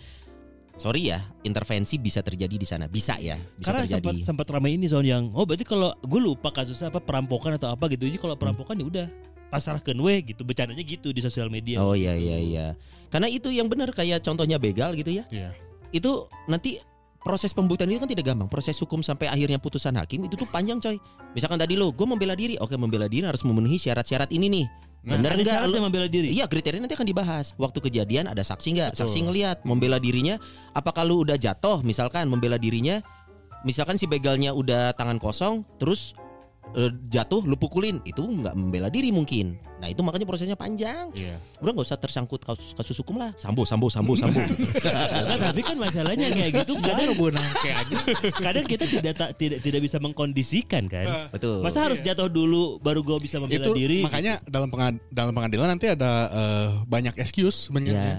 sorry 0.79 1.11
ya 1.11 1.19
intervensi 1.43 1.99
bisa 1.99 2.23
terjadi 2.23 2.55
di 2.55 2.63
sana 2.63 2.87
bisa 2.87 3.19
ya 3.19 3.35
bisa 3.59 3.75
Karena 3.75 3.83
sempat 3.83 4.15
terjadi. 4.15 4.23
sempat 4.23 4.47
ramai 4.47 4.79
ini 4.79 4.87
soal 4.87 5.03
yang 5.03 5.27
oh 5.35 5.43
berarti 5.43 5.67
kalau 5.67 5.91
gue 5.99 6.21
lupa 6.23 6.55
kasusnya 6.55 6.87
apa 6.87 7.03
perampokan 7.03 7.59
atau 7.59 7.75
apa 7.75 7.91
gitu. 7.91 8.07
Jadi 8.07 8.17
kalau 8.17 8.39
perampokan 8.39 8.79
ya 8.79 8.85
udah 8.87 9.07
pasrahkan 9.51 9.97
we 9.99 10.23
gitu 10.23 10.47
bercandanya 10.47 10.79
gitu 10.87 11.11
di 11.11 11.19
sosial 11.19 11.51
media. 11.51 11.83
Oh 11.83 11.93
iya 11.99 12.15
iya 12.15 12.37
iya. 12.39 12.65
Karena 13.11 13.27
itu 13.27 13.51
yang 13.51 13.67
benar 13.67 13.91
kayak 13.91 14.23
contohnya 14.23 14.55
begal 14.55 14.95
gitu 14.95 15.11
ya. 15.11 15.27
Iya. 15.33 15.51
Itu 15.91 16.31
nanti 16.47 16.79
proses 17.19 17.51
pembuktian 17.51 17.91
itu 17.91 17.99
kan 17.99 18.07
tidak 18.07 18.31
gampang. 18.31 18.47
Proses 18.47 18.79
hukum 18.79 19.03
sampai 19.03 19.27
akhirnya 19.27 19.59
putusan 19.59 19.99
hakim 19.99 20.31
itu 20.31 20.39
tuh 20.39 20.47
panjang 20.47 20.79
coy. 20.79 20.95
Misalkan 21.35 21.59
tadi 21.59 21.75
lo 21.75 21.91
gue 21.91 22.07
membela 22.07 22.39
diri. 22.39 22.55
Oke 22.55 22.79
membela 22.79 23.11
diri 23.11 23.27
harus 23.27 23.43
memenuhi 23.43 23.75
syarat-syarat 23.75 24.31
ini 24.31 24.47
nih. 24.47 24.65
Nah, 24.99 25.15
Bener 25.15 25.39
syaratnya 25.39 25.79
lu? 25.79 25.85
membela 25.88 26.07
diri? 26.12 26.27
Iya 26.35 26.45
kriteria 26.51 26.83
nanti 26.83 26.91
akan 26.91 27.07
dibahas. 27.07 27.55
Waktu 27.55 27.79
kejadian 27.79 28.27
ada 28.27 28.43
saksi 28.43 28.67
nggak? 28.75 28.91
Saksi 28.99 29.23
ngelihat 29.23 29.63
membela 29.63 29.95
dirinya. 29.95 30.35
Apakah 30.75 31.07
lu 31.07 31.23
udah 31.23 31.39
jatuh? 31.39 31.79
Misalkan 31.88 32.27
membela 32.27 32.59
dirinya. 32.59 32.99
Misalkan 33.63 33.95
si 33.95 34.07
begalnya 34.07 34.55
udah 34.55 34.95
tangan 34.95 35.19
kosong, 35.19 35.67
terus 35.79 36.15
eh, 36.75 36.91
jatuh, 37.08 37.41
lu 37.41 37.55
pukulin, 37.55 37.97
itu 38.03 38.19
nggak 38.19 38.53
membela 38.53 38.88
diri 38.88 39.10
mungkin. 39.10 39.58
Nah 39.79 39.88
itu 39.88 40.03
makanya 40.03 40.27
prosesnya 40.27 40.60
panjang. 40.60 41.10
Iya. 41.15 41.39
Udah 41.63 41.71
nggak 41.71 41.88
usah 41.88 41.97
tersangkut 41.97 42.43
kasus, 42.43 42.75
kasus 42.75 42.99
hukum 42.99 43.15
lah. 43.17 43.32
Sambo, 43.39 43.63
sambo, 43.63 43.88
sambo, 43.88 44.13
sambo. 44.13 44.43
gitu. 44.43 44.67
Nah, 45.29 45.38
tapi 45.39 45.62
kan 45.62 45.77
masalahnya 45.77 46.27
kayak 46.34 46.51
gitu 46.65 46.73
kadang, 46.82 47.13
kadang 48.41 48.65
kita 48.65 48.86
tidak 48.89 49.13
tak- 49.15 49.34
tidak 49.38 49.60
tidak 49.63 49.82
bisa 49.86 49.97
mengkondisikan 50.01 50.89
kan. 50.89 51.29
Betul. 51.32 51.62
Masa 51.63 51.86
harus 51.88 52.01
jatuh 52.01 52.27
dulu 52.27 52.77
baru 52.79 53.05
gue 53.05 53.17
bisa 53.21 53.39
membela 53.39 53.69
Itu 53.69 53.73
diri? 53.73 54.03
makanya 54.03 54.41
dalam 54.45 54.67
pengad- 54.67 55.01
dalam 55.10 55.32
pengadilan 55.32 55.67
nanti 55.69 55.88
ada 55.89 56.12
eh, 56.29 56.67
banyak 56.86 57.15
excuse 57.17 57.69
sebenarnya. 57.71 57.95
Ya. 57.95 58.15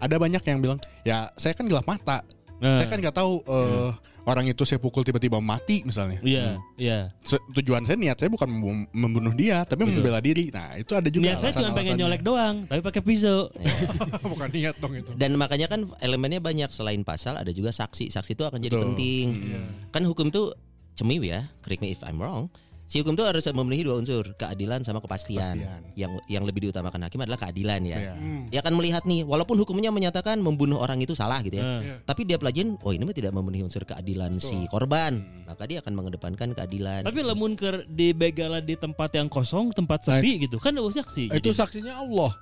Ada 0.00 0.16
banyak 0.16 0.42
yang 0.44 0.58
bilang, 0.64 0.78
ya 1.04 1.28
saya 1.36 1.52
kan 1.52 1.68
gelap 1.68 1.84
mata, 1.84 2.24
Nah, 2.60 2.76
saya 2.76 2.92
kan 2.92 3.00
nggak 3.00 3.16
tahu 3.16 3.40
eh, 3.40 3.88
orang 4.30 4.46
itu 4.46 4.62
saya 4.62 4.78
pukul 4.78 5.02
tiba-tiba 5.02 5.42
mati 5.42 5.82
misalnya. 5.82 6.22
Iya, 6.22 6.62
iya. 6.78 6.98
Se- 7.20 7.42
Tujuan 7.50 7.82
saya 7.82 7.98
niat 7.98 8.14
saya 8.14 8.30
bukan 8.30 8.46
membu- 8.46 8.86
membunuh 8.94 9.34
dia, 9.34 9.66
tapi 9.66 9.82
Betul. 9.82 9.98
membela 9.98 10.22
diri. 10.22 10.54
Nah 10.54 10.78
itu 10.78 10.94
ada 10.94 11.10
juga. 11.10 11.26
Niat 11.26 11.38
saya 11.42 11.52
cuma 11.52 11.74
pengen 11.74 11.98
nyolek 11.98 12.22
doang, 12.22 12.62
tapi 12.64 12.80
pakai 12.80 13.02
pisau. 13.02 13.50
Bukan 14.32 14.48
niat 14.48 14.78
dong 14.78 14.94
itu. 14.94 15.10
Dan 15.18 15.34
makanya 15.34 15.66
kan 15.66 15.90
elemennya 15.98 16.38
banyak 16.38 16.70
selain 16.70 17.02
pasal 17.02 17.34
ada 17.34 17.50
juga 17.50 17.74
saksi. 17.74 18.08
Saksi 18.08 18.32
itu 18.32 18.46
akan 18.46 18.62
jadi 18.62 18.72
Betul. 18.72 18.84
penting. 18.94 19.26
Hmm. 19.34 19.68
Kan 19.90 20.02
hukum 20.06 20.30
itu 20.30 20.54
cemil 20.94 21.22
ya, 21.22 21.50
correct 21.60 21.82
me 21.82 21.90
if 21.90 22.00
I'm 22.06 22.16
wrong. 22.16 22.46
Si 22.90 22.98
hukum 22.98 23.14
itu 23.14 23.22
harus 23.22 23.46
memenuhi 23.46 23.86
dua 23.86 24.02
unsur, 24.02 24.34
keadilan 24.34 24.82
sama 24.82 24.98
kepastian. 24.98 25.62
Kepastian. 25.62 25.94
Yang 25.94 26.26
yang 26.26 26.42
lebih 26.42 26.66
diutamakan 26.66 27.06
hakim 27.06 27.22
adalah 27.22 27.38
keadilan 27.38 27.86
ya. 27.86 27.98
Iya. 28.02 28.14
Dia 28.50 28.58
akan 28.66 28.74
melihat 28.82 29.06
nih, 29.06 29.22
walaupun 29.22 29.54
hukumnya 29.62 29.94
menyatakan 29.94 30.42
membunuh 30.42 30.82
orang 30.82 30.98
itu 30.98 31.14
salah 31.14 31.38
gitu 31.46 31.62
ya. 31.62 31.64
Nah. 31.64 32.02
Tapi 32.02 32.26
dia 32.26 32.34
pelajarin, 32.34 32.74
oh 32.82 32.90
ini 32.90 33.06
mah 33.06 33.14
tidak 33.14 33.30
memenuhi 33.30 33.62
unsur 33.62 33.86
keadilan 33.86 34.42
si 34.42 34.66
korban. 34.66 35.22
Maka 35.46 35.70
dia 35.70 35.78
akan 35.78 36.02
mengedepankan 36.02 36.50
keadilan. 36.50 37.06
Tapi 37.06 37.22
lamun 37.22 37.54
ke 37.54 37.86
di 37.86 38.10
begalan 38.10 38.66
di 38.66 38.74
tempat 38.74 39.14
yang 39.14 39.30
kosong, 39.30 39.70
tempat 39.70 40.10
sepi 40.10 40.50
gitu 40.50 40.58
kan 40.58 40.74
ada 40.74 40.82
saksi. 40.90 41.30
Itu 41.30 41.54
jadi. 41.54 41.62
saksinya 41.62 41.94
Allah. 41.94 42.34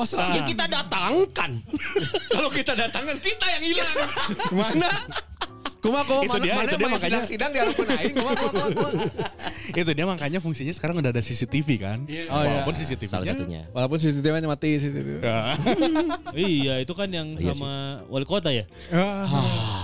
Masa 0.00 0.32
ya 0.32 0.48
kita 0.48 0.64
datangkan. 0.64 1.60
kalau 2.32 2.48
kita 2.48 2.72
datangkan 2.72 3.20
kita 3.20 3.44
yang 3.52 3.62
hilang. 3.68 3.96
Mana? 4.56 4.92
Kuma 5.80 6.04
kuma 6.04 6.20
Itu 6.20 6.30
mana, 6.30 6.44
dia, 6.44 6.54
mana 6.54 6.68
itu 6.68 6.76
dia 6.76 6.88
makanya- 6.88 7.24
sidang-sidang 7.24 7.50
di 7.50 7.58
hadapan 7.58 7.86
aing. 7.96 8.14
Kuma 8.14 8.32
kuma 8.32 8.50
kuma. 8.52 8.68
kuma. 8.70 8.90
Itu 9.70 9.90
dia 9.90 10.04
makanya 10.04 10.38
fungsinya 10.38 10.72
sekarang 10.72 11.00
udah 11.00 11.10
ada 11.10 11.22
CCTV 11.22 11.68
kan. 11.76 11.98
Oh, 12.04 12.12
iya. 12.12 12.28
Walaupun 12.60 12.74
CCTV-nya 12.76 13.10
Salah 13.10 13.26
satunya. 13.26 13.62
Walaupun 13.72 13.98
CCTV-nya 13.98 14.48
mati 14.48 14.68
CCTV. 14.76 15.08
Ya. 15.24 15.38
Iya, 16.30 16.74
itu 16.80 16.92
kan 16.92 17.08
yang 17.08 17.32
Iya 17.34 17.56
sama 17.56 18.04
wali 18.06 18.24
kota 18.24 18.52
ya. 18.52 18.68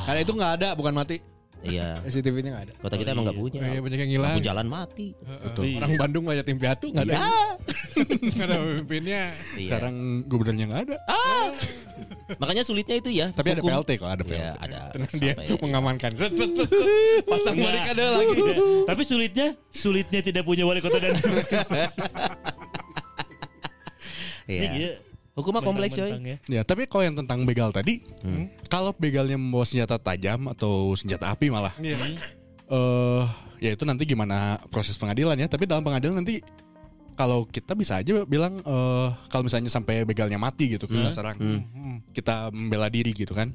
Karena 0.05 0.21
itu 0.21 0.33
nggak 0.33 0.53
ada, 0.61 0.69
bukan 0.75 0.93
mati. 0.93 1.19
Iya. 1.67 1.89
CCTV-nya 2.07 2.51
nggak 2.55 2.65
ada. 2.71 2.75
Kota 2.79 2.95
kita 2.95 3.11
emang 3.13 3.25
nggak 3.27 3.39
punya. 3.39 3.61
Iya, 3.61 3.81
banyak 3.83 3.99
yang 4.01 4.13
hilang. 4.15 4.33
Lampu 4.35 4.43
jalan 4.43 4.67
mati. 4.67 5.07
Betul. 5.19 5.63
Iya. 5.67 5.77
Orang 5.83 5.93
Bandung 5.99 6.25
banyak 6.25 6.45
tim 6.47 6.59
piatu 6.59 6.87
nggak 6.91 7.05
ada. 7.11 7.15
Ya. 7.15 7.27
Nggak 8.37 8.45
ada 8.45 8.57
pemimpinnya. 8.61 9.23
Iya. 9.57 9.69
Sekarang 9.73 9.95
gubernurnya 10.29 10.67
nggak 10.69 10.83
ada. 10.85 10.97
Makanya 12.37 12.61
sulitnya 12.61 12.97
itu 13.01 13.09
ya. 13.09 13.33
Tapi 13.33 13.57
ada 13.57 13.65
hukum. 13.65 13.73
PLT 13.73 13.91
kok, 13.97 14.09
ada 14.13 14.21
PLT. 14.21 14.37
Ya, 14.37 14.53
ada. 14.61 14.79
Dia 15.21 15.33
Sampai- 15.33 15.61
mengamankan. 15.65 16.11
Set, 16.13 16.33
set, 16.37 16.53
set. 16.53 16.69
Pasang 17.25 17.57
Nggak. 17.57 17.67
balik 17.73 17.85
ada 17.97 18.05
lagi. 18.21 18.37
Tidak. 18.37 18.57
Tapi 18.85 19.03
sulitnya, 19.03 19.49
sulitnya 19.73 20.21
tidak 20.21 20.43
punya 20.45 20.69
wali 20.69 20.85
kota 20.85 21.01
dan 21.01 21.17
Iya. 24.47 25.03
Iya. 25.37 25.45
Hukumnya 25.45 25.61
kompleks 25.61 25.95
coy. 26.01 26.11
Ya. 26.17 26.37
Ya, 26.49 26.63
tapi 26.65 26.89
kalau 26.89 27.05
yang 27.05 27.13
tentang 27.13 27.45
begal 27.45 27.69
tadi, 27.69 28.01
Hmm. 28.25 28.49
kalau 28.73 28.97
begalnya 28.97 29.37
membawa 29.37 29.69
senjata 29.69 30.01
tajam 30.01 30.49
atau 30.49 30.97
senjata 30.97 31.29
api 31.29 31.53
malah, 31.53 31.77
Iya. 31.77 32.17
eh 32.67 33.25
ya 33.61 33.71
itu 33.77 33.85
nanti 33.85 34.09
gimana 34.09 34.57
proses 34.73 34.97
pengadilan 34.97 35.37
ya. 35.37 35.45
Tapi 35.45 35.69
dalam 35.69 35.85
pengadilan 35.85 36.25
nanti 36.25 36.41
kalau 37.13 37.45
kita 37.45 37.77
bisa 37.77 38.01
aja 38.01 38.25
bilang 38.25 38.65
eh 38.65 39.09
kalau 39.29 39.45
misalnya 39.45 39.69
sampai 39.69 40.09
begalnya 40.09 40.41
mati 40.41 40.73
gitu 40.73 40.89
kita 40.89 41.13
serang, 41.13 41.37
kita 42.17 42.49
membela 42.49 42.89
diri 42.89 43.13
gitu 43.13 43.37
kan, 43.37 43.53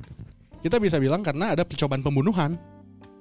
kita 0.61 0.77
bisa 0.77 1.01
bilang 1.01 1.25
karena 1.25 1.57
ada 1.57 1.65
percobaan 1.65 2.05
pembunuhan. 2.05 2.61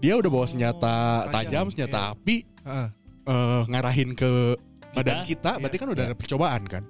Dia 0.00 0.20
udah 0.20 0.28
bawa 0.28 0.44
senjata 0.44 1.28
tajam, 1.32 1.64
tajam, 1.64 1.64
senjata 1.72 2.12
api, 2.12 2.44
Heeh. 2.44 2.88
eh 3.24 3.62
ngarahin 3.68 4.12
ke 4.12 4.56
badan 4.92 5.24
kita, 5.24 5.56
Iya. 5.56 5.60
berarti 5.64 5.76
kan 5.76 5.88
udah 5.92 6.04
ada 6.08 6.16
percobaan 6.16 6.62
kan, 6.64 6.82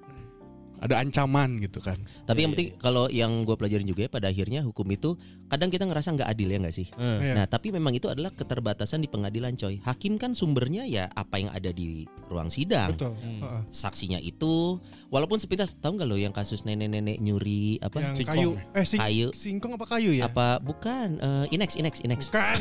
ada 0.80 0.96
ancaman 0.96 1.60
gitu 1.60 1.78
kan. 1.78 1.94
Tapi 2.24 2.40
yang 2.40 2.50
Iya, 2.50 2.56
penting 2.56 2.68
kalau 2.76 3.04
yang 3.06 3.44
gue 3.44 3.52
pelajarin 3.52 3.84
juga 3.84 4.00
ya 4.02 4.10
pada 4.10 4.26
akhirnya 4.26 4.60
hukum 4.60 4.88
itu 4.88 5.14
kadang 5.46 5.68
kita 5.68 5.84
ngerasa 5.84 6.16
nggak 6.16 6.26
adil 6.26 6.48
ya 6.48 6.58
nggak 6.58 6.72
sih? 6.72 6.88
Eh. 6.90 7.18
Iya. 7.22 7.32
Nah 7.36 7.44
tapi 7.44 7.68
memang 7.68 7.92
itu 7.92 8.06
adalah 8.06 8.30
keterbatasan 8.30 8.98
di 8.98 9.08
pengadilan 9.08 9.54
coy. 9.54 9.76
Hakim 9.80 10.16
kan 10.16 10.32
sumbernya 10.32 10.82
ya 10.82 11.06
apa 11.06 11.36
yang 11.36 11.50
ada 11.50 11.68
di 11.68 12.02
ruang 12.26 12.48
sidang. 12.48 12.96
Betul. 12.96 13.12
Hmm. 13.14 13.40
Heeh. 13.40 13.60
Saksinya 13.70 14.18
itu 14.18 14.80
walaupun 15.06 15.36
sepintas 15.36 15.76
tahu 15.76 15.94
nggak 15.94 16.06
lo 16.06 16.16
yang 16.16 16.32
kasus 16.32 16.64
nenek-nenek 16.64 17.20
nyuri 17.20 17.76
apa 17.78 18.00
Yang 18.00 18.24
Singkong. 18.24 18.34
kayu. 18.34 18.50
Eh 18.72 18.84
sing, 18.84 18.98
Kayu. 18.98 19.28
singkong 19.30 19.72
apa 19.74 19.86
kayu 19.86 20.10
ya? 20.12 20.26
apa 20.26 20.58
bukan 20.58 21.18
eh, 21.18 21.46
inex 21.50 21.76
inex 21.76 22.00
inex 22.00 22.30
Bukan. 22.30 22.56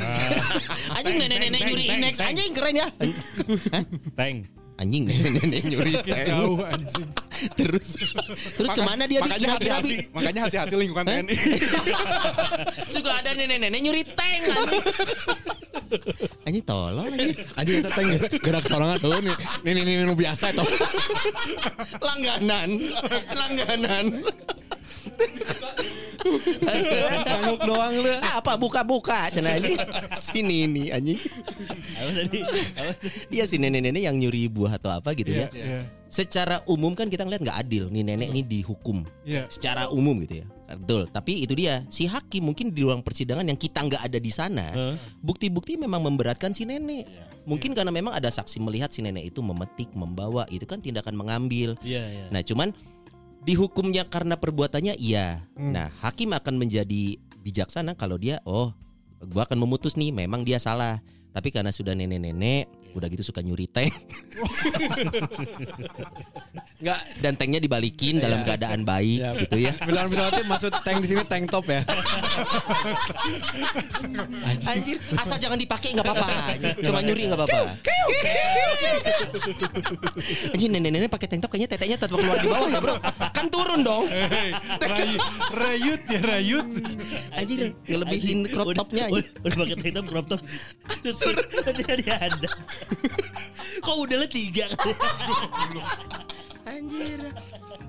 anjing 0.97 1.15
nenek-nenek 1.17 1.62
nyuri 1.62 1.86
inex 1.89 2.15
anjing 2.19 2.51
keren 2.51 2.75
ya 2.75 2.88
Teng. 4.13 4.43
Anjing 4.80 5.04
nenek-nenek 5.12 5.62
nyuri 5.68 5.94
teng. 6.08 6.28
Jauh 6.32 6.60
anjing. 6.63 7.08
terus 7.60 7.89
terus 8.56 8.72
ke 8.76 8.82
mana 8.84 9.04
dia 9.08 9.20
makanya 9.24 9.56
hati-hati, 9.56 9.84
Bi? 9.88 9.96
makanya 10.12 10.42
hati-hati 10.48 10.74
lingkungan 10.76 11.06
TNI. 11.08 11.36
suka 12.96 13.12
ada 13.20 13.32
nenek-nenek 13.36 13.80
nyuri 13.84 14.04
tank 14.15 14.44
anjing 14.48 14.84
anjing 16.48 16.63
tolong 16.63 17.08
anjing 17.12 17.36
Anjing 17.60 17.76
kita 17.84 17.89
teng 17.96 18.08
gerak 18.39 18.63
sorangan 18.68 18.98
tuh 19.00 19.20
nih. 19.20 19.36
Nih, 19.68 20.15
biasa 20.15 20.52
itu. 20.56 20.65
langganan 22.00 22.70
langganan 23.36 24.06
Tanguk 27.25 27.59
doang 27.63 27.93
lu. 27.95 28.12
apa 28.19 28.59
buka-buka? 28.59 29.31
Cenah 29.31 29.55
ini. 29.59 29.73
Sini 30.15 30.67
nih 30.67 30.88
anjing. 30.93 31.19
Apa 31.95 32.12
tadi? 32.12 32.39
Dia 33.31 33.43
si 33.47 33.55
nenek-nenek 33.57 34.03
yang 34.03 34.15
nyuri 34.19 34.51
buah 34.51 34.77
atau 34.77 34.91
apa 34.91 35.15
gitu 35.15 35.31
ya. 35.31 35.47
Iya. 35.53 35.81
secara 36.09 36.65
umum 36.65 36.97
kan 36.97 37.05
kita 37.05 37.21
ngeliat 37.21 37.45
nggak 37.45 37.59
adil 37.69 37.85
nih 37.93 38.01
nenek 38.01 38.33
ini 38.33 38.41
dihukum. 38.41 39.05
Iya. 39.21 39.45
secara 39.45 39.93
umum 39.93 40.17
gitu 40.25 40.41
ya. 40.41 40.45
Betul. 40.69 41.05
Tapi 41.09 41.45
itu 41.45 41.53
dia 41.53 41.85
si 41.93 42.09
hakim 42.09 42.49
mungkin 42.49 42.73
di 42.73 42.81
ruang 42.81 43.05
persidangan 43.05 43.45
yang 43.45 43.57
kita 43.57 43.85
nggak 43.85 44.01
ada 44.09 44.17
di 44.17 44.31
sana 44.33 44.97
bukti-bukti 45.21 45.77
memang 45.77 46.01
memberatkan 46.01 46.49
si 46.49 46.65
nenek. 46.65 47.05
Mungkin 47.49 47.73
karena 47.73 47.89
memang 47.89 48.13
ada 48.13 48.29
saksi 48.29 48.62
melihat 48.62 48.93
si 48.93 49.01
nenek 49.01 49.33
itu 49.33 49.39
memetik 49.41 49.89
membawa 49.97 50.45
itu 50.53 50.65
kan 50.69 50.81
tindakan 50.81 51.17
mengambil. 51.17 51.73
Iya, 51.81 52.03
iya. 52.05 52.25
nah 52.29 52.45
cuman 52.45 52.73
dihukumnya 53.43 54.08
karena 54.08 54.36
perbuatannya 54.39 54.95
iya. 54.99 55.43
Nah 55.56 55.91
hakim 56.04 56.36
akan 56.36 56.56
menjadi 56.60 57.17
bijaksana 57.39 57.95
kalau 57.95 58.19
dia 58.19 58.43
oh 58.43 58.75
gua 59.28 59.47
akan 59.47 59.60
memutus 59.60 59.95
nih 59.99 60.15
memang 60.15 60.47
dia 60.47 60.60
salah. 60.62 61.04
Tapi 61.30 61.54
karena 61.54 61.69
sudah 61.69 61.93
nenek-nenek 61.93 62.67
udah 62.91 63.08
gitu 63.08 63.23
suka 63.23 63.39
nyuri 63.39 63.65
teh 63.65 63.89
Enggak. 66.80 66.99
dan 67.19 67.34
tanknya 67.34 67.60
dibalikin 67.60 68.17
dalam 68.17 68.41
keadaan 68.41 68.82
baik 68.82 69.08
Iya. 69.19 69.30
gitu 69.41 69.56
ya 69.60 69.73
Bilang 69.82 70.08
bilang 70.08 70.32
maksud 70.45 70.71
tank 70.80 70.97
di 70.99 71.08
sini 71.08 71.23
tank 71.23 71.49
top 71.49 71.65
ya. 71.65 71.82
Anjir, 74.63 74.95
asal 75.13 75.36
jangan 75.36 75.58
dipakai 75.58 75.91
nggak 75.91 76.06
apa-apa. 76.06 76.28
Cuma 76.80 76.99
nyuri 77.02 77.23
nggak 77.25 77.39
apa-apa. 77.39 77.60
Anjir 80.49 80.69
nenek-nenek 80.69 81.10
pakai 81.10 81.28
tank 81.28 81.41
top 81.41 81.52
kayaknya 81.52 81.69
tetenya 81.69 81.97
tetap 81.97 82.13
keluar 82.13 82.38
di 82.38 82.47
bawah 82.47 82.69
ya 82.69 82.80
bro. 82.80 82.95
Kan 83.32 83.45
turun 83.49 83.80
dong. 83.82 84.06
Rayu- 84.80 85.23
Rayut 85.52 86.02
ya 86.06 86.19
rayut. 86.21 86.67
Anjir 87.34 87.60
ngelebihin 87.84 88.39
crop 88.47 88.67
topnya 88.73 89.04
Udah, 89.08 89.19
anjir. 89.19 89.25
udah 89.41 89.56
pakai 89.58 89.75
tank 89.75 89.93
top 89.95 90.06
crop 90.08 90.25
top. 90.28 90.41
Terus 91.02 91.17
dia 91.99 92.15
ada. 92.15 92.47
Kok 93.86 93.96
udah 94.06 94.18
lah 94.26 94.30
tiga 94.30 94.65
kali. 94.76 94.94
Anjir. 96.68 97.20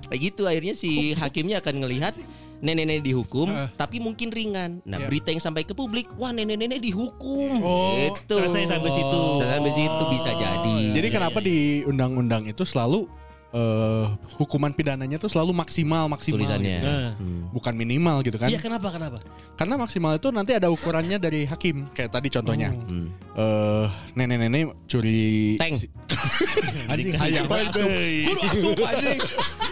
Kayak 0.09 0.19
gitu 0.21 0.41
akhirnya 0.47 0.73
si 0.73 1.13
hakimnya 1.13 1.59
akan 1.61 1.85
ngelihat 1.85 2.15
nenek-nenek 2.61 3.01
dihukum 3.01 3.49
tapi 3.75 3.97
mungkin 3.97 4.29
ringan. 4.29 4.85
Nah, 4.85 5.01
Iya. 5.01 5.07
berita 5.09 5.33
yang 5.33 5.41
sampai 5.41 5.65
ke 5.65 5.73
publik, 5.73 6.07
wah 6.15 6.29
nenek-nenek 6.29 6.79
dihukum. 6.79 7.57
Oh, 7.59 7.97
gitu. 7.97 8.37
selesai 8.37 8.69
sampai 8.77 8.91
situ. 8.93 9.21
Selesai 9.41 9.57
sampai 9.57 9.73
situ 9.73 10.03
bisa 10.13 10.31
jadi. 10.37 10.75
Jadi 10.93 11.07
kenapa 11.09 11.37
di 11.41 11.81
undang-undang 11.83 12.45
itu 12.45 12.61
selalu 12.63 13.09
eh, 13.51 14.05
hukuman 14.35 14.71
pidananya 14.71 15.15
tuh 15.17 15.27
selalu 15.27 15.51
maksimal 15.53 16.07
maksimal 16.07 16.39
tulisannya. 16.39 16.77
gitu. 16.77 16.87
Nah. 16.87 17.11
Hmm. 17.13 17.41
bukan 17.51 17.73
minimal 17.73 18.15
gitu 18.21 18.35
kan 18.35 18.47
Iya 18.47 18.57
kenapa 18.57 18.87
kenapa? 18.89 19.19
karena 19.53 19.75
maksimal 19.75 20.15
itu 20.15 20.27
nanti 20.29 20.51
ada 20.51 20.67
ukurannya 20.67 21.17
dari 21.17 21.43
hakim 21.43 21.91
kayak 21.91 22.09
tadi 22.09 22.27
contohnya 22.29 22.71
Hmm. 22.71 23.11
eh 23.33 23.85
nenek-nenek 24.13 24.71
curi 24.85 25.55
Tank. 25.55 25.73
si- 25.77 25.91
Anjing 26.91 27.15
asup. 27.15 27.47
Kudu 27.47 28.41
asup 28.43 28.75
anjing. 28.81 29.19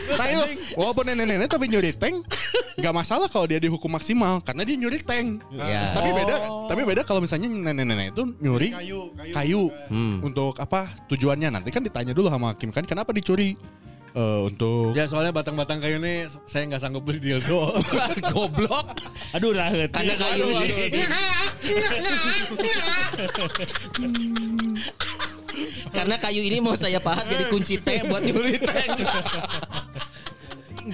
Tahu, 0.09 0.41
walaupun 0.75 1.03
nenek-nenek 1.05 1.47
tapi 1.47 1.65
nyuri 1.67 1.93
tank 1.93 2.25
nggak 2.75 2.95
masalah 2.95 3.27
kalau 3.27 3.45
dia 3.45 3.59
dihukum 3.59 3.91
maksimal 3.91 4.39
karena 4.39 4.63
dia 4.63 4.75
nyuri 4.75 4.97
tank 4.99 5.43
Ya. 5.51 5.91
tapi 5.91 6.09
beda 6.11 6.35
tapi 6.65 6.81
beda 6.83 7.01
kalau 7.03 7.19
misalnya 7.19 7.45
nenek-nenek 7.45 8.15
itu 8.15 8.23
nyuri 8.39 8.71
Kayu, 8.71 8.99
kayu. 9.13 9.33
kayu 9.35 9.63
Hmm. 9.87 10.17
untuk 10.23 10.57
apa 10.57 10.89
tujuannya 11.05 11.51
nanti 11.51 11.69
kan 11.69 11.83
ditanya 11.83 12.11
dulu 12.11 12.25
sama 12.27 12.51
hakim 12.51 12.71
kan 12.71 12.81
kenapa 12.83 13.11
dicuri 13.11 13.53
Eh, 14.09 14.39
untuk 14.41 14.97
Ya 14.97 15.05
soalnya 15.05 15.29
batang-batang 15.29 15.77
kayu 15.77 16.01
ini 16.01 16.25
saya 16.49 16.65
nggak 16.65 16.81
sanggup 16.81 17.05
beli 17.05 17.21
dildo. 17.21 17.77
Goblok. 18.33 18.97
Aduh 19.37 19.53
rahet. 19.53 19.93
Karena 19.93 20.15
kayu. 20.17 20.47
Karena 25.93 26.15
kayu 26.17 26.41
ini 26.41 26.57
mau 26.63 26.73
saya 26.73 26.97
pahat 26.97 27.27
jadi 27.29 27.45
kunci 27.51 27.77
teh 27.81 28.01
buat 28.09 28.23
nyuri 28.25 28.57
teh. 28.57 28.85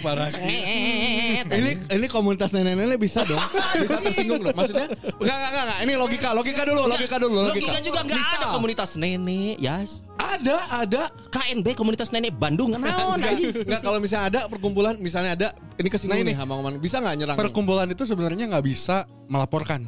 Parah. 0.04 0.28
Ini 0.28 1.72
ini 1.88 2.08
komunitas 2.12 2.52
nenek-nenek 2.52 3.00
bisa 3.00 3.24
dong. 3.24 3.40
Bisa 3.80 3.96
tersinggung 4.04 4.44
dong. 4.44 4.56
Maksudnya 4.58 4.92
enggak 4.92 5.36
enggak 5.40 5.52
enggak, 5.52 5.64
enggak. 5.64 5.80
Ini 5.88 5.94
logika, 5.96 6.30
logika 6.36 6.62
dulu, 6.68 6.82
logika 6.90 7.16
dulu, 7.16 7.38
logika. 7.48 7.64
Logika 7.64 7.80
juga 7.80 8.00
nggak 8.04 8.20
ada 8.20 8.46
komunitas 8.52 9.00
nenek, 9.00 9.56
Yas. 9.62 10.04
Ada, 10.28 10.58
ada. 10.78 11.02
KNB 11.28 11.68
komunitas 11.74 12.10
nenek 12.10 12.34
Bandung 12.34 12.74
naon 12.74 13.18
anjing. 13.18 13.54
enggak 13.56 13.82
kalau 13.82 14.00
misalnya 14.00 14.26
ada 14.28 14.40
perkumpulan, 14.46 14.98
misalnya 14.98 15.32
ada 15.34 15.48
ini 15.76 15.88
kesinggung 15.88 16.16
Nah, 16.16 16.24
ini. 16.24 16.32
nih 16.32 16.38
sama 16.38 16.54
Oman. 16.56 16.74
Bisa 16.78 16.98
nggak 16.98 17.16
nyerang? 17.16 17.38
perkumpulan 17.38 17.88
itu 17.88 18.04
sebenarnya 18.04 18.46
nggak 18.48 18.66
bisa 18.66 18.98
melaporkan 19.26 19.86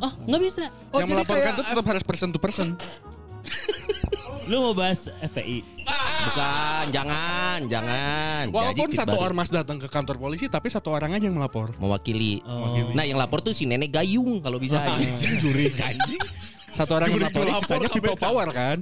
Oh 0.00 0.12
nggak 0.24 0.40
bisa. 0.40 0.64
Oh, 0.90 0.98
yang 0.98 1.10
melaporkan 1.10 1.44
kayak 1.44 1.54
itu 1.54 1.62
tetap 1.66 1.86
harus 1.86 2.02
person 2.02 2.28
to 2.28 2.38
person 2.38 2.68
Lu 4.44 4.60
mau 4.60 4.74
bahas 4.74 5.08
FPI? 5.22 5.64
Bukan, 6.24 6.84
jangan, 6.88 7.58
jangan. 7.64 8.44
Walaupun 8.48 8.88
Jadi 8.88 8.96
satu 8.96 9.16
ormas 9.16 9.48
datang 9.48 9.76
ke 9.76 9.88
kantor 9.88 10.16
polisi 10.18 10.48
tapi 10.48 10.68
satu 10.68 10.92
orang 10.92 11.12
aja 11.12 11.24
yang 11.24 11.36
melapor. 11.36 11.72
mewakili. 11.76 12.44
Oh. 12.44 12.92
Nah, 12.92 13.04
yang 13.04 13.16
lapor 13.16 13.40
tuh 13.40 13.52
si 13.52 13.64
nenek 13.64 13.88
gayung 13.90 14.40
kalau 14.40 14.56
bisa. 14.56 14.80
Anjing 14.80 15.36
juri 15.42 15.72
anjing. 15.74 16.20
Satu 16.68 16.92
orang 16.92 17.08
yang 17.08 17.20
Juri 17.20 17.24
melapor 17.30 17.44
lapor 17.46 17.60
sisanya 17.62 17.88
people 17.88 18.16
power 18.18 18.48
kan. 18.50 18.78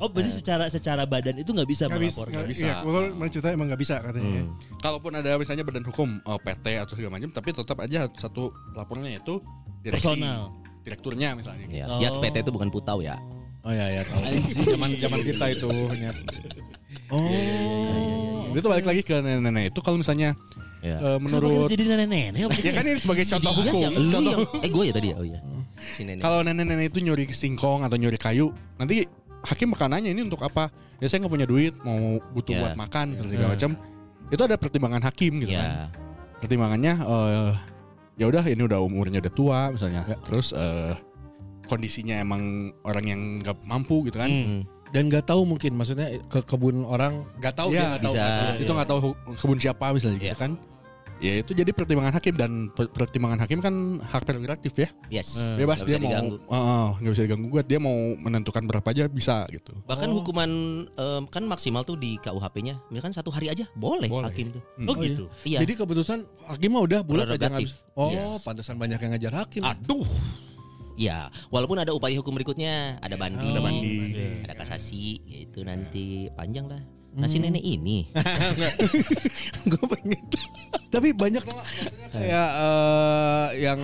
Oh, 0.00 0.08
berarti 0.08 0.32
secara 0.32 0.64
secara 0.66 1.02
badan 1.04 1.36
itu 1.38 1.50
nggak 1.52 1.68
bisa 1.68 1.84
bisa, 1.86 1.94
melapor. 1.94 2.26
nggak 2.32 2.44
kan? 2.44 2.50
bisa. 2.50 2.64
Iya, 2.64 2.74
gua 2.82 3.00
mencerita 3.12 3.48
emang 3.52 3.66
nggak 3.68 3.82
bisa 3.82 3.94
katanya. 4.00 4.24
Hmm. 4.24 4.38
ya. 4.38 4.44
Kalaupun 4.80 5.12
ada 5.14 5.30
misalnya 5.36 5.64
badan 5.64 5.84
hukum 5.84 6.08
eh, 6.18 6.38
PT 6.40 6.66
atau 6.80 6.94
segala 6.96 7.12
macam 7.18 7.30
tapi 7.30 7.48
tetap 7.52 7.76
aja 7.78 8.00
satu 8.16 8.42
lapornya 8.72 9.16
itu 9.16 9.38
direksi. 9.80 10.16
Personal. 10.16 10.40
Direkturnya 10.82 11.28
misalnya. 11.38 11.66
Ya, 11.70 11.86
Oh. 11.86 12.00
ya 12.02 12.10
PT 12.10 12.42
itu 12.42 12.50
bukan 12.50 12.68
putau 12.68 12.98
ya. 12.98 13.14
Oh 13.62 13.70
ya 13.70 13.86
ya 13.86 14.02
tahu. 14.02 14.22
Zaman 14.74 14.90
zaman 14.98 15.20
kita 15.22 15.44
itu 15.54 15.68
nyet. 15.94 16.16
Oh. 17.12 18.52
Itu 18.52 18.66
balik 18.68 18.86
lagi 18.86 19.02
ke 19.02 19.16
nenek-nenek 19.18 19.72
itu 19.72 19.80
kalau 19.80 19.98
misalnya 20.00 20.34
Ya. 20.82 20.98
Kenapa 20.98 21.22
menurut 21.22 21.70
jadi 21.70 21.94
nenek-nenek? 21.94 22.42
Ya 22.58 22.72
kan 22.74 22.82
ini 22.82 22.98
sebagai 22.98 23.22
contoh 23.22 23.54
Iya, 23.54 23.70
hukum. 23.70 24.10
Contoh 24.10 24.32
yang- 24.34 24.64
eh 24.66 24.70
gue 24.74 24.82
ya 24.82 24.92
tadi 24.92 25.08
ya. 25.14 25.16
Oh 25.16 25.22
iya. 25.22 25.38
Si 25.78 26.02
nenek. 26.02 26.18
Kalau 26.18 26.42
nenek-nenek 26.42 26.90
itu 26.90 26.98
nyuri 27.06 27.24
singkong 27.30 27.86
atau 27.86 27.94
nyuri 27.94 28.18
kayu, 28.18 28.50
nanti 28.82 29.06
hakim 29.42 29.70
bakal 29.70 29.86
nanya 29.86 30.08
ini 30.08 30.22
untuk 30.22 30.40
apa? 30.40 30.70
Ya 30.96 31.06
saya 31.06 31.20
nggak 31.20 31.32
punya 31.32 31.46
duit, 31.46 31.74
mau 31.80 31.98
butuh 32.30 32.54
Ya. 32.54 32.60
buat 32.62 32.74
makan 32.76 33.06
dan 33.12 33.24
segala 33.26 33.50
macam. 33.52 33.70
Itu 34.28 34.42
ada 34.42 34.56
pertimbangan 34.56 35.02
hakim 35.02 35.32
gitu 35.40 35.52
kan. 35.52 35.66
ya. 35.66 35.86
Pertimbangannya 36.38 36.92
eh 36.98 37.50
ya 38.14 38.26
udah 38.26 38.44
ini 38.44 38.62
udah 38.62 38.78
umurnya 38.78 39.18
udah 39.18 39.32
tua 39.32 39.60
misalnya. 39.70 40.02
Terus 40.22 40.50
eh 40.52 40.94
kondisinya 41.64 42.16
emang 42.16 42.42
orang 42.82 43.04
yang 43.04 43.20
nggak 43.40 43.56
mampu 43.62 44.06
gitu 44.06 44.18
kan. 44.18 44.28
Hmm. 44.28 44.62
Dan 44.92 45.08
nggak 45.08 45.24
tahu 45.24 45.48
mungkin 45.48 45.72
maksudnya 45.72 46.20
ke 46.28 46.44
kebun 46.44 46.84
orang 46.84 47.24
nggak 47.38 47.54
tahu 47.54 47.72
Iya, 47.72 47.76
dia 47.76 47.88
nggak 47.88 48.02
tahu. 48.02 48.12
bisa. 48.12 48.26
tahu. 48.28 48.54
Itu 48.60 48.70
nggak 48.72 48.88
tahu 48.88 48.98
hu- 49.00 49.18
kebun 49.34 49.58
siapa 49.58 49.84
misalnya 49.90 50.18
Iya. 50.18 50.24
gitu 50.28 50.38
kan. 50.38 50.52
Ya 51.22 51.38
itu 51.38 51.54
jadi 51.54 51.70
pertimbangan 51.70 52.18
hakim 52.18 52.34
dan 52.34 52.50
per- 52.74 52.90
pertimbangan 52.90 53.46
hakim 53.46 53.62
kan 53.62 53.74
hak 54.02 54.26
prerogatif 54.26 54.74
ya. 54.74 54.90
Yes. 55.06 55.38
Bebas 55.54 55.86
Nggak 55.86 55.88
dia 55.88 55.98
mau 56.02 56.10
nggak 56.98 57.12
bisa 57.14 57.22
diganggu 57.22 57.46
gugat, 57.46 57.66
dia 57.70 57.78
mau 57.78 57.94
menentukan 58.18 58.62
berapa 58.66 58.88
aja 58.90 59.06
bisa 59.06 59.46
gitu. 59.54 59.70
Bahkan 59.86 60.10
hukuman 60.10 60.50
em, 60.90 61.22
kan 61.30 61.46
maksimal 61.46 61.86
tuh 61.86 61.94
di 61.94 62.18
KUHP-nya, 62.18 62.82
misalkan 62.90 63.14
satu 63.14 63.30
hari 63.30 63.54
aja 63.54 63.70
boleh, 63.78 64.10
Boleh. 64.10 64.34
hakim 64.34 64.50
tuh. 64.50 64.62
Oh 64.82 64.98
gitu. 64.98 65.30
Iya. 65.46 65.62
Jadi 65.62 65.78
keputusan 65.78 66.26
hakim 66.50 66.74
mah 66.74 66.82
udah 66.82 67.00
bulat 67.06 67.30
aja. 67.30 67.54
Oh, 67.94 68.10
Yes. 68.10 68.42
pantesan 68.42 68.82
banyak 68.82 68.98
yang 68.98 69.14
ngajar 69.14 69.46
hakim. 69.46 69.62
Aduh. 69.62 70.02
Ya, 70.92 71.32
walaupun 71.48 71.80
ada 71.80 71.96
upaya 71.96 72.12
hukum 72.20 72.36
berikutnya, 72.36 73.00
ada 73.00 73.16
banding, 73.16 73.56
Ada 73.56 73.64
banding. 73.64 74.44
ada 74.44 74.54
kasasi, 74.54 75.24
gitu 75.24 75.64
nanti 75.64 76.28
panjang 76.36 76.68
lah. 76.68 76.84
Nah 77.12 77.28
si 77.28 77.36
nenek 77.36 77.60
ini, 77.60 78.08
gue 79.70 79.84
pengen. 79.84 80.22
Tapi 80.88 81.12
banyak 81.12 81.44
loh 81.44 81.60
maksudnya 81.60 82.08
kayak 82.08 82.48
eh, 82.56 83.48
yang 83.64 83.80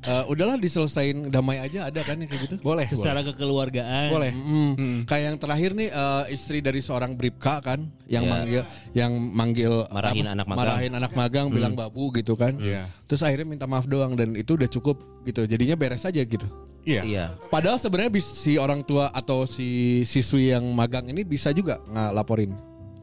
eh, 0.00 0.24
udahlah 0.26 0.56
diselesain 0.56 1.28
damai 1.28 1.58
aja 1.58 1.86
ada 1.86 2.00
kan 2.00 2.16
yang 2.16 2.26
kayak 2.26 2.42
gitu. 2.48 2.56
Boleh, 2.60 2.86
Secara 2.86 3.20
kekeluargaan. 3.20 4.08
boleh. 4.08 4.32
Mm, 4.32 4.72
Hmm. 4.72 4.98
Kayak 5.04 5.24
yang 5.26 5.38
terakhir 5.38 5.70
nih 5.72 5.88
eh, 5.88 6.24
istri 6.30 6.58
dari 6.58 6.80
seorang 6.80 7.12
bribka 7.12 7.60
kan 7.60 7.84
yang 8.06 8.24
Ya. 8.24 8.30
manggil 8.30 8.62
yang 8.92 9.12
manggil 9.16 9.72
Marahin 9.88 10.26
anak 10.26 10.46
magang. 10.46 10.58
marahin 10.60 10.92
anak 10.94 11.12
magang 11.12 11.46
bilang 11.48 11.74
babu 11.74 12.08
gitu 12.12 12.34
kan. 12.34 12.56
Iya. 12.56 12.88
Terus 13.04 13.20
akhirnya 13.20 13.48
minta 13.48 13.66
maaf 13.66 13.84
doang 13.84 14.14
dan 14.14 14.32
itu 14.34 14.54
udah 14.54 14.66
cukup 14.66 14.96
gitu. 15.22 15.44
Jadinya 15.44 15.74
beres 15.74 16.02
aja 16.02 16.18
gitu. 16.18 16.46
Iya. 16.80 17.02
Iya. 17.04 17.24
Padahal 17.48 17.76
sebenarnya 17.76 18.08
si 18.18 18.56
orang 18.56 18.80
tua 18.80 19.12
atau 19.12 19.44
si 19.44 20.00
siswi 20.02 20.48
yang 20.50 20.64
magang 20.72 21.04
ini 21.06 21.20
bisa 21.22 21.52
juga 21.52 21.76
nggak 21.84 22.10
laporin. 22.14 22.52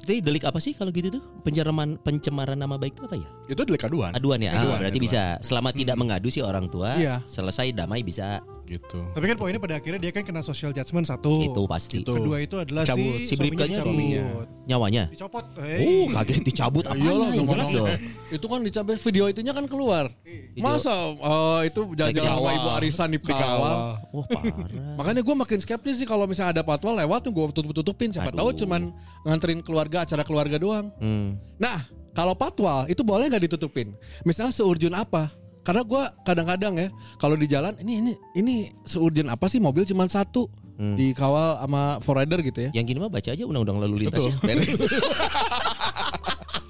Itu 0.08 0.24
delik 0.24 0.47
apa 0.47 0.55
sih 0.64 0.72
kalau 0.72 0.88
gitu 0.88 1.20
tuh? 1.20 1.24
Pencemaran 1.43 1.99
pencemaran 1.99 2.55
nama 2.55 2.80
baik 2.80 2.95
itu 2.95 3.03
apa 3.03 3.20
ya? 3.20 3.28
Itu 3.51 3.68
delik 3.68 3.84
aduan. 3.84 4.16
Aduan 4.16 4.39
ya. 4.39 4.55
Aduan, 4.55 4.80
ah, 4.80 4.80
berarti 4.80 4.95
aduan. 4.95 5.08
bisa 5.12 5.22
selama 5.43 5.76
tidak 5.76 5.99
mengadu 5.99 6.32
si 6.32 6.39
orang 6.39 6.72
tua, 6.72 6.95
Iya. 6.95 7.20
selesai 7.28 7.76
damai 7.76 8.08
bisa 8.08 8.39
Gitu. 8.68 8.99
Tapi 9.15 9.26
kan 9.26 9.38
poinnya 9.39 9.57
pada 9.57 9.80
akhirnya 9.80 9.95
dia 9.97 10.11
kan 10.11 10.22
kena 10.22 10.43
social 10.43 10.76
judgment 10.76 11.07
satu. 11.07 11.39
itu 11.39 11.63
pasti. 11.65 12.03
Itu. 12.03 12.11
Kedua 12.13 12.38
itu 12.38 12.59
adalah 12.59 12.84
Cabut. 12.84 12.99
si, 12.99 13.32
Si 13.32 13.34
suaminya 13.34 13.63
bribkanya 13.63 13.78
dicabut. 13.80 14.47
Nyawanya. 14.68 15.03
Dicopot. 15.07 15.45
Oh, 15.55 15.63
Hey. 15.63 16.05
kaget 16.11 16.41
dicabut 16.43 16.84
apa 16.84 16.99
Iyalah, 16.99 17.30
yang 17.32 17.47
jelas 17.47 17.68
dong. 17.72 17.88
Itu 18.28 18.45
kan 18.45 18.59
dicapai 18.59 18.95
video 18.99 19.24
itunya 19.26 19.53
kan 19.55 19.65
keluar. 19.65 20.11
Masa 20.53 20.91
eh, 21.15 21.61
itu 21.72 21.80
jalan-jalan 21.95 22.28
sama 22.36 22.51
ibu 22.53 22.70
arisan 22.76 23.07
di 23.07 23.20
kawal. 23.24 24.03
Wah 24.11 24.28
parah. 24.28 24.68
Makanya 24.99 25.22
gue 25.24 25.36
makin 25.38 25.59
skeptis 25.63 25.95
sih 25.97 26.07
kalau 26.07 26.28
misalnya 26.28 26.59
ada 26.59 26.63
patwal 26.68 26.91
lewat 26.93 27.24
tuh 27.24 27.32
gue 27.32 27.45
tutup-tutupin. 27.55 28.11
Siapa 28.11 28.36
tahu 28.36 28.51
Aduh. 28.51 28.59
cuman 28.59 28.82
nganterin 29.24 29.63
keluarga 29.63 30.03
acara 30.03 30.28
keluarga 30.28 30.59
doang. 30.59 30.91
Hmm. 30.99 31.39
Nah 31.55 31.88
kalau 32.11 32.36
patwal 32.36 32.84
itu 32.91 32.99
boleh 32.99 33.32
nggak 33.32 33.47
ditutupin? 33.47 33.95
Misalnya 34.28 34.51
seurjun 34.51 34.91
apa? 34.91 35.32
Karena 35.68 35.84
gue 35.84 35.99
kadang-kadang 36.24 36.74
ya 36.78 36.88
kalau 37.18 37.36
di 37.36 37.43
jalan 37.45 37.76
ini 37.78 37.99
ini 37.99 38.11
ini 38.34 38.55
seurjun 38.82 39.28
apa 39.28 39.45
sih 39.45 39.59
mobil 39.59 39.84
cuman 39.84 40.07
satu 40.07 40.47
Hmm. 40.78 40.93
dikawal 40.93 41.57
sama 41.57 41.97
forrider 41.99 42.38
gitu 42.39 42.59
ya? 42.61 42.72
Yang 42.72 42.86
gini 42.88 42.99
mah 43.01 43.09
baca 43.09 43.26
aja 43.28 43.43
undang-undang 43.43 43.82
lalu 43.82 44.05
lintas 44.05 44.22
Betul. 44.22 44.32
ya. 44.32 44.38
Beres. 44.45 44.78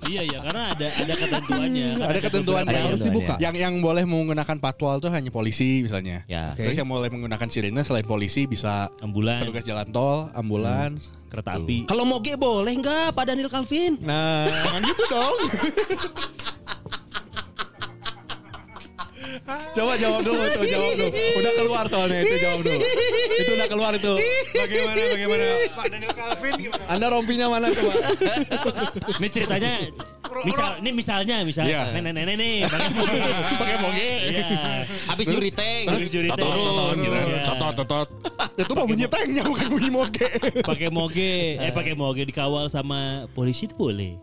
Iya 0.07 0.23
iya 0.23 0.39
karena 0.39 0.71
ada 0.71 0.87
ada 0.87 1.13
ketentuannya. 1.13 1.87
Kan 1.91 2.07
Ada 2.07 2.19
ketentuan 2.23 2.63
Ada 2.63 2.71
yang 2.71 2.85
harus 2.87 3.01
ketentuan, 3.03 3.11
dibuka. 3.19 3.33
ya. 3.35 3.43
Yang 3.43 3.55
yang 3.59 3.73
boleh 3.83 4.03
menggunakan 4.07 4.55
patwal 4.57 4.95
tuh 4.97 5.11
hanya 5.11 5.27
polisi 5.27 5.83
misalnya. 5.83 6.23
Ya. 6.25 6.55
Oke. 6.55 6.63
Terus 6.63 6.79
yang 6.79 6.87
boleh 6.87 7.11
menggunakan 7.11 7.47
sirine 7.51 7.83
selain 7.83 8.07
polisi 8.07 8.47
bisa 8.47 8.87
ambulan, 9.03 9.43
petugas 9.43 9.67
jalan 9.67 9.91
tol, 9.91 10.31
ambulans, 10.31 11.11
kereta 11.27 11.59
api. 11.59 11.83
Kalau 11.83 12.07
moge 12.07 12.39
boleh 12.39 12.71
nggak 12.71 13.11
Pak 13.11 13.25
Daniel 13.27 13.51
Calvin? 13.51 13.99
Nah 13.99 14.47
Jangan 14.63 14.81
gitu 14.85 15.03
dong. 15.11 15.35
coba 19.47 19.93
jawab 19.95 20.19
dulu 20.27 20.41
tuh 20.51 20.65
jawab 20.67 20.91
dulu. 20.99 21.07
Udah 21.39 21.51
keluar 21.55 21.85
soalnya 21.87 22.19
itu 22.21 22.35
jawab 22.43 22.59
dulu. 22.67 22.79
Itu 23.39 23.51
udah 23.55 23.67
keluar 23.71 23.91
itu. 23.95 24.13
Bagaimana 24.51 25.01
bagaimana 25.15 25.45
Pak 25.71 25.85
Daniel 25.87 26.13
Calvin 26.13 26.53
gimana? 26.59 26.83
Anda 26.91 27.05
rompinya 27.07 27.45
mana 27.47 27.67
coba? 27.71 27.93
Ini 29.17 29.27
ceritanya 29.31 29.71
misal 30.43 30.69
ini 30.83 30.89
misalnya 30.91 31.35
misal 31.47 31.63
Iya. 31.65 31.95
nenek-nenek 31.95 32.35
nih 32.35 32.53
pakai 33.55 33.77
moge. 33.79 34.11
Iya. 34.35 34.47
Habis 35.07 35.25
nyuri 35.31 35.51
tank. 35.55 35.85
Habis 35.95 36.09
nyuri 36.11 36.29
tank. 36.35 36.43
Turun 36.43 36.95
gitu. 36.99 37.15
Iya. 37.15 37.39
Totot 37.47 37.73
totot. 37.83 38.07
Itu 38.59 38.71
mah 38.75 38.85
bunyi 38.85 39.05
tanknya 39.07 39.43
bukan 39.47 39.67
bunyi 39.71 39.89
moge. 39.89 40.27
Pakai 40.59 40.89
moge, 40.91 41.55
eh 41.55 41.71
pakai 41.71 41.93
moge 41.95 42.27
dikawal 42.27 42.67
sama 42.67 43.31
polisi 43.31 43.71
itu 43.71 43.75
boleh. 43.79 44.19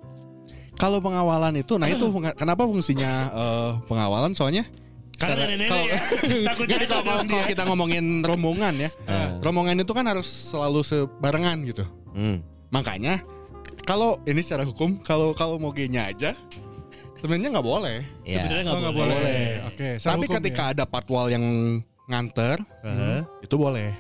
Kalau 0.75 0.99
pengawalan 0.99 1.55
itu, 1.55 1.79
nah 1.79 1.87
itu 1.87 2.03
kenapa 2.35 2.67
fungsinya 2.67 3.11
eh, 3.31 3.71
pengawalan? 3.87 4.35
Soalnya 4.35 4.67
Karena 5.15 5.47
nenek-nenek 5.47 5.69
kalau 5.69 5.87
ya. 5.87 5.99
Takut 6.51 6.67
jadi 6.67 6.85
kalau, 6.85 7.03
kalau, 7.23 7.45
kita 7.47 7.63
ngomongin 7.65 8.05
rombongan 8.21 8.75
ya, 8.77 8.91
rombongan 9.39 9.79
itu 9.79 9.93
kan 9.93 10.05
harus 10.05 10.27
selalu 10.27 10.81
sebarengan 10.83 11.57
gitu. 11.63 11.85
Hmm. 12.11 12.43
Makanya 12.71 13.23
kalau 13.85 14.19
ini 14.25 14.41
secara 14.41 14.65
hukum, 14.65 14.99
kalau 14.99 15.31
kalau 15.33 15.57
mogenya 15.57 16.11
aja 16.11 16.35
sebenarnya 17.21 17.55
nggak 17.55 17.67
boleh. 17.67 17.99
Ya. 18.27 18.43
Sebenarnya 18.43 18.65
Oh, 18.65 18.67
nggak 18.67 18.81
nggak 18.83 18.97
boleh. 18.97 19.17
boleh. 19.17 19.43
Oke, 19.71 19.89
secara 19.97 20.13
Tapi 20.13 20.27
hukum 20.27 20.37
ketika 20.41 20.63
ya. 20.63 20.71
ada 20.73 20.85
patwal 20.85 21.27
yang 21.29 21.45
nganter, 22.05 22.57
Heeh. 22.85 23.21
itu 23.41 23.55
boleh. 23.55 23.91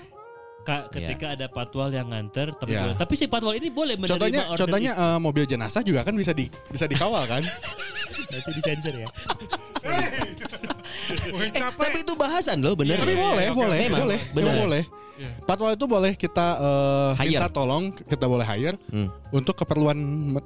Ka- 0.64 0.88
ketika 0.88 1.36
ada 1.36 1.44
patwal 1.44 1.92
yang 1.92 2.08
nganter 2.08 2.56
tapi 2.56 2.72
Iya. 2.72 2.88
boleh. 2.88 2.96
tapi 2.96 3.14
si 3.14 3.28
patwal 3.28 3.52
ini 3.52 3.68
boleh 3.68 4.00
menerima 4.00 4.16
Contohnya 4.16 4.42
order 4.48 4.60
contohnya 4.64 4.92
eh, 4.96 5.18
mobil 5.20 5.44
jenazah 5.44 5.84
juga 5.84 6.00
kan 6.00 6.16
bisa 6.16 6.32
di 6.32 6.48
bisa 6.72 6.88
dikawal 6.88 7.28
kan? 7.28 7.44
itu. 7.44 8.32
nanti 8.32 8.50
disensor 8.56 8.96
ya 8.96 9.04
Eh, 11.44 11.50
capek. 11.52 11.80
tapi 11.80 11.98
itu 12.02 12.14
bahasan 12.16 12.58
loh 12.64 12.74
bener. 12.74 12.96
Tapi 13.00 13.14
boleh, 13.14 13.46
boleh, 13.52 13.78
Memang, 13.86 14.00
boleh, 14.08 14.20
bener. 14.32 14.52
Memang 14.54 14.84
boleh. 15.16 15.34
Patwal 15.42 15.70
itu 15.72 15.84
boleh 15.84 16.12
kita 16.14 16.46
eh, 16.56 17.10
Hire. 17.18 17.30
minta 17.36 17.48
tolong, 17.48 17.84
kita 17.92 18.24
boleh 18.24 18.42
hire 18.44 18.76
Hmm. 18.88 19.08
untuk 19.30 19.54
keperluan 19.54 19.94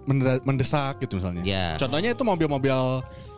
men- 0.04 0.42
mendesak 0.42 1.00
gitu 1.00 1.16
misalnya. 1.16 1.42
Ya. 1.42 1.66
Contohnya 1.76 2.12
itu 2.12 2.22
mobil-mobil 2.22 2.78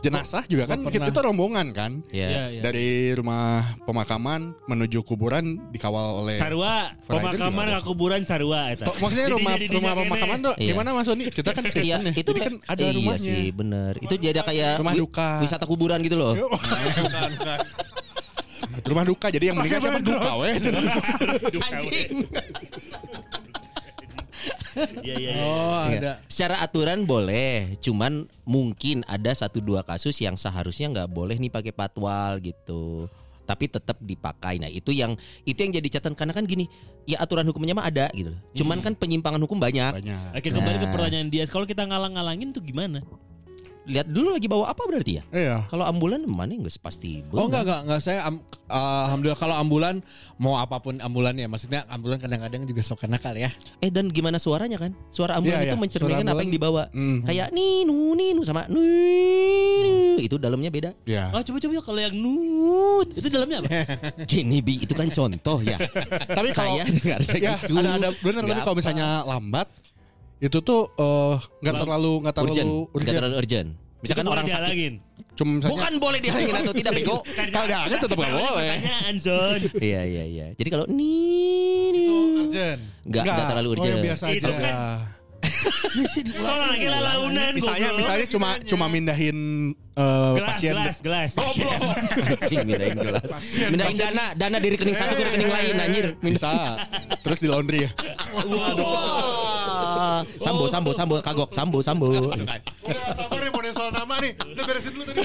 jenazah 0.01 0.43
juga 0.45 0.65
kan 0.67 0.81
pernah. 0.81 1.07
itu 1.07 1.21
rombongan 1.21 1.67
kan. 1.71 1.93
Ya. 2.09 2.29
Iya, 2.29 2.45
iya. 2.51 2.61
Dari 2.63 2.89
rumah 3.13 3.63
pemakaman 3.85 4.57
menuju 4.65 5.03
kuburan 5.03 5.61
dikawal 5.71 6.25
oleh 6.25 6.35
sarua 6.35 6.95
Friday 7.05 7.37
pemakaman 7.37 7.67
ke 7.71 7.81
kuburan 7.85 8.21
sarua 8.23 8.61
eta. 8.73 8.87
Oh, 8.87 8.97
maksudnya 8.97 9.29
rumah 9.29 9.55
didinya 9.55 9.93
rumah 9.93 9.95
pemakaman 10.03 10.39
tuh 10.43 10.55
Iya. 10.57 10.69
gimana 10.73 10.89
Mas? 10.93 11.09
Kita 11.11 11.51
kan 11.53 11.63
Iya, 11.63 11.73
Kristen 11.73 12.03
ya. 12.03 12.13
itu 12.13 12.31
Jadi 12.31 12.41
kan 12.41 12.55
ada 12.65 12.81
iya 12.81 12.93
rumahnya. 12.93 13.21
sih 13.21 13.43
bener. 13.51 13.93
Itu 13.99 14.15
jadi 14.17 14.41
kayak 14.41 14.73
Rumah 14.81 14.95
duka. 14.95 15.31
wisata 15.41 15.65
kuburan 15.65 16.01
gitu 16.01 16.17
loh. 16.17 16.35
Rumah 18.81 19.05
duka 19.05 19.27
jadi 19.29 19.51
yang 19.51 19.57
meninggal 19.57 19.81
siapa 19.81 20.01
duka 20.01 20.31
weh. 20.37 20.55
Anjing. 21.67 22.11
Iya 25.03 25.15
iya 25.19 25.31
iya. 25.31 25.33
Oh 25.43 25.85
Iya. 25.85 25.99
ada. 25.99 26.13
Secara 26.25 26.55
aturan 26.61 27.05
boleh, 27.05 27.77
cuman 27.79 28.13
mungkin 28.43 29.03
ada 29.05 29.29
satu 29.33 29.59
dua 29.59 29.83
kasus 29.83 30.17
yang 30.17 30.35
seharusnya 30.35 30.89
nggak 30.89 31.11
boleh 31.11 31.37
nih 31.37 31.51
pakai 31.51 31.71
patwal 31.71 32.39
gitu. 32.39 33.11
tapi 33.43 33.67
tetap 33.67 33.99
dipakai. 33.99 34.63
Nah, 34.63 34.71
itu 34.71 34.95
yang 34.95 35.19
itu 35.43 35.59
yang 35.59 35.75
jadi 35.75 35.99
catatan 35.99 36.15
karena 36.15 36.31
kan 36.31 36.47
gini, 36.47 36.71
ya 37.03 37.19
aturan 37.19 37.43
hukumnya 37.43 37.75
mah 37.75 37.83
ada 37.83 38.07
gitu. 38.15 38.31
Cuman 38.55 38.79
kan 38.79 38.95
penyimpangan 38.95 39.43
hukum 39.43 39.59
banyak. 39.59 39.91
Banyak. 39.91 40.39
Oke 40.39 40.55
kembali 40.55 40.79
ke 40.79 40.87
Nah. 40.87 40.95
pertanyaan 40.95 41.27
dia. 41.27 41.43
Kalau 41.51 41.67
kita 41.67 41.83
ngalang-ngalangin 41.83 42.55
tuh 42.55 42.63
gimana? 42.63 43.03
Lihat 43.81 44.07
dulu 44.07 44.37
lagi 44.37 44.45
bawa 44.45 44.71
apa 44.71 44.83
berarti 44.85 45.19
ya? 45.19 45.25
Iya. 45.33 45.57
Kalau 45.67 45.89
ambulan 45.89 46.21
mana 46.25 46.53
nggak 46.53 46.77
pasti. 46.79 47.25
Oh 47.33 47.49
benar. 47.49 47.49
enggak 47.49 47.63
enggak 47.65 47.81
enggak 47.89 48.01
saya 48.01 48.21
am- 48.29 48.45
alhamdulillah 48.69 49.41
kalau 49.41 49.57
ambulan 49.57 50.05
mau 50.37 50.61
apa 50.61 50.79
pun 50.79 51.01
ambulannya 51.01 51.49
maksudnya 51.49 51.89
ambulan 51.89 52.21
kadang-kadang 52.21 52.69
juga 52.69 52.85
suka 52.85 53.09
nakal 53.09 53.33
ya. 53.35 53.49
Eh 53.81 53.89
dan 53.89 54.13
gimana 54.13 54.37
suaranya 54.37 54.77
kan? 54.77 54.93
Suara 55.09 55.41
ambulan 55.41 55.65
Iya, 55.65 55.73
itu 55.73 55.77
iya. 55.77 55.83
mencerminkan 55.83 56.23
Suara 56.23 56.33
apa 56.33 56.43
yang 56.45 56.53
ambulan. 56.53 56.61
dibawa. 56.61 56.83
Hmm. 56.93 57.19
Kayak 57.25 57.49
ninu 57.51 57.99
ninu 58.15 58.41
sama 58.45 58.69
ninu 58.69 60.21
itu 60.21 60.37
dalamnya 60.37 60.69
beda. 60.69 60.91
Iya. 61.09 61.33
Oh 61.33 61.41
coba-coba 61.41 61.73
yuk 61.75 61.85
kalau 61.85 62.01
yang 62.01 62.15
nut 62.15 63.09
itu 63.17 63.29
dalamnya 63.33 63.65
apa? 63.65 63.69
Gini 64.31 64.61
bi 64.61 64.77
itu 64.79 64.93
kan 64.93 65.09
contoh 65.09 65.59
ya. 65.65 65.81
Tapi 66.29 66.49
kalau 66.53 66.77
saya 66.77 66.85
dengar 66.85 67.21
ya 67.25 67.57
segitu. 67.57 67.75
ada 67.81 67.91
ada 67.97 68.09
benar 68.21 68.43
tapi 68.45 68.61
kalau 68.61 68.77
misalnya 68.77 69.07
lambat 69.25 69.67
itu 70.41 70.59
tuh 70.61 70.81
eh, 70.91 71.35
nggak 71.61 71.75
Lam- 71.77 71.83
terlalu 71.85 72.13
nggak 72.21 72.35
terlalu 72.35 72.49
urgent, 72.51 72.71
urgent. 72.71 72.97
nggak 72.97 73.15
terlalu 73.15 73.37
urgent. 73.37 73.69
Misalkan 74.01 74.25
Itu 74.25 74.33
orang 74.33 74.47
sakit, 74.47 74.57
dihalangin. 74.57 74.95
Cuma 75.37 75.51
misalnya 75.55 75.73
bukan 75.77 75.93
boleh 76.01 76.19
dihalangin 76.19 76.55
atau 76.57 76.73
tidak 76.73 76.93
bego. 76.97 77.17
kalau 77.53 77.67
diangkat 77.69 77.99
tetap 78.01 78.17
nggak 78.17 78.33
boleh. 78.33 78.49
Pertanyaan. 78.81 79.15
Iya 79.93 80.01
iya 80.03 80.25
iya. 80.25 80.47
Jadi 80.57 80.69
kalau 80.69 80.87
ninu 80.89 82.17
Urgent. 82.41 82.81
nggak 83.05 83.23
nggak 83.23 83.25
Nggak. 83.29 83.49
terlalu 83.53 83.69
Oh 83.69 83.75
urgent. 83.77 83.93
yang 83.93 84.01
biasa 84.03 84.25
aja. 84.25 84.37
Itu 84.41 84.51
kan 84.57 84.75
Soalnya 85.41 86.69
lagi 86.71 86.87
lalaunan 86.87 87.51
Misalnya 87.57 87.89
goblok. 87.91 88.01
misalnya 88.05 88.27
cuma 88.31 88.49
cuma 88.63 88.87
mindahin 88.87 89.39
eh, 89.75 90.31
gelas 90.37 90.49
pasien 90.55 90.75
gelas 90.77 90.99
gelas. 91.03 91.33
Anjing 91.41 92.59
mindahin 92.69 92.97
gelas. 93.01 93.31
Mindahin 93.73 93.97
dana, 93.99 94.25
dana 94.37 94.57
dari 94.61 94.77
rekening 94.77 94.97
satu 94.97 95.13
ke 95.17 95.23
rekening 95.27 95.51
lain 95.51 95.75
anjir. 95.81 96.07
bisa 96.21 96.77
terus 97.25 97.41
di 97.43 97.49
laundry 97.51 97.89
ya. 97.89 97.91
Wah. 98.47 100.23
Sambo 100.39 100.65
sambo 100.71 100.91
sambo 100.95 101.15
kagok 101.21 101.51
sambo 101.51 101.79
sambo. 101.83 102.07
Udah 102.11 103.13
sabar 103.17 103.41
nih 103.43 103.51
mau 103.51 103.61
soal 103.71 103.91
nama 103.91 104.15
nih. 104.23 104.33
Udah 104.37 104.65
beresin 104.67 104.93
dulu 104.95 105.05
tadi. 105.09 105.23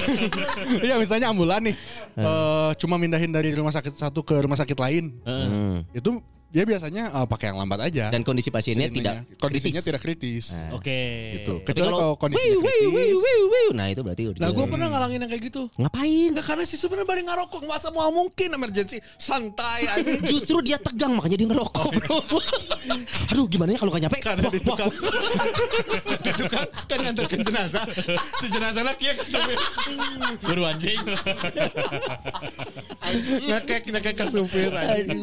Iya 0.82 0.94
misalnya 0.98 1.30
ambulan 1.30 1.60
nih 1.62 1.74
eh, 2.16 2.70
cuma 2.80 2.96
mindahin 2.98 3.30
dari 3.30 3.52
rumah 3.54 3.70
sakit 3.70 3.94
satu 3.94 4.22
ke 4.26 4.34
rumah 4.40 4.58
sakit 4.58 4.78
lain. 4.78 5.14
Hmm. 5.22 5.86
Itu 5.94 6.22
dia 6.46 6.62
biasanya 6.62 7.10
eh, 7.10 7.26
pakai 7.26 7.50
yang 7.50 7.58
lambat 7.58 7.80
aja. 7.90 8.08
Dan 8.08 8.22
kondisi 8.22 8.54
pasiennya 8.54 8.88
tidak 8.88 9.26
kondisinya 9.36 9.82
kritis. 9.82 9.86
tidak 9.90 10.00
kritis. 10.00 10.44
Oke. 10.72 11.00
Gitu. 11.42 11.54
Tapi 11.60 11.66
Kecuali 11.66 11.90
kalau 11.90 12.10
kondisinya 12.14 12.54
wiu, 12.54 12.60
wiu, 12.62 12.70
kritis. 12.70 12.94
wiu, 12.94 13.18
wiu, 13.18 13.44
wiu. 13.50 13.68
Nah 13.74 13.86
itu 13.90 14.00
berarti 14.06 14.22
urgent. 14.30 14.42
Nah 14.46 14.50
gue 14.54 14.66
pernah 14.70 14.88
ngalangin 14.94 15.18
yang 15.26 15.30
kayak 15.30 15.44
gitu. 15.50 15.62
Ngapain? 15.74 16.28
Enggak 16.32 16.46
karena 16.46 16.64
si 16.64 16.76
sebenarnya 16.78 17.08
bari 17.10 17.22
ngarokok 17.26 17.62
masa 17.66 17.88
mau 17.90 18.10
mungkin 18.14 18.48
emergency 18.54 18.98
santai 19.18 19.90
aja. 19.90 20.10
Justru 20.30 20.62
dia 20.62 20.78
tegang 20.78 21.18
makanya 21.18 21.36
dia 21.42 21.48
ngerokok 21.50 21.88
bro. 21.98 22.18
Aduh 23.34 23.46
gimana 23.50 23.74
ya 23.74 23.78
kalau 23.82 23.90
gak 23.90 24.02
nyampe? 24.06 24.18
Karena 24.22 24.46
wah, 24.46 24.54
tukang 24.54 24.90
itu 26.30 26.44
kan 26.46 26.66
kan 26.86 26.98
nganterkan 27.02 27.40
jenazah. 27.42 27.84
Si 28.38 28.46
jenazahnya 28.48 28.94
kia 28.94 29.12
ke 29.18 29.24
supir. 29.26 29.58
Baru 30.46 30.62
anjing. 30.62 31.00
Ngekek 33.50 33.82
ngekek 33.90 34.14
ke 34.14 34.24
supir 34.30 34.70
anjing. 34.70 35.20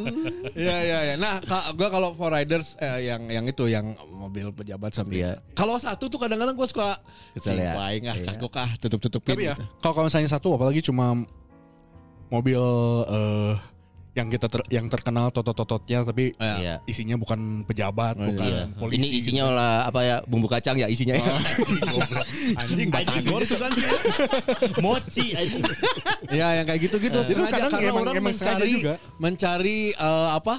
Iya 0.53 0.78
iya 0.84 0.99
iya. 1.14 1.16
Nah, 1.16 1.36
ka, 1.39 1.72
gua 1.72 1.88
kalau 1.88 2.09
for 2.11 2.30
riders 2.30 2.74
eh, 2.78 3.07
yang 3.07 3.22
yang 3.28 3.45
itu 3.45 3.66
yang 3.66 3.86
mobil 4.09 4.49
pejabat 4.49 4.91
sambil. 4.91 5.16
Iya. 5.16 5.32
Kalau 5.53 5.78
satu 5.78 6.05
tuh 6.07 6.18
kadang-kadang 6.18 6.53
gua 6.53 6.66
suka 6.66 6.97
Kesel 7.34 7.57
ya. 7.59 7.74
Waing 7.74 8.05
ah, 8.05 8.16
Iya. 8.16 8.26
kagok 8.30 8.53
ah, 8.55 8.70
tutup-tutupin. 8.78 9.34
Tapi 9.34 9.45
ya, 9.45 9.53
gitu. 9.53 9.66
kalau 9.80 9.93
kalau 9.93 10.05
misalnya 10.07 10.28
satu 10.28 10.53
apalagi 10.53 10.82
cuma 10.82 11.14
mobil 12.28 12.61
eh, 13.05 13.53
yang 14.14 14.30
kita 14.30 14.45
ter- 14.45 14.70
yang 14.70 14.86
terkenal 14.86 15.30
totot-tototnya 15.30 16.05
tapi 16.05 16.38
Iya. 16.38 16.53
Iya. 16.55 16.76
isinya 16.86 17.18
bukan 17.18 17.66
pejabat, 17.66 18.14
Oh, 18.16 18.30
bukan 18.30 18.45
Iya. 18.45 18.64
polisi. 18.78 18.97
Ini 19.01 19.07
isinya 19.18 19.43
lah 19.49 19.76
apa 19.89 19.99
ya 20.01 20.18
bumbu 20.24 20.45
kacang 20.45 20.78
ya 20.78 20.86
isinya. 20.86 21.18
ya. 21.18 21.34
Anjing 22.61 22.93
batagor 22.93 23.41
tuh 23.41 23.57
kan 23.57 23.74
sih. 23.74 23.89
Mochi 24.86 25.34
anjing. 25.34 25.66
Ya 26.30 26.61
yang 26.61 26.66
kayak 26.66 26.82
gitu-gitu 26.84 27.20
Itu 27.26 27.41
sengaja 27.41 27.57
kadang 27.57 27.72
karena 27.74 27.89
emang- 27.89 28.03
orang 28.05 28.16
emang 28.18 28.26
mencari 28.30 28.74
juga. 28.78 28.93
mencari 29.18 29.78
eh, 29.91 30.30
apa? 30.30 30.55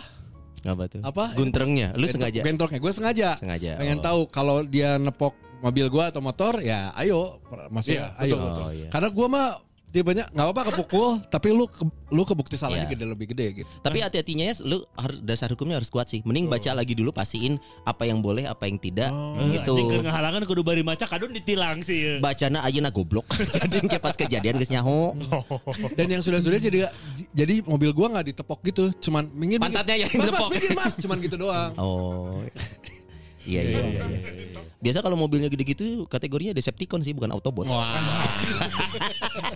Apa 0.65 0.85
tuh? 0.89 1.01
Apa? 1.05 1.37
Guntrengnya. 1.37 1.93
Lu 1.95 2.09
sengaja. 2.09 2.41
Bentroknya 2.41 2.81
gue 2.81 2.93
sengaja. 2.93 3.29
Sengaja. 3.37 3.77
Pengen 3.77 4.01
oh. 4.01 4.05
tahu 4.05 4.21
kalau 4.33 4.57
dia 4.65 4.97
nepok 4.97 5.37
mobil 5.65 5.87
gua 5.89 6.13
atau 6.13 6.21
motor 6.21 6.61
ya 6.61 6.93
ayo 7.01 7.41
maksudnya 7.73 8.13
Iya, 8.21 8.29
ayo. 8.29 8.37
betul, 8.37 8.65
Oh, 8.69 8.73
iya. 8.77 8.89
Karena 8.93 9.09
gua 9.09 9.27
mah 9.33 9.49
dia 9.95 10.03
banyak 10.03 10.27
nggak 10.27 10.45
apa-apa 10.45 10.63
kepukul 10.69 11.23
tapi 11.25 11.49
lu 11.49 11.65
ke- 11.65 11.87
lu 12.11 12.23
kebukti 12.23 12.55
salahnya 12.55 12.85
Iya. 12.85 12.93
gede 12.93 13.05
lebih 13.07 13.27
gede 13.31 13.47
gitu. 13.57 13.69
Tapi 13.79 13.99
hati-hatinya 13.99 14.45
ya 14.45 14.55
lu 14.61 14.83
harus 14.93 15.19
dasar 15.21 15.47
hukumnya 15.49 15.79
harus 15.79 15.87
kuat 15.87 16.07
sih. 16.07 16.19
Mending 16.21 16.47
baca 16.47 16.71
lagi 16.73 16.93
dulu 16.93 17.11
pastiin 17.11 17.57
apa 17.83 18.03
yang 18.03 18.19
boleh, 18.19 18.45
apa 18.45 18.67
yang 18.67 18.75
tidak. 18.77 19.15
gitu. 19.49 19.71
Anjing 19.73 19.87
keur 19.89 20.03
ngahalangan 20.03 20.43
kudu 20.45 20.63
bari 20.63 20.83
maca 20.83 21.05
kadun 21.05 21.31
ditilang 21.31 21.79
sih. 21.81 22.19
Bacana 22.19 22.61
aja 22.61 22.79
na 22.79 22.91
goblok. 22.91 23.27
Jadi 23.55 23.83
kayak 23.85 23.99
pas 24.01 24.15
kejadian 24.15 24.55
geus 24.57 24.69
nyaho. 24.69 25.15
Dan 25.97 26.07
yang 26.09 26.23
sudah-sudah 26.23 26.59
jadi 26.59 26.91
jadi 27.31 27.63
mobil 27.63 27.91
gua 27.91 28.11
nggak 28.11 28.35
ditepok 28.35 28.59
gitu, 28.65 28.85
cuman 29.01 29.27
minggir 29.29 29.57
minggir. 29.57 29.79
Pantatnya 29.79 29.97
yang 29.97 30.11
Mas, 30.11 30.19
mas, 30.19 30.27
ditepok. 30.27 30.49
minggir 30.51 30.73
mas, 30.75 30.95
cuman 30.97 31.17
gitu 31.21 31.37
doang. 31.37 31.71
Oh. 31.77 32.43
Iya 33.45 33.61
iya 33.61 33.81
iya. 33.81 34.01
iya. 34.01 34.21
Biasa 34.85 35.01
kalau 35.01 35.17
mobilnya 35.17 35.49
gede-gitu 35.49 36.05
kategorinya 36.09 36.53
Decepticon 36.53 37.01
sih 37.01 37.17
bukan 37.17 37.33
Autobot. 37.33 37.65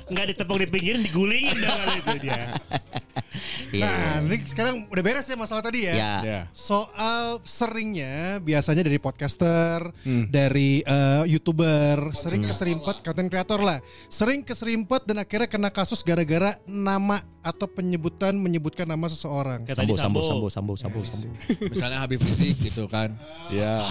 Enggak 0.08 0.26
ditepok 0.32 0.56
di 0.64 0.66
pinggiran 0.72 1.04
digulingin 1.04 1.56
kali 1.56 2.00
itu 2.00 2.14
dia. 2.24 2.38
Iya. 3.72 3.88
Nah, 3.88 4.14
ini 4.24 4.36
sekarang 4.46 4.74
udah 4.88 5.02
beres 5.04 5.26
ya 5.28 5.36
masalah 5.36 5.62
tadi 5.62 5.86
ya. 5.88 5.94
Ya. 5.94 6.14
Ya. 6.24 6.40
Soal 6.52 7.40
seringnya 7.44 8.42
biasanya 8.42 8.82
dari 8.84 8.98
podcaster, 9.00 9.92
dari 10.28 10.82
eh, 10.82 11.24
youtuber, 11.28 12.12
sering 12.14 12.44
keserimpet 12.44 13.04
content 13.04 13.28
creator 13.28 13.60
lah, 13.60 13.78
sering 14.08 14.40
keserimpet 14.42 15.04
dan 15.08 15.22
akhirnya 15.22 15.48
kena 15.48 15.70
kasus 15.72 16.00
gara-gara 16.02 16.56
nama 16.66 17.22
atau 17.42 17.64
penyebutan 17.70 18.36
menyebutkan 18.36 18.84
nama 18.84 19.08
seseorang. 19.08 19.64
Kayak 19.64 19.84
tadi 19.84 19.92
Sambo, 19.96 20.20
Sambo. 20.20 20.48
sambo, 20.48 20.74
sambo, 20.74 20.74
sambo, 20.76 21.00
sambo. 21.04 21.28
Misalnya 21.72 21.98
Habib 22.04 22.20
Rizik 22.20 22.60
gitu 22.60 22.84
kan. 22.90 23.16
Ya. 23.48 23.84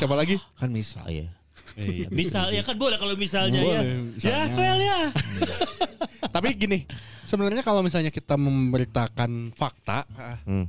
Siapa 0.00 0.16
lagi? 0.16 0.40
Kan 0.56 0.72
misal. 0.72 1.04
Oh, 1.04 1.41
iya. 1.74 2.06
Misal 2.14 2.48
ya 2.48 2.60
kan 2.60 2.74
boleh 2.74 2.96
kalau 2.96 3.14
misalnya 3.14 3.56
ya. 3.56 3.80
Boleh, 3.80 3.84
Ya 3.84 3.96
misalnya. 4.12 4.46
Fel 4.52 4.78
ya. 4.78 4.98
Tapi 6.34 6.48
gini, 6.54 6.78
sebenarnya 7.22 7.60
kalau 7.60 7.80
misalnya 7.80 8.08
kita 8.08 8.34
memberitakan 8.34 9.52
fakta, 9.52 10.08
Hmm. 10.42 10.64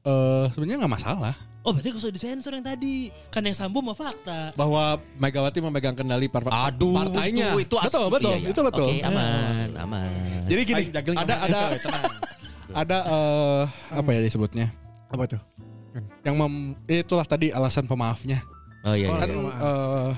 eh 0.00 0.44
sebenarnya 0.50 0.78
nggak 0.80 0.94
masalah. 0.94 1.34
Oh 1.60 1.76
berarti 1.76 1.92
gak 1.92 2.00
usah 2.00 2.08
disensor 2.08 2.56
yang 2.56 2.64
tadi 2.64 3.12
Kan 3.28 3.44
yang 3.44 3.52
Sambo 3.52 3.84
mah 3.84 3.92
fakta 3.92 4.48
Bahwa 4.56 4.96
Megawati 5.14 5.60
memegang 5.60 5.92
kendali 5.92 6.24
par 6.24 6.40
Aduh, 6.48 6.96
partainya. 6.96 7.52
itu, 7.52 7.68
itu 7.68 7.76
as- 7.76 7.92
Betul, 7.92 8.06
betul, 8.08 8.32
iya, 8.32 8.40
iya. 8.40 8.48
itu 8.48 8.60
betul. 8.64 8.86
Oke, 8.88 8.96
aman, 9.04 9.68
aman. 9.76 10.08
Jadi 10.48 10.60
gini, 10.64 10.82
jagling 10.88 11.18
ada 11.20 11.34
sama- 11.36 11.44
ada 11.44 11.58
coy, 11.60 11.76
tenang. 11.78 12.04
ada 12.72 12.98
eh, 13.04 13.62
apa 13.92 14.08
ya 14.08 14.20
disebutnya? 14.24 14.66
Apa 15.12 15.22
tuh? 15.28 15.40
Yang 16.22 16.34
mem, 16.34 16.54
itulah 16.86 17.26
tadi 17.26 17.50
alasan 17.50 17.84
pemaafnya. 17.84 18.40
Oh 18.80 18.94
iya, 18.96 19.06
iya. 19.06 19.18
Kan 19.18 19.28
pemaaf. 19.28 19.60
eh 19.60 20.12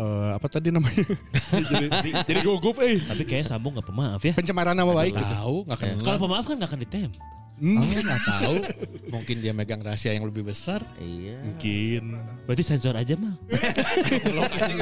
eh, 0.00 0.28
apa 0.38 0.46
tadi 0.46 0.68
namanya? 0.70 1.04
jadi 1.70 1.86
jadi 2.22 2.40
gugup 2.40 2.76
eh. 2.80 3.02
Tapi 3.02 3.22
kayak 3.26 3.44
Sambo 3.44 3.74
gak 3.74 3.84
pemaaf 3.84 4.20
ya 4.22 4.32
Pencemaran 4.32 4.72
nama 4.72 4.92
baik 4.94 5.12
gitu. 5.12 5.34
Tahu 5.34 5.56
nggak 5.66 5.78
kenal. 5.78 6.04
Kalau 6.06 6.18
pemaaf 6.22 6.44
kan 6.46 6.54
gak 6.56 6.70
akan 6.70 6.80
ditem 6.80 7.10
Hmm, 7.60 7.76
Oh, 7.76 7.84
nggak 7.84 8.22
tahu. 8.24 8.54
Mungkin 9.12 9.36
dia 9.44 9.52
megang 9.52 9.84
rahasia 9.84 10.16
yang 10.16 10.24
lebih 10.24 10.48
besar. 10.48 10.80
Iya. 10.96 11.44
mungkin. 11.44 12.16
Berarti 12.48 12.64
sensor 12.64 12.96
aja 12.96 13.12
mal 13.20 13.36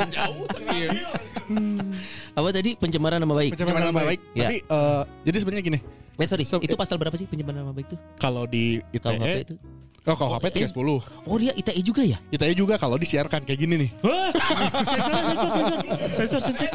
jauh 0.06 0.46
serius. 0.54 0.98
Apa 2.38 2.48
tadi 2.54 2.78
pencemaran 2.78 3.18
nama 3.18 3.34
baik? 3.34 3.58
Pencemaran 3.58 3.90
nama 3.90 4.02
baik. 4.06 4.20
Ya. 4.30 4.46
Tapi 4.46 4.56
eh, 4.62 5.02
jadi 5.26 5.36
sebenarnya 5.42 5.64
gini, 5.66 5.78
Eh 6.18 6.26
sorry, 6.26 6.42
So- 6.42 6.58
itu 6.58 6.74
pasal 6.74 6.98
berapa 6.98 7.14
sih 7.14 7.26
pencemaran 7.26 7.62
nama 7.62 7.70
baik 7.70 7.90
itu? 7.90 7.96
kalau 8.18 8.42
di 8.46 8.82
ITE, 8.90 9.42
itu? 9.42 9.54
Oh 10.08 10.16
kalau 10.16 10.32
HP 10.40 10.64
30. 10.64 11.28
Oh 11.28 11.36
dia 11.36 11.52
ITE 11.52 11.80
juga 11.84 12.02
ya? 12.02 12.16
ITE 12.32 12.54
juga 12.56 12.74
kalau 12.80 12.96
disiarkan 12.96 13.44
kayak 13.44 13.60
gini 13.60 13.74
nih. 13.86 13.90
Wah, 14.00 14.32
sensor, 14.88 15.12
sensor, 15.20 15.50
sensor, 16.16 16.40
sensor, 16.40 16.40
sensor. 16.40 16.68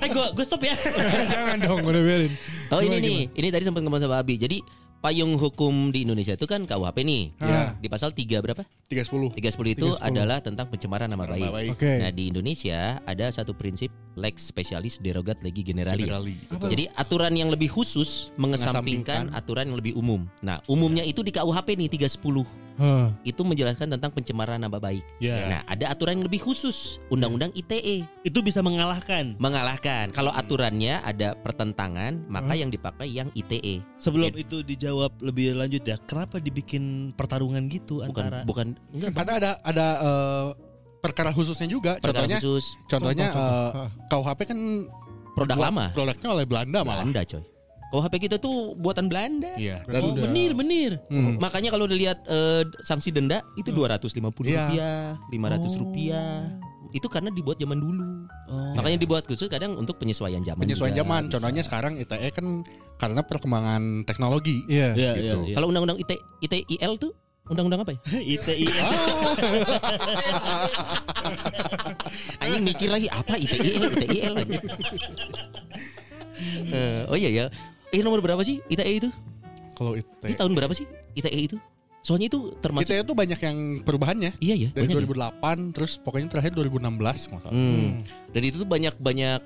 Eh, 0.00 0.08
gue, 0.08 0.44
stop 0.46 0.62
ya. 0.62 0.74
Jangan 1.34 1.56
dong, 1.58 1.82
udah 1.82 2.02
biarin. 2.02 2.32
Oh 2.70 2.80
ini 2.80 2.96
nih, 3.02 3.18
ini 3.34 3.48
tadi 3.50 3.64
sempat 3.66 3.82
ngomong 3.82 4.00
sama 4.00 4.22
Abi. 4.22 4.38
Jadi 4.38 4.62
payung 5.00 5.34
hukum 5.40 5.88
di 5.90 6.04
Indonesia 6.04 6.36
itu 6.36 6.44
kan 6.44 6.68
KUHP 6.68 6.98
nih. 7.02 7.22
Ya. 7.40 7.72
Di 7.80 7.88
pasal 7.88 8.12
3 8.12 8.44
berapa? 8.44 8.62
310. 8.86 9.32
310 9.32 9.74
itu 9.74 9.88
310. 9.96 10.06
adalah 10.06 10.38
tentang 10.44 10.66
pencemaran 10.68 11.08
nama 11.08 11.24
baik. 11.24 11.40
Nama 11.48 11.56
baik. 11.56 11.70
Oke. 11.74 11.92
Nah 12.04 12.10
di 12.12 12.24
Indonesia 12.28 13.00
ada 13.08 13.26
satu 13.32 13.56
prinsip 13.56 13.88
lex 14.14 14.44
specialis 14.52 15.00
derogat 15.00 15.40
legi 15.40 15.64
generali. 15.64 16.04
Generali. 16.04 16.36
Jadi 16.52 16.84
aturan 16.92 17.32
yang 17.32 17.48
lebih 17.48 17.72
khusus 17.72 18.30
mengesampingkan 18.36 19.32
Mengesampingkan. 19.32 19.40
aturan 19.40 19.64
yang 19.72 19.78
lebih 19.80 19.96
umum. 19.96 20.28
Nah 20.44 20.60
umumnya 20.68 21.02
itu 21.02 21.24
di 21.24 21.32
KUHP 21.32 21.80
nih 21.80 21.88
310. 21.88 22.44
Hah. 22.76 23.10
itu 23.22 23.40
menjelaskan 23.40 23.90
tentang 23.90 24.10
pencemaran 24.10 24.56
nama 24.56 24.76
baik. 24.76 25.02
Ya. 25.18 25.46
Nah, 25.46 25.60
ada 25.64 25.88
aturan 25.88 26.16
yang 26.16 26.26
lebih 26.26 26.40
khusus, 26.40 27.00
Undang-Undang 27.08 27.50
ITE 27.52 28.04
Itu 28.20 28.40
bisa 28.40 28.60
mengalahkan. 28.60 29.34
mengalahkan. 29.36 30.10
Kalau 30.10 30.30
aturannya 30.30 31.00
ada 31.00 31.34
pertentangan, 31.34 32.24
maka 32.26 32.52
yang 32.52 32.68
dipakai 32.68 33.08
yang 33.08 33.28
ITE. 33.32 33.80
Sebelum 33.96 34.32
itu 34.32 34.60
dijawab 34.60 35.18
lebih 35.20 35.54
lanjut 35.54 35.82
ya, 35.82 35.96
kenapa 36.00 36.36
dibikin 36.36 37.12
pertarungan 37.12 37.66
gitu 37.66 38.00
Bukan 38.00 38.08
antara 38.08 38.38
bukan 38.42 38.66
enggak 38.90 39.10
Karena 39.12 39.32
ada 39.34 39.50
ada 39.62 39.86
eh, 39.98 40.46
perkara 40.98 41.30
khususnya 41.30 41.66
juga. 41.66 41.96
perkara 41.96 42.24
Contohnya 42.24 42.38
khusus 42.38 42.64
contohnya 42.86 43.26
Contoh, 43.28 43.40
contoh. 43.40 43.70
eh, 43.76 43.88
KUHP 44.08 44.40
kan 44.46 44.58
produk 45.30 45.58
lama. 45.60 45.84
Produknya 45.90 46.28
oleh 46.30 46.44
Belanda 46.44 46.78
malah. 46.80 47.04
Belanda, 47.04 47.22
coy. 47.24 47.42
Kalau 47.90 48.06
HP 48.06 48.30
kita 48.30 48.38
tuh 48.38 48.78
buatan 48.78 49.10
Belanda. 49.10 49.50
Iya. 49.58 49.82
Oh, 49.98 50.14
menir, 50.14 50.54
menir. 50.54 51.02
Hmm. 51.10 51.42
Makanya 51.42 51.74
kalau 51.74 51.90
dilihat 51.90 52.22
eh, 52.30 52.62
sanksi 52.86 53.10
denda 53.10 53.42
itu 53.58 53.74
250 53.74 54.06
Iya. 54.46 54.70
rupiah, 54.70 55.18
500 55.26 55.74
rupiah. 55.74 56.46
Itu 56.94 57.10
karena 57.10 57.34
dibuat 57.34 57.58
zaman 57.58 57.82
dulu. 57.82 58.30
Oh. 58.46 58.74
Makanya 58.78 58.98
dibuat 58.98 59.26
khusus 59.26 59.50
kadang 59.50 59.74
untuk 59.74 59.98
penyesuaian 59.98 60.42
zaman. 60.42 60.62
penyesuaian 60.62 60.94
juga 60.94 61.02
zaman. 61.02 61.22
bisa. 61.26 61.32
Contohnya 61.38 61.62
sekarang 61.66 61.92
ITE 61.98 62.30
kan 62.30 62.46
karena 62.94 63.20
perkembangan 63.26 64.06
teknologi. 64.06 64.62
Iya. 64.70 64.94
Iya, 64.94 65.10
gitu. 65.18 65.38
iya, 65.42 65.50
iya. 65.50 65.54
Kalau 65.58 65.66
undang-undang 65.70 65.98
IT, 65.98 66.12
ITIL 66.46 66.94
tuh 66.94 67.10
undang-undang 67.50 67.82
apa 67.82 67.90
ya? 67.94 67.98
ITI. 68.38 68.66
Anjing 72.42 72.64
mikir 72.64 72.86
lagi 72.86 73.10
apa 73.10 73.34
ITIL, 73.34 73.82
ITIL 73.98 74.34
aja. 74.38 74.58
Eh, 76.72 77.04
oh 77.04 77.20
iya 77.20 77.28
ya. 77.28 77.44
Eh 77.90 78.00
nomor 78.00 78.22
berapa 78.22 78.40
sih 78.40 78.62
ITE 78.66 78.92
itu? 79.02 79.08
Kalau 79.74 79.96
Ini 79.96 80.04
ITE 80.24 80.36
tahun 80.36 80.52
berapa 80.54 80.72
sih 80.72 80.86
ITE 81.16 81.40
itu? 81.40 81.56
Soalnya 82.00 82.32
itu 82.32 82.56
termasuk 82.58 82.88
ITE 82.88 83.04
itu 83.04 83.12
banyak 83.12 83.40
yang 83.40 83.56
perubahannya. 83.84 84.32
Iya 84.40 84.54
ya, 84.56 84.68
Dari 84.72 84.88
banyak 84.88 84.96
ya? 84.96 85.30
2008 85.36 85.76
terus 85.76 86.00
pokoknya 86.00 86.28
terakhir 86.30 86.52
2016 86.56 86.80
kalau 87.28 87.40
nggak 87.40 87.42
salah. 87.44 87.52
Hmm. 87.52 87.90
Dan 88.30 88.42
itu 88.46 88.56
tuh 88.56 88.68
banyak-banyak 88.68 89.40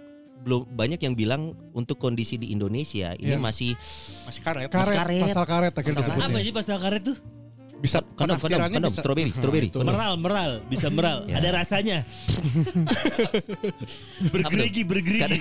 belum 0.45 0.61
banyak 0.77 1.01
yang 1.01 1.15
bilang 1.17 1.43
untuk 1.73 1.97
kondisi 1.97 2.37
di 2.37 2.53
Indonesia 2.53 3.17
ini 3.17 3.33
Iya. 3.33 3.41
masih 3.41 3.73
Masih 4.29 4.43
karet. 4.45 4.69
Karet, 4.69 4.93
karet. 4.95 5.23
pasal 5.25 5.45
karet 5.49 5.73
akhirnya. 5.73 6.05
Apa 6.21 6.39
sih 6.39 6.53
pasal 6.53 6.77
karet 6.77 7.03
tuh? 7.03 7.17
Bisa 7.85 8.01
kondom, 8.01 8.41
kondom, 8.41 8.59
kondom, 8.65 8.89
bisa- 8.89 8.97
strawberry, 8.99 9.29
Nah, 9.29 9.37
strawberry, 9.37 9.69
itu. 9.69 9.77
kondom. 9.77 9.93
Meral, 9.93 10.13
meral, 10.17 10.51
bisa 10.65 10.89
meral. 10.89 11.29
Ya. 11.29 11.37
Ada 11.37 11.49
rasanya. 11.55 12.01
bergerigi, 14.33 14.83
bergerigi. 14.83 15.39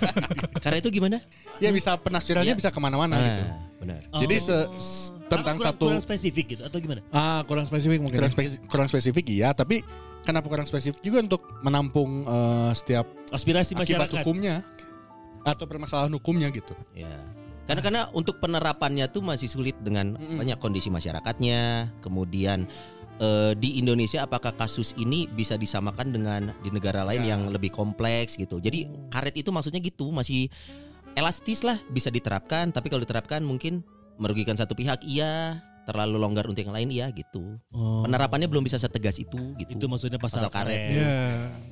Karena 0.64 0.76
itu 0.78 0.88
gimana? 0.88 1.16
Ya 1.60 1.68
bisa 1.68 1.94
penafsirannya 1.94 2.48
Iya. 2.48 2.56
bisa 2.56 2.68
ke 2.68 2.78
mana-mana 2.80 3.14
gitu. 3.18 3.42
Ah, 3.44 3.54
benar. 3.76 3.98
Jadi 4.16 4.34
Oh. 4.34 4.40
se- 4.40 4.66
s- 4.74 5.08
tentang 5.28 5.54
kurang, 5.54 5.68
satu 5.68 5.82
kurang 5.86 6.00
spesifik 6.00 6.44
gitu 6.50 6.62
atau 6.64 6.78
gimana? 6.78 7.00
Ah, 7.10 7.40
kurang 7.44 7.64
spesifik 7.64 7.98
mungkin. 8.00 8.16
kurang, 8.16 8.30
ya. 8.30 8.34
spesifik, 8.34 8.60
kurang 8.66 8.86
spesifik 8.88 9.24
iya, 9.28 9.48
tapi 9.52 9.82
kenapa 10.22 10.46
kurang 10.46 10.64
spesifik 10.64 11.00
juga 11.00 11.18
untuk 11.20 11.40
menampung 11.60 12.22
eh, 12.22 12.70
setiap 12.72 13.04
Aspirasi 13.28 13.74
akibat 13.74 14.08
masyarakat. 14.08 14.12
hukumnya 14.18 14.54
atau 15.42 15.64
permasalahan 15.66 16.10
hukumnya 16.10 16.48
gitu. 16.48 16.72
Ya. 16.94 17.10
Karena 17.62 17.80
karena 17.80 18.02
untuk 18.10 18.38
penerapannya 18.38 19.06
tuh 19.06 19.22
masih 19.22 19.46
sulit 19.46 19.78
dengan 19.78 20.14
banyak 20.16 20.58
kondisi 20.58 20.90
masyarakatnya. 20.90 21.94
Kemudian 22.00 22.66
eh, 23.18 23.52
di 23.54 23.78
Indonesia 23.78 24.22
apakah 24.22 24.50
kasus 24.52 24.92
ini 24.96 25.26
bisa 25.26 25.54
disamakan 25.54 26.10
dengan 26.10 26.42
di 26.58 26.70
negara 26.70 27.02
lain 27.02 27.22
Ya. 27.22 27.38
yang 27.38 27.48
lebih 27.48 27.70
kompleks 27.70 28.34
gitu. 28.34 28.58
Jadi 28.58 28.84
karet 29.08 29.36
itu 29.36 29.48
maksudnya 29.48 29.78
gitu 29.78 30.10
masih 30.10 30.50
elastis 31.14 31.62
lah 31.62 31.78
bisa 31.86 32.08
diterapkan. 32.08 32.70
Tapi 32.70 32.88
kalau 32.88 33.02
diterapkan 33.02 33.40
mungkin 33.40 33.86
merugikan 34.18 34.54
satu 34.54 34.74
pihak 34.74 35.02
iya, 35.02 35.62
terlalu 35.82 36.14
longgar 36.14 36.46
untuk 36.46 36.62
yang 36.62 36.74
lain 36.74 36.90
iya 36.90 37.10
gitu. 37.10 37.58
Oh, 37.70 38.02
Penerapannya 38.02 38.46
belum 38.46 38.62
bisa 38.62 38.78
setegas 38.78 39.18
itu 39.18 39.54
gitu. 39.56 39.70
itu 39.70 39.84
maksudnya 39.86 40.18
pasal, 40.18 40.46
Pasal 40.46 40.50
karet. 40.50 40.78
karet. 40.78 40.94
Iya. 40.94 41.18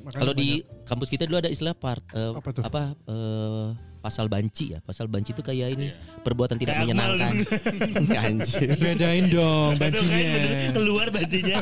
makanya 0.03 0.21
Kalau 0.23 0.33
di 0.35 0.49
kampus 0.83 1.09
kita 1.09 1.27
dulu 1.27 1.39
ada 1.39 1.51
istilah 1.51 1.75
part 1.75 2.03
eh, 2.11 2.31
Apa 2.31 2.51
tuh? 2.51 2.63
apa 2.63 2.83
eh, 3.07 3.67
pasal 4.01 4.27
banci 4.27 4.73
ya. 4.75 4.79
Pasal 4.81 5.07
banci 5.07 5.31
itu 5.31 5.41
kayak 5.41 5.69
ini 5.77 5.93
perbuatan 6.25 6.57
tidak 6.57 6.81
Kayak 6.81 6.85
menyenangkan. 6.89 7.33
Anjir. 8.27 8.69
bedain 8.75 9.25
dong 9.29 9.77
kan 9.77 9.93
bancinya. 9.93 10.73
keluar 10.73 11.07
bajunya. 11.13 11.59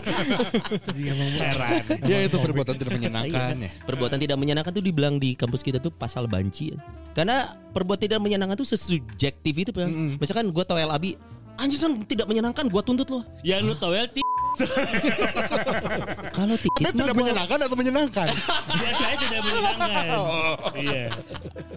Heran. 1.39 1.83
Ya 2.07 2.19
itu 2.25 2.37
perbuatan 2.39 2.75
tidak 2.79 2.93
menyenangkan 2.95 3.55
ya. 3.59 3.71
Perbuatan 3.85 4.19
tidak 4.19 4.37
menyenangkan 4.39 4.73
tuh 4.73 4.85
dibilang 4.85 5.19
di 5.19 5.35
kampus 5.35 5.61
kita 5.61 5.79
tuh 5.79 5.91
pasal 5.91 6.31
banci. 6.31 6.73
Karena 7.13 7.45
perbuatan 7.75 8.07
tidak 8.07 8.21
menyenangkan 8.23 8.55
tuh 8.55 8.69
sesubjektif 8.69 9.55
itu, 9.59 9.71
Bang. 9.75 10.15
Misalkan 10.17 10.55
gua 10.55 10.63
toel 10.63 10.87
abi, 10.87 11.19
anjir 11.59 11.83
kan 11.83 11.99
tidak 12.07 12.31
menyenangkan, 12.31 12.71
gua 12.71 12.81
tuntut 12.81 13.11
lo. 13.11 13.21
Yang 13.43 13.61
lu 13.65 13.75
tau 13.75 13.91
ya 13.91 14.07
ti- 14.07 14.23
Kalau 16.37 16.55
titit 16.55 16.83
tidak 16.91 17.07
gua 17.09 17.19
menyenangkan 17.19 17.59
atau 17.61 17.77
menyenangkan? 17.77 18.27
biasanya 18.81 19.17
tidak 19.19 19.41
menyenangkan. 19.43 20.05
Iya. 20.75 21.05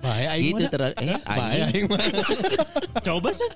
Bahaya 0.02 0.28
aing 0.34 0.46
gitu 0.52 0.66
terus 0.68 0.94
eh 0.98 1.18
Bahaya 1.22 1.66
anjing. 1.68 1.86
aing 1.86 1.86
mah. 1.88 2.00
Coba 3.08 3.30
sih. 3.32 3.50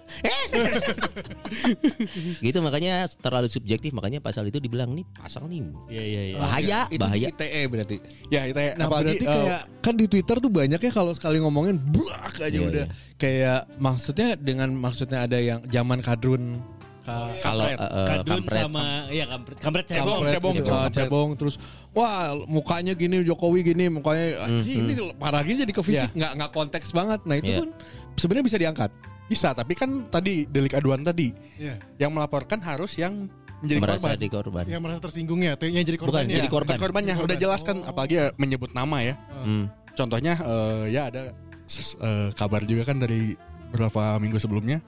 gitu 2.41 2.57
makanya 2.59 3.05
terlalu 3.15 3.47
subjektif 3.47 3.91
makanya 3.91 4.19
pasal 4.19 4.45
itu 4.45 4.57
dibilang 4.57 4.91
nih 4.91 5.05
pasal 5.11 5.45
nih 5.45 5.61
Iya 5.87 6.03
iya 6.03 6.21
iya. 6.25 6.35
bahaya 6.37 6.79
Itu 6.87 7.01
bahaya 7.01 7.27
ITE 7.29 7.61
berarti. 7.67 7.95
ya 8.27 8.41
itu 8.45 8.59
ya. 8.59 8.73
Nah 8.75 8.85
apalagi 8.85 9.07
berarti 9.15 9.25
eh, 9.25 9.31
kayak 9.31 9.61
kan 9.81 9.93
di 9.95 10.05
Twitter 10.05 10.37
tuh 10.37 10.51
banyak 10.51 10.79
ya 10.79 10.91
kalau 10.91 11.11
sekali 11.13 11.37
ngomongin 11.39 11.77
blak 11.77 12.35
aja 12.37 12.49
Iya, 12.51 12.61
udah 12.65 12.85
kayak 13.15 13.59
maksudnya 13.77 14.29
dengan 14.35 14.69
maksudnya 14.73 15.23
ada 15.23 15.37
yang 15.37 15.59
zaman 15.67 15.99
kadrun 16.01 16.43
ka- 16.57 16.74
kalau 17.05 17.65
Kampret. 17.69 17.77
eh, 17.77 17.85
eh, 17.85 18.07
Kadrun 18.07 18.25
kampret 18.41 18.57
sama 18.59 18.83
iya 19.07 19.25
kampret. 19.25 19.57
Kampret 19.57 19.85
cebong. 19.85 19.95
Cebong, 19.95 20.15
kampret 20.17 20.33
cebong, 20.33 20.53
gitu, 20.55 20.65
cebong, 20.65 20.91
cebong 20.91 21.29
terus 21.37 21.55
wah 21.91 22.17
mukanya 22.45 22.93
gini 22.93 23.21
Jokowi 23.21 23.59
gini 23.63 23.85
mukanya 23.87 24.25
anjing, 24.43 24.83
ini 24.83 24.93
parah 25.13 25.41
gini 25.41 25.61
jadi 25.61 25.71
ke 25.71 25.81
fisik 25.81 26.09
nggak 26.11 26.31
nggak 26.35 26.51
konteks 26.51 26.89
banget 26.91 27.21
nah 27.23 27.35
itu 27.35 27.47
Iya. 27.47 27.57
pun 27.61 27.69
sebenarnya 28.15 28.45
bisa 28.45 28.57
diangkat 28.57 28.91
bisa, 29.25 29.49
tapi 29.51 29.73
kan 29.73 29.89
tadi 30.05 30.45
delik 30.45 30.73
aduan 30.73 31.01
tadi 31.01 31.33
Iya. 31.55 31.81
yang 31.97 32.11
melaporkan 32.11 32.57
harus 32.59 32.93
yang 32.95 33.25
menjadi 33.57 33.81
merasa 33.81 34.05
korban. 34.07 34.17
di 34.17 34.27
korban 34.27 34.63
Yang 34.65 34.81
merasa 34.81 34.99
tersinggungnya, 35.01 35.51
tuh 35.55 35.65
yang 35.65 35.81
jadi 35.81 35.95
bukan 35.95 36.05
korbannya. 36.11 36.35
jadi 36.35 36.47
korban 36.47 36.67
Bukan 36.71 36.83
korbannya 36.83 37.13
Korban. 37.13 37.27
udah 37.27 37.37
jelaskan 37.39 37.75
apalagi 37.83 38.13
ya 38.15 38.25
menyebut 38.35 38.69
nama 38.71 38.97
ya. 38.99 39.15
Hmm. 39.39 39.65
Contohnya 39.93 40.33
eh, 40.35 40.83
ya 40.91 41.01
ada 41.07 41.21
eh, 41.65 42.29
kabar 42.31 42.61
juga 42.61 42.83
kan 42.83 42.97
dari 42.97 43.33
beberapa 43.67 44.15
minggu 44.17 44.37
sebelumnya. 44.37 44.83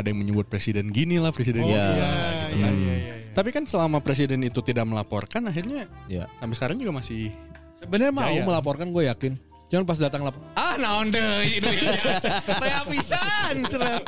Ada 0.00 0.08
yang 0.08 0.18
menyebut 0.18 0.46
presiden 0.46 0.88
gini 0.88 1.16
lah, 1.16 1.30
presiden 1.30 1.60
Oh 1.60 1.68
gini. 1.68 1.76
Iya, 1.76 1.86
iya, 1.86 2.08
gitu 2.42 2.54
iya, 2.56 2.64
kan. 2.64 2.72
iya, 2.72 2.72
iya, 2.72 2.94
iya. 2.96 3.14
Tapi 3.30 3.48
kan 3.50 3.62
selama 3.62 4.00
presiden 4.00 4.40
itu 4.40 4.58
tidak 4.60 4.84
melaporkan 4.84 5.44
akhirnya 5.44 5.86
Iya. 6.06 6.24
sampai 6.36 6.56
sekarang 6.56 6.76
juga 6.76 6.92
masih 6.96 7.30
sebenarnya 7.78 8.10
mau 8.10 8.26
Jaya. 8.26 8.42
melaporkan 8.42 8.88
gue 8.90 9.04
yakin 9.06 9.34
Jangan 9.70 9.86
pas 9.86 9.98
datang 9.98 10.26
lapor 10.26 10.42
ah 10.58 10.74
naon 10.74 11.14
deh 11.14 11.46
ini 11.46 11.62
pisan 12.90 13.62
cenah. 13.64 14.02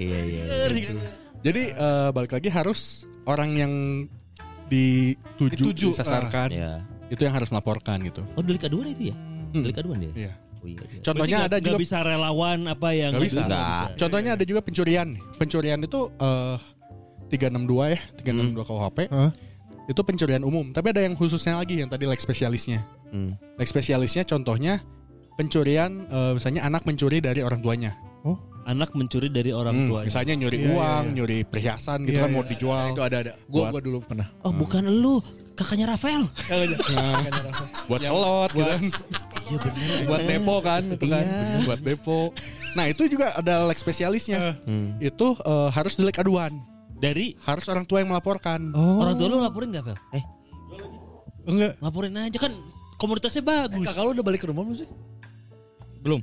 iya 0.00 0.18
iya 0.24 0.42
gitu. 0.72 0.96
Jadi 1.44 1.62
eh, 1.68 2.08
balik 2.10 2.32
lagi 2.32 2.48
harus 2.48 3.04
orang 3.28 3.50
yang 3.52 3.72
dituju, 4.66 5.52
Dituju, 5.68 5.86
disasarkan 5.92 6.48
ya 6.48 6.80
itu 7.12 7.20
yang 7.20 7.36
harus 7.36 7.52
melaporkan 7.52 8.00
gitu. 8.00 8.24
oh 8.24 8.40
delik 8.40 8.64
aduan 8.64 8.88
itu 8.88 9.12
ya 9.12 9.16
Hmm. 9.52 9.68
delik 9.68 9.84
aduan 9.84 10.00
dia 10.00 10.12
Iya. 10.16 10.32
Oh 10.62 10.66
iya, 10.66 10.78
iya. 10.80 11.00
Contohnya 11.02 11.36
Berarti 11.36 11.50
ada 11.50 11.58
juga 11.58 11.70
nggak 11.70 11.82
bisa 11.82 11.98
relawan 12.00 12.58
apa 12.66 12.88
yang 12.92 13.10
Nggak 13.12 13.24
bisa. 13.26 13.40
Nggak. 13.42 13.86
contohnya 13.98 14.30
ada 14.32 14.44
juga 14.46 14.60
pencurian. 14.60 15.08
Pencurian 15.36 15.80
itu 15.80 16.00
eh 16.16 16.56
362 17.28 17.92
ya, 17.92 18.00
362 18.20 18.62
KUHP. 18.62 18.98
Hah? 19.08 19.30
Itu 19.84 20.00
pencurian 20.02 20.42
umum, 20.42 20.70
tapi 20.70 20.90
ada 20.90 21.00
yang 21.00 21.12
khususnya 21.12 21.56
lagi 21.56 21.80
yang 21.80 21.88
tadi 21.88 22.04
leg 22.04 22.16
spesialisnya. 22.16 22.86
Hmm. 23.10 23.34
Leg 23.56 23.66
spesialisnya 23.66 24.22
contohnya 24.22 24.78
pencurian 25.32 26.06
eh, 26.06 26.32
misalnya 26.32 26.62
anak 26.62 26.84
mencuri 26.84 27.18
dari 27.18 27.40
orang 27.40 27.58
tuanya. 27.58 27.92
anak 28.62 28.94
mencuri 28.94 29.26
dari 29.26 29.50
orang 29.50 29.74
Hmm, 29.74 29.88
tuanya. 29.90 30.06
misalnya 30.06 30.34
nyuri 30.38 30.54
Iya, 30.54 30.62
iya, 30.62 30.70
uang, 30.70 31.02
iya. 31.02 31.14
nyuri 31.18 31.38
perhiasan 31.42 31.98
gitu 32.06 32.14
Iya, 32.14 32.22
kan 32.22 32.30
iya. 32.30 32.36
mau 32.38 32.44
dijual. 32.46 32.84
itu 32.86 33.02
ada 33.02 33.16
ada 33.18 33.32
gue 33.34 33.58
Buat- 33.58 33.72
gue 33.74 33.82
dulu 33.82 33.98
pernah 34.06 34.26
oh 34.38 34.52
bukan 34.54 34.82
lu 34.86 35.18
kakaknya 35.52 35.86
Rafael 35.90 36.30
buat 37.90 38.00
slot 38.00 38.50
gitu 38.52 38.62
kan. 38.62 38.80
Buat 40.04 40.22
depo 40.22 40.54
kan 40.58 40.82
itu 40.86 41.04
kan 41.04 41.24
Iya. 41.24 41.64
buat 41.64 41.80
depo. 41.80 42.18
Nah, 42.72 42.86
itu 42.86 43.04
juga 43.06 43.32
ada 43.32 43.64
leg 43.64 43.76
spesialisnya. 43.76 44.56
Hmm. 44.62 44.96
Itu 44.96 45.36
eh, 45.36 45.68
harus 45.70 45.94
delik 45.94 46.16
aduan. 46.16 46.56
Dari 46.94 47.34
Harus 47.40 47.66
orang 47.66 47.82
tua 47.82 47.98
yang 47.98 48.08
melaporkan. 48.08 48.70
Oh. 48.70 49.02
orang 49.02 49.14
tua 49.14 49.26
lu 49.26 49.38
laporin 49.38 49.70
gak 49.70 49.84
Vel? 49.84 49.98
Enggak. 51.42 51.72
Laporin 51.78 52.14
aja 52.16 52.38
kan 52.38 52.52
komunitasnya 52.94 53.42
bagus. 53.42 53.82
kakak 53.84 54.02
lu 54.02 54.10
udah 54.12 54.24
balik 54.24 54.40
ke 54.40 54.46
rumah 54.46 54.62
belum 54.62 54.78
sih 54.78 54.88
Belum. 55.98 56.22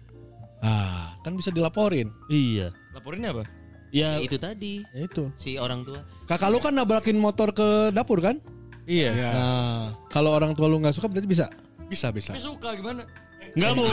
ah 0.59 1.15
kan 1.19 1.31
bisa 1.33 1.51
dilaporin 1.51 2.07
Iya. 2.25 2.71
Laporinnya 2.91 3.31
apa? 3.33 3.43
Ya, 3.89 4.15
Ya, 4.15 4.21
itu 4.21 4.35
tadi 4.35 4.79
ya 4.85 5.01
itu 5.01 5.27
si 5.33 5.55
orang 5.55 5.81
tua 5.81 6.03
kakak 6.23 6.47
lu 6.47 6.57
kan 6.57 6.71
nabrakin 6.71 7.15
motor 7.15 7.51
ke 7.51 7.67
dapur 7.89 8.19
kan 8.19 8.39
Iya. 8.85 9.11
Ya, 9.11 9.29
nah 9.29 9.79
kalau 10.07 10.31
orang 10.31 10.51
tua 10.51 10.65
lu 10.65 10.79
nggak 10.79 10.93
suka 10.93 11.05
berarti 11.05 11.27
bisa 11.27 11.51
bisa 11.89 12.07
bisa. 12.09 12.31
Tapi 12.31 12.39
suka 12.39 12.69
gimana? 12.73 13.03
Enggak 13.49 13.71
mau. 13.73 13.85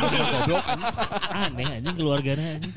Aneh 1.32 1.66
anjing 1.72 1.96
keluarganya 1.96 2.46
anjing. 2.54 2.72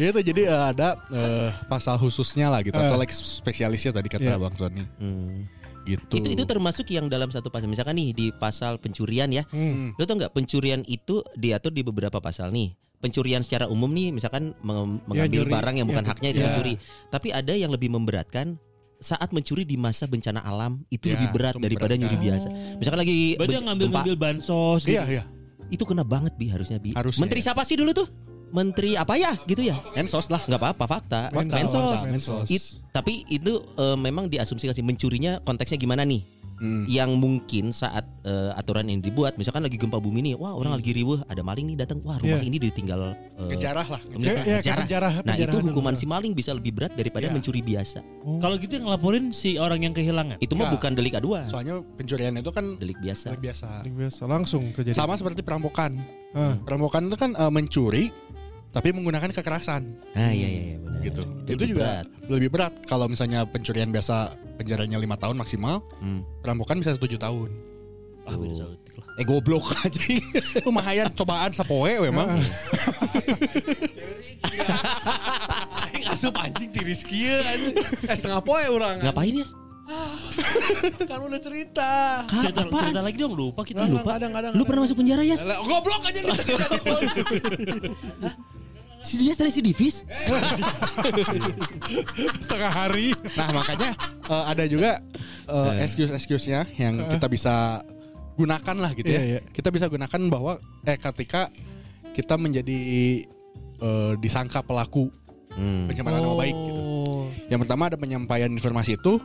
Itu 0.00 0.20
jadi 0.22 0.42
eh, 0.46 0.64
ada 0.72 0.88
eh, 1.08 1.48
pasal 1.66 1.96
khususnya 1.96 2.48
lah 2.48 2.60
gitu 2.60 2.72
atau 2.72 2.96
like 2.96 3.12
spesialisnya 3.12 3.92
tadi 3.92 4.08
kata 4.08 4.24
Iya. 4.26 4.36
Bang 4.36 4.54
Sony. 4.54 4.84
Hmm. 4.96 5.44
Gitu. 5.80 6.12
Itu 6.12 6.28
itu 6.30 6.44
termasuk 6.44 6.88
yang 6.88 7.08
dalam 7.08 7.28
satu 7.28 7.48
pasal. 7.48 7.66
Misalkan 7.66 7.96
nih 7.96 8.12
di 8.12 8.26
pasal 8.30 8.76
pencurian 8.76 9.28
ya. 9.28 9.44
Hmm. 9.48 9.96
Lo 9.96 10.04
tau 10.04 10.16
nggak 10.16 10.32
pencurian 10.32 10.84
itu 10.84 11.24
diatur 11.34 11.72
di 11.72 11.80
beberapa 11.80 12.20
pasal 12.20 12.48
nih. 12.50 12.72
Pencurian 13.00 13.40
secara 13.40 13.64
umum 13.64 13.88
nih, 13.88 14.12
misalkan 14.12 14.52
meng- 14.60 15.00
mengambil 15.08 15.40
nyuri. 15.40 15.52
barang 15.56 15.74
yang 15.74 15.88
bukan 15.88 16.04
Ya, 16.04 16.10
haknya 16.12 16.28
itu 16.30 16.36
ya. 16.36 16.44
mencuri. 16.46 16.74
Tapi 17.08 17.28
ada 17.32 17.52
yang 17.52 17.72
lebih 17.72 17.88
memberatkan 17.88 18.60
saat 19.00 19.28
mencuri 19.30 19.64
di 19.64 19.74
masa 19.74 20.04
bencana 20.04 20.40
alam 20.40 20.84
itu 20.86 21.08
Ya, 21.08 21.16
lebih 21.16 21.28
berat 21.32 21.54
daripada 21.56 21.92
nyuri 21.92 22.14
memberatkan. 22.14 22.52
biasa. 22.52 22.76
Misalkan 22.76 23.00
lagi 23.00 23.16
Berarti 23.32 23.40
benc- 23.40 23.56
yang 23.56 23.66
ngambil 23.66 23.86
gempa, 23.86 23.98
ngambil 23.98 24.16
bansos 24.16 24.80
gitu. 24.82 24.92
Iya, 24.92 25.02
iya. 25.08 25.22
itu 25.66 25.82
kena 25.82 26.02
banget 26.02 26.32
bi 26.34 26.46
harusnya 26.46 26.76
bi. 26.76 26.92
Harusnya, 26.92 27.20
Menteri 27.20 27.40
ya. 27.40 27.44
siapa 27.48 27.62
sih 27.62 27.74
dulu 27.74 27.90
tuh? 27.92 28.08
Menteri 28.50 28.94
apa 28.94 29.14
ya 29.14 29.38
gitu 29.44 29.62
ya? 29.62 29.78
Ensos 29.94 30.26
lah. 30.26 30.42
nggak 30.42 30.58
apa-apa 30.58 30.84
fakta. 30.84 31.20
Mensos. 31.30 31.54
Mensos. 31.54 32.00
Mensos. 32.04 32.46
It- 32.46 32.70
tapi 32.90 33.22
itu 33.24 33.62
eh, 33.72 33.96
memang 33.96 34.26
diasumsikan 34.26 34.72
sih 34.72 34.82
mencurinya 34.82 35.38
konteksnya 35.40 35.76
gimana 35.76 36.02
nih? 36.02 36.26
Hmm. 36.60 36.84
Yang 36.84 37.10
mungkin 37.16 37.72
saat 37.72 38.04
eh, 38.20 38.52
aturan 38.52 38.84
ini 38.84 39.00
dibuat, 39.00 39.40
misalkan 39.40 39.64
lagi 39.64 39.80
gempa 39.80 39.96
bumi 39.96 40.20
nih, 40.20 40.34
wah 40.36 40.52
orang 40.52 40.76
lagi 40.76 40.92
riweh, 40.92 41.24
ada 41.24 41.40
maling 41.40 41.72
nih 41.72 41.76
datang, 41.78 42.04
wah 42.04 42.20
rumah 42.20 42.36
Iya. 42.36 42.44
ini 42.44 42.60
ditinggal 42.60 43.00
eh, 43.00 43.48
Kejarah 43.48 43.88
lah. 43.88 43.96
pemiliknya, 43.98 44.28
Iya, 44.36 44.44
iya, 44.44 44.58
kejarah. 44.60 44.84
kejarah, 44.84 45.12
Nah 45.24 45.34
itu 45.34 45.56
hukuman 45.58 45.96
si 45.96 46.04
maling 46.04 46.36
bisa 46.36 46.52
lebih 46.52 46.76
berat 46.76 46.92
daripada 46.92 47.26
Iya. 47.26 47.32
mencuri 47.32 47.64
biasa. 47.64 48.04
Kalau 48.36 48.60
gitu 48.60 48.76
yang 48.76 48.84
ngelaporin 48.86 49.32
si 49.32 49.56
orang 49.56 49.80
yang 49.80 49.96
kehilangan. 49.96 50.36
Itu 50.36 50.52
mah 50.52 50.68
Ya. 50.68 50.72
bukan 50.76 50.92
delik 50.92 51.16
aduan, 51.16 51.48
Soalnya 51.48 51.80
pencurian 51.96 52.36
itu 52.36 52.52
kan 52.52 52.76
delik 52.76 53.00
biasa. 53.00 53.32
hal 53.32 53.40
biasa. 53.40 53.66
Paling 53.80 53.96
biasa 53.96 54.22
langsung 54.28 54.62
kejadian. 54.70 54.94
Sama 54.94 55.16
seperti 55.16 55.40
perampokan. 55.40 55.96
Ah. 56.30 56.60
Perampokan 56.60 57.08
itu 57.08 57.16
kan 57.16 57.32
eh, 57.32 57.48
mencuri 57.48 58.12
tapi 58.70 58.88
menggunakan 58.90 59.30
kekerasan 59.30 59.82
Ah 60.12 60.30
iya 60.30 60.46
iya, 60.46 60.62
iya 60.64 60.76
benar. 60.78 61.00
gitu. 61.02 61.22
Itu 61.44 61.52
Itu, 61.56 61.64
juga 61.70 61.82
berat. 62.00 62.06
lebih 62.26 62.48
berat. 62.48 62.72
Kalau 62.84 63.06
misalnya 63.06 63.42
pencurian 63.42 63.88
biasa 63.88 64.30
penjaranya 64.56 64.96
lima 64.96 65.14
tahun 65.14 65.36
maksimal, 65.36 65.82
Hmm. 65.98 66.22
perampokan 66.38 66.78
bisa 66.78 66.94
tujuh 66.94 67.16
tahun. 67.16 67.50
Ah, 68.22 68.36
lah. 68.36 68.76
Eh 69.18 69.24
goblok 69.24 69.64
aja. 69.82 69.98
Lumayan 70.62 71.10
cobaan 71.10 71.50
sapoe 71.50 71.98
memang. 72.00 72.38
Aing 75.82 76.06
asup 76.12 76.36
anjing 76.36 76.70
tiris 76.70 77.02
kieu 77.02 77.42
anjing. 77.42 77.74
Eh 78.06 78.14
setengah 78.14 78.38
poe 78.38 78.62
urang. 78.62 79.02
Ngapain 79.02 79.34
ya? 79.34 79.46
Kan 81.02 81.18
udah 81.26 81.40
cerita. 81.42 82.22
Cerita, 82.30 82.62
apaan? 82.62 82.82
cerita 82.86 83.02
lagi 83.02 83.18
dong 83.18 83.34
lupa 83.34 83.66
kita. 83.66 83.82
Lupa. 83.82 84.14
Kadang 84.14 84.30
kadang. 84.30 84.52
Lu 84.54 84.62
pernah 84.62 84.86
masuk 84.86 85.02
penjara 85.02 85.26
ya? 85.26 85.34
Goblok 85.58 86.02
aja 86.06 86.20
nih. 86.20 86.30
Si 89.00 89.16
dia 89.16 89.32
dari 89.32 89.48
si 89.48 89.64
Divis? 89.64 90.04
setengah 92.44 92.72
hari. 92.72 93.16
Nah 93.36 93.48
makanya 93.50 93.90
eh, 94.28 94.44
ada 94.44 94.64
juga 94.68 95.00
eh, 95.48 95.72
excuse-excuse-nya 95.84 96.68
yang 96.76 97.00
kita 97.08 97.26
bisa 97.26 97.80
gunakan 98.36 98.76
lah 98.76 98.92
gitu 98.96 99.08
ya. 99.08 99.20
Iya, 99.20 99.24
iya. 99.24 99.40
Kita 99.52 99.72
bisa 99.72 99.88
gunakan 99.88 100.20
bahwa 100.28 100.60
eh 100.84 100.98
ketika 101.00 101.48
kita 102.12 102.36
menjadi 102.36 102.78
eh, 103.80 104.12
disangka 104.20 104.60
pelaku 104.60 105.08
pencemaran 105.88 106.22
nama 106.22 106.36
baik 106.38 106.54
gitu. 106.56 106.80
Oh. 106.80 107.24
Yang 107.50 107.60
pertama 107.66 107.82
ada 107.90 107.98
penyampaian 107.98 108.48
informasi 108.48 108.96
itu 108.96 109.18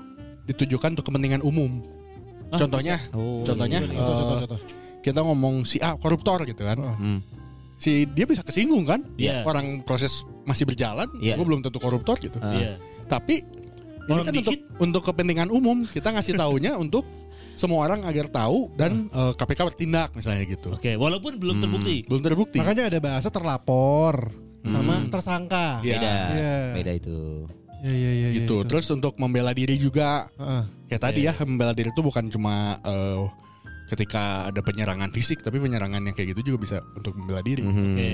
ditujukan 0.46 0.98
untuk 0.98 1.06
kepentingan 1.08 1.42
umum. 1.42 1.82
Ah, 2.54 2.62
contohnya, 2.62 3.02
Oh, 3.14 3.42
contohnya 3.42 3.82
iya, 3.82 3.90
iya. 3.90 3.98
Eh, 3.98 4.06
contoh, 4.06 4.38
contoh. 4.46 4.60
kita 5.02 5.20
ngomong 5.22 5.66
si 5.66 5.82
A 5.82 5.98
koruptor 5.98 6.46
gitu 6.46 6.66
kan. 6.66 6.78
Hmm. 6.78 7.20
Si 7.76 8.08
dia 8.08 8.24
bisa 8.24 8.42
kesinggung 8.42 8.84
kan? 8.84 9.04
Iya. 9.16 9.44
Orang 9.44 9.84
proses 9.84 10.24
masih 10.44 10.64
berjalan, 10.64 11.10
Iya. 11.18 11.36
gue 11.36 11.46
belum 11.46 11.60
tentu 11.60 11.78
koruptor 11.78 12.16
gitu. 12.18 12.40
Ah. 12.40 12.56
Iya. 12.56 12.72
Tapi 13.06 13.44
ini 14.06 14.12
Orang 14.12 14.26
kan 14.26 14.34
untuk 14.38 14.54
dikit. 14.54 14.62
untuk 14.78 15.02
kepentingan 15.04 15.50
umum 15.50 15.84
kita 15.84 16.10
ngasih 16.10 16.34
taunya 16.42 16.74
untuk 16.76 17.04
semua 17.56 17.88
orang 17.88 18.04
agar 18.04 18.28
tahu 18.28 18.68
dan 18.76 19.08
eh, 19.10 19.32
KPK 19.34 19.60
bertindak 19.66 20.10
misalnya 20.12 20.44
gitu. 20.46 20.76
Oke, 20.76 20.96
walaupun 20.96 21.36
belum 21.36 21.60
terbukti. 21.60 22.04
Belum 22.04 22.22
terbukti. 22.22 22.58
Makanya 22.60 22.92
ada 22.92 23.00
bahasa 23.00 23.32
terlapor 23.32 24.32
sama 24.66 24.98
Hmm. 25.00 25.10
tersangka. 25.10 25.80
Iya. 25.80 25.96
Beda. 25.96 26.14
Iya. 26.32 26.56
Beda 26.74 26.92
itu. 26.96 27.20
Iya 27.86 27.94
iya 27.94 28.12
iya. 28.12 28.12
iya, 28.12 28.30
gitu. 28.42 28.56
itu. 28.60 28.68
Terus 28.72 28.86
untuk 28.90 29.14
membela 29.16 29.54
diri 29.54 29.78
juga 29.78 30.26
Heeh. 30.36 30.64
kayak 30.90 31.02
tadi 31.02 31.20
ya 31.24 31.34
membela 31.44 31.70
diri 31.72 31.94
itu 31.94 32.02
bukan 32.02 32.28
cuma 32.28 32.82
eh, 32.82 33.20
ketika 33.86 34.50
ada 34.50 34.62
penyerangan 34.62 35.14
fisik 35.14 35.46
tapi 35.46 35.62
penyerangan 35.62 36.02
yang 36.02 36.16
kayak 36.18 36.34
gitu 36.34 36.54
juga 36.54 36.58
bisa 36.62 36.78
untuk 36.98 37.14
membela 37.14 37.42
diri. 37.46 37.62
Mhm. 37.62 37.94
Oke. 37.94 38.10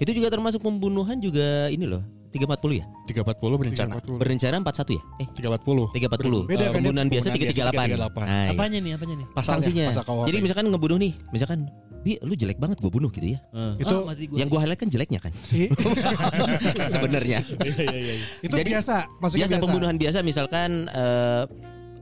Itu 0.00 0.10
juga 0.12 0.28
termasuk 0.28 0.60
pembunuhan 0.60 1.16
juga 1.18 1.72
ini 1.72 1.88
loh. 1.88 2.04
340 2.36 2.76
ya? 2.76 2.84
340 3.08 3.56
berencana. 3.56 3.92
340. 3.96 4.20
Berencana 4.20 4.56
41 4.60 4.92
ya? 4.92 5.02
Eh 5.24 5.28
340. 5.40 5.88
340. 5.96 6.44
Beda 6.44 6.64
ya? 6.68 6.72
pembunuhan 6.74 7.06
biasa 7.08 7.26
Pembunuhan 7.32 7.48
338. 7.48 7.48
biasa 7.48 7.96
338. 7.96 8.28
Nah, 8.28 8.28
iya. 8.44 8.50
Apanya 8.52 8.78
nih? 8.84 8.92
Apanya 8.92 9.14
nih? 9.16 9.26
Pasalnya, 9.32 9.56
Sanksinya. 9.56 9.84
pasal. 9.88 10.24
Jadi 10.28 10.38
misalkan 10.44 10.64
ngebunuh 10.68 10.98
nih, 11.00 11.12
misalkan 11.32 11.58
Bi, 12.06 12.14
lu 12.22 12.38
jelek 12.38 12.62
banget 12.62 12.78
gue 12.78 12.86
bunuh 12.86 13.10
gitu 13.10 13.34
ya. 13.34 13.42
Eh, 13.50 13.82
Itu 13.82 14.06
mati 14.06 14.30
gua. 14.30 14.38
Yang 14.38 14.48
gue 14.54 14.60
highlight 14.62 14.78
kan 14.78 14.88
jeleknya 14.94 15.18
kan. 15.18 15.32
Iya. 15.50 15.68
Sebenarnya. 16.94 17.38
Iya, 17.66 17.74
iya, 17.82 17.98
iya. 17.98 18.14
Itu 18.46 18.54
Jadi, 18.54 18.70
biasa, 18.78 18.94
maksudnya 19.18 19.46
biasa, 19.50 19.54
biasa. 19.58 19.64
pembunuhan 19.66 19.96
biasa 19.98 20.18
misalkan 20.22 20.86
eh 20.86 21.42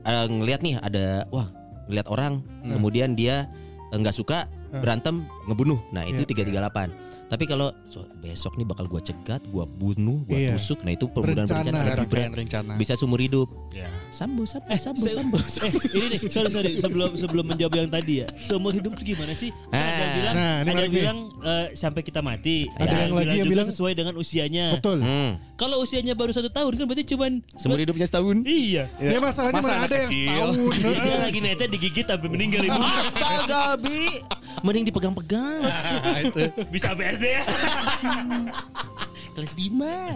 eh, 0.05 0.25
ngelihat 0.29 0.61
nih 0.61 0.77
ada 0.77 1.25
wah 1.33 1.49
ngelihat 1.87 2.07
orang 2.07 2.41
kemudian 2.63 3.13
dia 3.13 3.49
eh, 3.87 3.97
nggak 3.97 4.13
suka 4.13 4.45
berantem 4.73 5.23
ngebunuh. 5.45 5.79
Nah, 5.89 6.03
itu 6.03 6.21
338. 6.21 6.91
Tapi 7.25 7.47
kalau 7.47 7.73
so, 7.85 8.05
besok 8.15 8.53
nih 8.53 8.63
bakal 8.63 8.85
gua 8.85 8.99
cegat, 8.99 9.41
gua 9.47 9.65
bunuh, 9.65 10.21
gua 10.23 10.37
Iya. 10.37 10.53
tusuk. 10.53 10.85
Nah, 10.85 10.93
itu 10.93 11.07
pembunuhan 11.07 11.41
Berencana. 11.41 11.57
berencana 11.63 11.77
ada 11.79 11.89
lebih 11.95 12.05
berat. 12.05 12.05
rangkaian 12.05 12.33
rencana. 12.37 12.73
Bisa 12.75 12.93
seumur 12.93 13.17
hidup. 13.17 13.47
Ya. 13.71 13.89
Sambo, 14.09 14.43
sambo, 14.43 14.69
Eh, 14.69 14.77
sambo, 14.77 15.05
sambo. 15.07 15.37
eh, 15.41 15.71
ini 15.95 16.05
nih, 16.07 16.19
sorry 16.21 16.51
sorry 16.53 16.71
sebelum 16.75 17.17
sebelum 17.17 17.45
menjawab 17.47 17.73
yang 17.73 17.89
tadi 17.89 18.13
ya. 18.21 18.27
Seumur 18.37 18.71
hidup 18.71 18.93
tuh 18.93 19.05
gimana 19.07 19.33
sih? 19.33 19.49
Kan 19.65 19.73
ada 19.73 19.89
yang 19.89 20.05
Ah. 20.05 20.13
bilang, 20.13 20.35
Nah, 20.35 20.53
ada 20.61 20.69
yang 20.77 20.93
bilang 20.93 21.19
eh, 21.41 21.67
sampai 21.73 22.01
kita 22.03 22.19
mati. 22.19 22.69
Ada 22.69 22.93
yang 23.01 23.13
lagi 23.15 23.25
yang 23.31 23.37
juga 23.41 23.53
bilang- 23.57 23.69
sesuai 23.71 23.93
dengan 23.95 24.13
usianya. 24.15 24.65
Betul. 24.75 24.97
Hmm. 25.01 25.31
Kalau 25.55 25.79
usianya 25.79 26.11
baru 26.19 26.35
satu 26.35 26.51
tahun 26.51 26.75
kan 26.75 26.83
berarti 26.83 27.15
cuman 27.15 27.39
Seumur 27.55 27.79
hidupnya 27.79 28.03
setahun. 28.03 28.43
Iya. 28.43 28.91
Ya 28.99 29.19
masalahnya 29.23 29.63
Masa 29.63 29.71
mana 29.71 29.87
ada 29.87 29.97
yang 30.03 30.11
setahun. 30.11 30.55
Dia 31.07 31.17
lagi 31.23 31.39
netes 31.39 31.67
digigit 31.71 32.05
sampai 32.05 32.27
meninggal 32.27 32.61
ibu. 32.67 32.75
Astaga, 32.75 33.79
Bi. 33.79 34.19
Mending 34.67 34.91
dipegang-pegang. 34.91 35.63
Bisa 36.75 36.91
BSD 36.91 37.25
ya. 37.39 37.43
Kelas 39.31 39.55
Diman. 39.55 40.15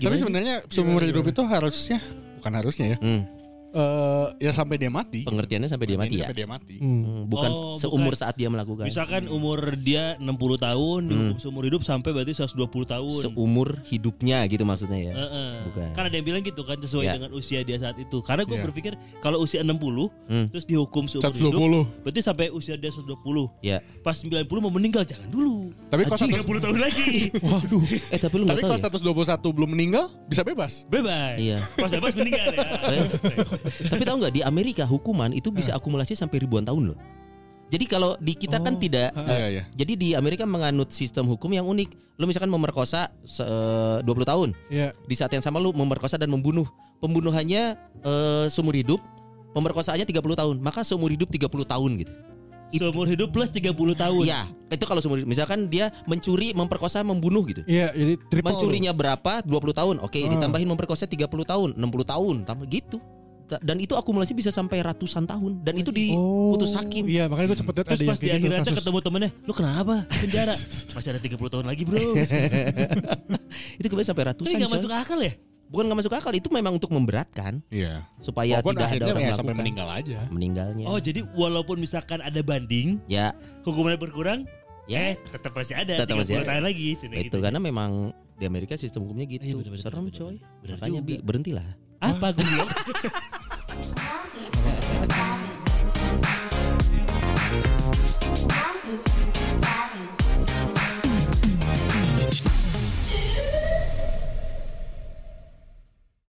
Tapi 0.00 0.16
sebenarnya 0.16 0.64
seumur 0.72 1.04
hidup 1.04 1.28
itu 1.28 1.42
harusnya 1.44 2.00
bukan 2.40 2.52
harusnya 2.56 2.96
ya. 2.96 2.98
Hmm. 3.04 3.35
Eh, 3.76 4.26
ya 4.40 4.56
sampai 4.56 4.80
dia 4.80 4.88
mati. 4.88 5.20
Pengertiannya 5.22 5.68
sampai 5.68 5.84
dia 5.84 5.98
mati 6.00 6.16
ya. 6.16 6.24
Sampai 6.24 6.38
dia 6.40 6.48
mati. 6.48 6.74
Hmm, 6.80 7.28
bukan 7.28 7.50
Oh, 7.52 7.76
seumur 7.76 8.16
bukan. 8.16 8.16
saat 8.16 8.32
dia 8.32 8.48
melakukan. 8.48 8.88
Misalkan 8.88 9.28
umur 9.28 9.76
dia 9.76 10.16
60 10.16 10.56
tahun 10.56 11.00
dihukum 11.04 11.36
seumur 11.36 11.62
hidup 11.62 11.84
sampai 11.84 12.16
berarti 12.16 12.32
120 12.32 12.56
tahun. 12.88 13.20
Seumur 13.20 13.76
hidupnya 13.84 14.48
gitu 14.48 14.64
maksudnya 14.64 14.96
ya. 14.96 15.12
Heeh. 15.12 15.50
Bukan. 15.68 15.88
Kan 15.92 16.02
ada 16.08 16.14
yang 16.16 16.24
bilang 16.24 16.40
gitu 16.40 16.64
kan 16.64 16.80
sesuai 16.80 17.04
Ya. 17.04 17.12
dengan 17.14 17.36
usia 17.36 17.60
dia 17.60 17.76
saat 17.76 18.00
itu. 18.00 18.24
Karena 18.24 18.42
gue 18.42 18.56
Ya. 18.56 18.64
berpikir 18.64 18.92
kalau 19.20 19.44
usia 19.44 19.60
60 19.60 20.08
Hmm. 20.24 20.48
terus 20.48 20.64
dihukum 20.64 21.04
seumur 21.04 21.28
120. 21.28 21.84
hidup, 21.84 22.00
berarti 22.00 22.20
sampai 22.24 22.46
usia 22.48 22.74
dia 22.74 22.88
120. 22.88 23.52
Ya. 23.60 23.84
Pas 24.00 24.16
90 24.16 24.56
mau 24.58 24.72
meninggal 24.72 25.04
jangan 25.04 25.28
dulu. 25.28 25.76
Tapi 25.86 26.08
kalau 26.08 26.16
100 26.16 26.32
30 26.32 26.60
tahun 26.64 26.78
lagi. 26.80 27.28
Waduh. 27.44 27.84
Eh 28.08 28.16
tapi 28.16 28.34
lu 28.40 28.48
Tapi 28.48 28.64
kalau 28.64 28.80
ya. 28.80 28.88
121 28.88 29.52
belum 29.52 29.68
meninggal 29.68 30.08
bisa 30.24 30.40
bebas. 30.40 30.88
Bebas. 30.88 31.36
Iya. 31.36 31.60
Pas 31.76 31.92
bebas 31.92 32.16
meninggal 32.16 32.46
ya. 32.48 32.64
Eh, 33.66 33.90
tapi 33.90 34.02
tahu 34.02 34.16
nggak 34.18 34.32
di 34.32 34.40
Amerika 34.40 34.82
hukuman 34.82 35.30
itu 35.30 35.50
bisa 35.50 35.74
Eh. 35.74 35.76
akumulasi 35.76 36.14
sampai 36.14 36.38
ribuan 36.38 36.62
tahun 36.62 36.94
loh. 36.94 36.98
Jadi 37.66 37.84
kalau 37.84 38.14
di 38.16 38.32
kita 38.32 38.62
kan 38.62 38.74
Oh. 38.74 38.80
tidak 38.80 39.10
Iya, 39.12 39.34
eh, 39.34 39.48
iya. 39.52 39.62
Jadi 39.74 39.92
di 39.92 40.08
Amerika 40.12 40.46
menganut 40.46 40.88
sistem 40.88 41.26
hukum 41.26 41.50
yang 41.50 41.66
unik. 41.66 42.14
Lu 42.14 42.24
misalkan 42.24 42.46
memerkosa 42.46 43.10
se- 43.20 43.42
20 44.00 44.22
tahun. 44.24 44.54
Iya. 44.68 44.94
Di 44.96 45.14
saat 45.14 45.28
yang 45.28 45.42
sama 45.42 45.58
lu 45.58 45.70
memerkosa 45.70 46.14
dan 46.14 46.30
membunuh. 46.30 46.64
Pembunuhannya 46.96 47.74
eh, 47.98 48.46
seumur 48.48 48.72
hidup, 48.72 49.02
pemerkosaannya 49.50 50.06
30 50.06 50.36
tahun. 50.36 50.56
Maka 50.58 50.80
seumur 50.80 51.10
hidup 51.10 51.26
30 51.26 51.66
tahun 51.66 51.98
gitu. 51.98 52.14
Seumur 52.68 53.06
hidup 53.06 53.30
plus 53.30 53.48
30 53.48 53.94
tahun. 53.94 54.22
Iya, 54.22 54.46
itu 54.68 54.84
kalau 54.84 54.98
seumur 54.98 55.18
hidup. 55.18 55.30
Misalkan 55.30 55.66
dia 55.66 55.94
mencuri, 56.04 56.50
memperkosa, 56.50 57.02
membunuh 57.02 57.46
gitu. 57.46 57.62
Iya, 57.62 57.90
jadi 57.90 58.14
triple. 58.26 58.46
Mencurinya 58.52 58.90
berapa? 58.90 59.42
20 59.42 59.70
tahun. 59.72 59.96
Oke, 60.02 60.18
Ah. 60.18 60.28
ditambahin 60.28 60.66
memperkosa 60.66 61.06
30 61.06 61.42
tahun, 61.42 61.74
60 61.74 62.02
tahun, 62.02 62.42
tambah 62.42 62.66
gitu. 62.66 62.98
Dan 63.56 63.76
itu 63.76 63.92
akumulasi 63.92 64.32
bisa 64.32 64.50
sampai 64.50 64.80
ratusan 64.80 65.22
tahun 65.22 65.62
dan 65.62 65.74
itu 65.74 65.88
diputus 65.88 66.72
hakim. 66.72 67.06
Iya, 67.06 67.26
makanya 67.26 67.46
gue 67.48 67.58
cepet 67.60 67.74
lihat 67.74 67.86
Terus 67.86 67.94
ada 67.94 68.04
yang 68.04 68.18
kayak 68.18 68.40
gitu 68.40 68.54
kasus. 68.60 68.76
ketemu 68.82 68.98
temennya, 69.00 69.30
lu 69.42 69.52
kenapa 69.52 69.94
penjara? 70.10 70.54
Masih 70.92 71.08
ada 71.10 71.20
30 71.20 71.38
tahun 71.48 71.64
lagi 71.64 71.82
bro. 71.82 71.98
itu 73.78 73.86
kemudian 73.86 74.08
sampai 74.08 74.24
Ini 74.24 74.30
ratusan. 74.30 74.56
gak 74.56 74.66
coy. 74.66 74.76
masuk 74.76 74.90
akal 74.92 75.20
ya? 75.20 75.32
bukan 75.66 75.82
nggak 75.82 75.98
masuk 75.98 76.14
akal 76.14 76.30
itu 76.30 76.46
memang 76.48 76.78
untuk 76.78 76.94
memberatkan 76.94 77.58
Iya. 77.68 78.06
supaya 78.22 78.62
Walaupun 78.62 78.78
tidak 78.78 78.86
ada 78.88 79.04
orang 79.10 79.22
ya 79.24 79.34
sampai 79.34 79.54
meninggal 79.54 79.88
aja. 79.90 80.18
meninggalnya. 80.30 80.86
Oh 80.86 80.98
jadi 80.98 81.26
walaupun 81.28 81.76
misalkan 81.76 82.22
ada 82.22 82.38
banding 82.38 83.02
ya, 83.06 83.34
hukumannya 83.62 83.98
berkurang, 83.98 84.46
ya 84.86 85.10
eh 85.10 85.16
tetap 85.18 85.50
masih 85.52 85.74
ada. 85.74 86.06
Tetap 86.06 86.14
masih 86.14 86.38
30 86.38 86.46
ada. 86.46 86.62
lagi. 86.62 86.94
itu 86.94 87.06
gitu. 87.10 87.36
karena 87.42 87.58
memang 87.58 88.14
di 88.34 88.46
Amerika 88.46 88.78
sistem 88.78 89.02
hukumnya 89.02 89.26
gitu. 89.26 89.42
Iya, 89.42 89.54
bener, 89.56 89.70
bener, 89.72 89.82
Serem 89.82 90.04
bener, 90.06 90.14
coy. 90.14 90.34
bener 90.62 90.74
Makanya 90.78 91.00
juga. 91.02 91.08
Bi, 91.10 91.14
berhentilah. 91.18 91.68
Apa 92.00 92.32
gue? 92.36 92.44